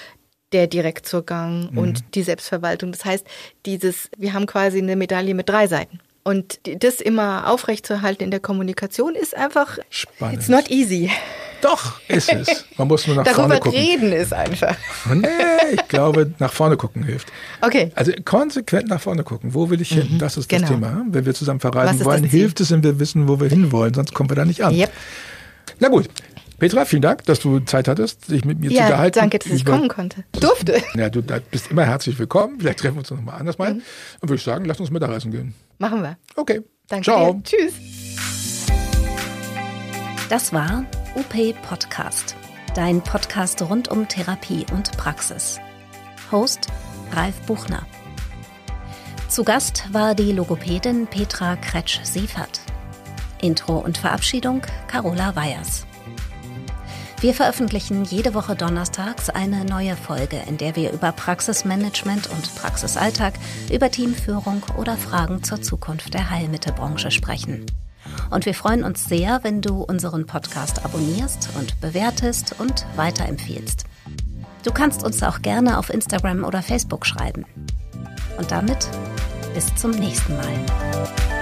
der 0.53 0.67
Direktzugang 0.67 1.69
und 1.75 2.15
die 2.15 2.23
Selbstverwaltung. 2.23 2.93
Das 2.93 3.03
heißt, 3.03 3.27
dieses, 3.65 4.09
wir 4.17 4.33
haben 4.33 4.45
quasi 4.45 4.77
eine 4.77 4.95
Medaille 4.95 5.33
mit 5.33 5.49
drei 5.49 5.67
Seiten. 5.67 5.99
Und 6.27 6.59
das 6.83 6.95
immer 6.95 7.49
aufrechtzuerhalten 7.49 8.21
in 8.25 8.31
der 8.31 8.41
Kommunikation 8.41 9.15
ist 9.15 9.33
einfach, 9.33 9.77
Spannend. 9.89 10.35
it's 10.39 10.49
not 10.49 10.69
easy. 10.69 11.09
Doch, 11.61 12.01
ist 12.09 12.31
es. 12.33 12.65
Man 12.77 12.89
muss 12.89 13.07
nur 13.07 13.15
nach 13.15 13.25
vorne 13.25 13.55
Darüber 13.55 13.59
gucken. 13.63 13.79
reden 13.79 14.11
ist 14.11 14.33
einfach. 14.33 14.75
Nee, 15.11 15.25
ich 15.73 15.87
glaube, 15.87 16.33
nach 16.37 16.51
vorne 16.51 16.75
gucken 16.75 17.03
hilft. 17.03 17.29
Okay. 17.61 17.91
Also 17.95 18.11
konsequent 18.25 18.89
nach 18.89 18.99
vorne 18.99 19.23
gucken. 19.23 19.53
Wo 19.53 19.69
will 19.69 19.79
ich 19.81 19.89
hin? 19.89 20.17
Das 20.19 20.35
ist 20.35 20.51
das 20.51 20.59
Genau. 20.59 20.71
Thema. 20.73 21.05
Wenn 21.09 21.25
wir 21.25 21.33
zusammen 21.33 21.61
verreisen 21.61 22.03
wollen, 22.03 22.23
das 22.23 22.31
hilft 22.31 22.59
es, 22.59 22.71
wenn 22.71 22.83
wir 22.83 22.99
wissen, 22.99 23.29
wo 23.29 23.39
wir 23.39 23.47
hinwollen. 23.47 23.93
Sonst 23.93 24.13
kommen 24.13 24.29
wir 24.29 24.35
da 24.35 24.43
nicht 24.43 24.61
an. 24.65 24.75
Yep. 24.75 24.91
Na 25.79 25.87
gut. 25.87 26.09
Petra, 26.59 26.85
vielen 26.85 27.03
Dank, 27.03 27.23
dass 27.25 27.39
du 27.39 27.59
Zeit 27.59 27.87
hattest, 27.87 28.31
dich 28.31 28.43
mit 28.43 28.59
mir 28.59 28.69
zu 28.69 28.75
Ja, 28.75 28.85
unterhalten. 28.85 29.19
danke, 29.19 29.37
dass 29.39 29.51
ich 29.51 29.61
über- 29.61 29.73
kommen 29.73 29.87
konnte. 29.89 30.23
Durfte. 30.39 30.81
Ja, 30.95 31.09
du 31.09 31.21
bist 31.21 31.69
immer 31.69 31.85
herzlich 31.85 32.17
willkommen. 32.17 32.59
Vielleicht 32.59 32.79
treffen 32.79 32.95
wir 32.95 32.99
uns 32.99 33.11
noch 33.11 33.21
mal 33.21 33.33
anders 33.37 33.57
Mhm. 33.59 33.63
mal. 33.63 33.71
Und 33.73 33.83
würde 34.23 34.35
ich 34.35 34.43
sagen, 34.43 34.65
lass 34.65 34.79
uns 34.79 34.89
Mittagessen 34.89 35.31
gehen. 35.31 35.53
Machen 35.77 36.01
wir. 36.01 36.17
Okay. 36.35 36.61
Danke 36.87 37.03
Ciao. 37.03 37.33
dir. 37.33 37.43
Tschüss. 37.43 37.73
Das 40.29 40.51
war 40.51 40.83
UP 41.15 41.53
Podcast, 41.61 42.35
dein 42.75 43.01
Podcast 43.01 43.61
rund 43.61 43.87
um 43.89 44.07
Therapie 44.07 44.65
und 44.73 44.91
Praxis. 44.97 45.59
Host 46.31 46.67
Ralf 47.13 47.35
Buchner. 47.45 47.85
Zu 49.29 49.43
Gast 49.43 49.85
war 49.93 50.15
die 50.15 50.31
Logopädin 50.31 51.07
Petra 51.07 51.55
Kretsch-Siefert. 51.57 52.61
Intro 53.41 53.77
und 53.77 53.97
Verabschiedung 53.97 54.61
Carola 54.87 55.35
Weyers. 55.35 55.85
Wir 57.19 57.33
veröffentlichen 57.33 58.03
jede 58.03 58.35
Woche 58.35 58.55
donnerstags 58.55 59.31
eine 59.31 59.65
neue 59.65 59.95
Folge, 59.95 60.39
in 60.47 60.57
der 60.57 60.75
wir 60.75 60.91
über 60.91 61.11
Praxismanagement 61.11 62.29
und 62.29 62.53
Praxisalltag, 62.55 63.33
über 63.73 63.89
Teamführung 63.89 64.61
oder 64.77 64.97
Fragen 64.97 65.41
zur 65.41 65.59
Zukunft 65.59 66.13
der 66.13 66.29
Heilmittelbranche 66.29 67.09
sprechen. 67.09 67.65
Und 68.29 68.45
wir 68.45 68.53
freuen 68.53 68.83
uns 68.83 69.05
sehr, 69.05 69.39
wenn 69.43 69.63
du 69.63 69.81
unseren 69.81 70.27
Podcast 70.27 70.85
abonnierst 70.85 71.49
und 71.57 71.81
bewertest 71.81 72.55
und 72.59 72.85
weiterempfiehlst. 72.95 73.85
Du 74.63 74.71
kannst 74.71 75.03
uns 75.03 75.23
auch 75.23 75.41
gerne 75.41 75.79
auf 75.79 75.89
Instagram 75.89 76.43
oder 76.43 76.61
Facebook 76.61 77.03
schreiben. 77.07 77.45
Und 78.37 78.51
damit 78.51 78.87
bis 79.55 79.73
zum 79.73 79.89
nächsten 79.89 80.37
Mal. 80.37 81.36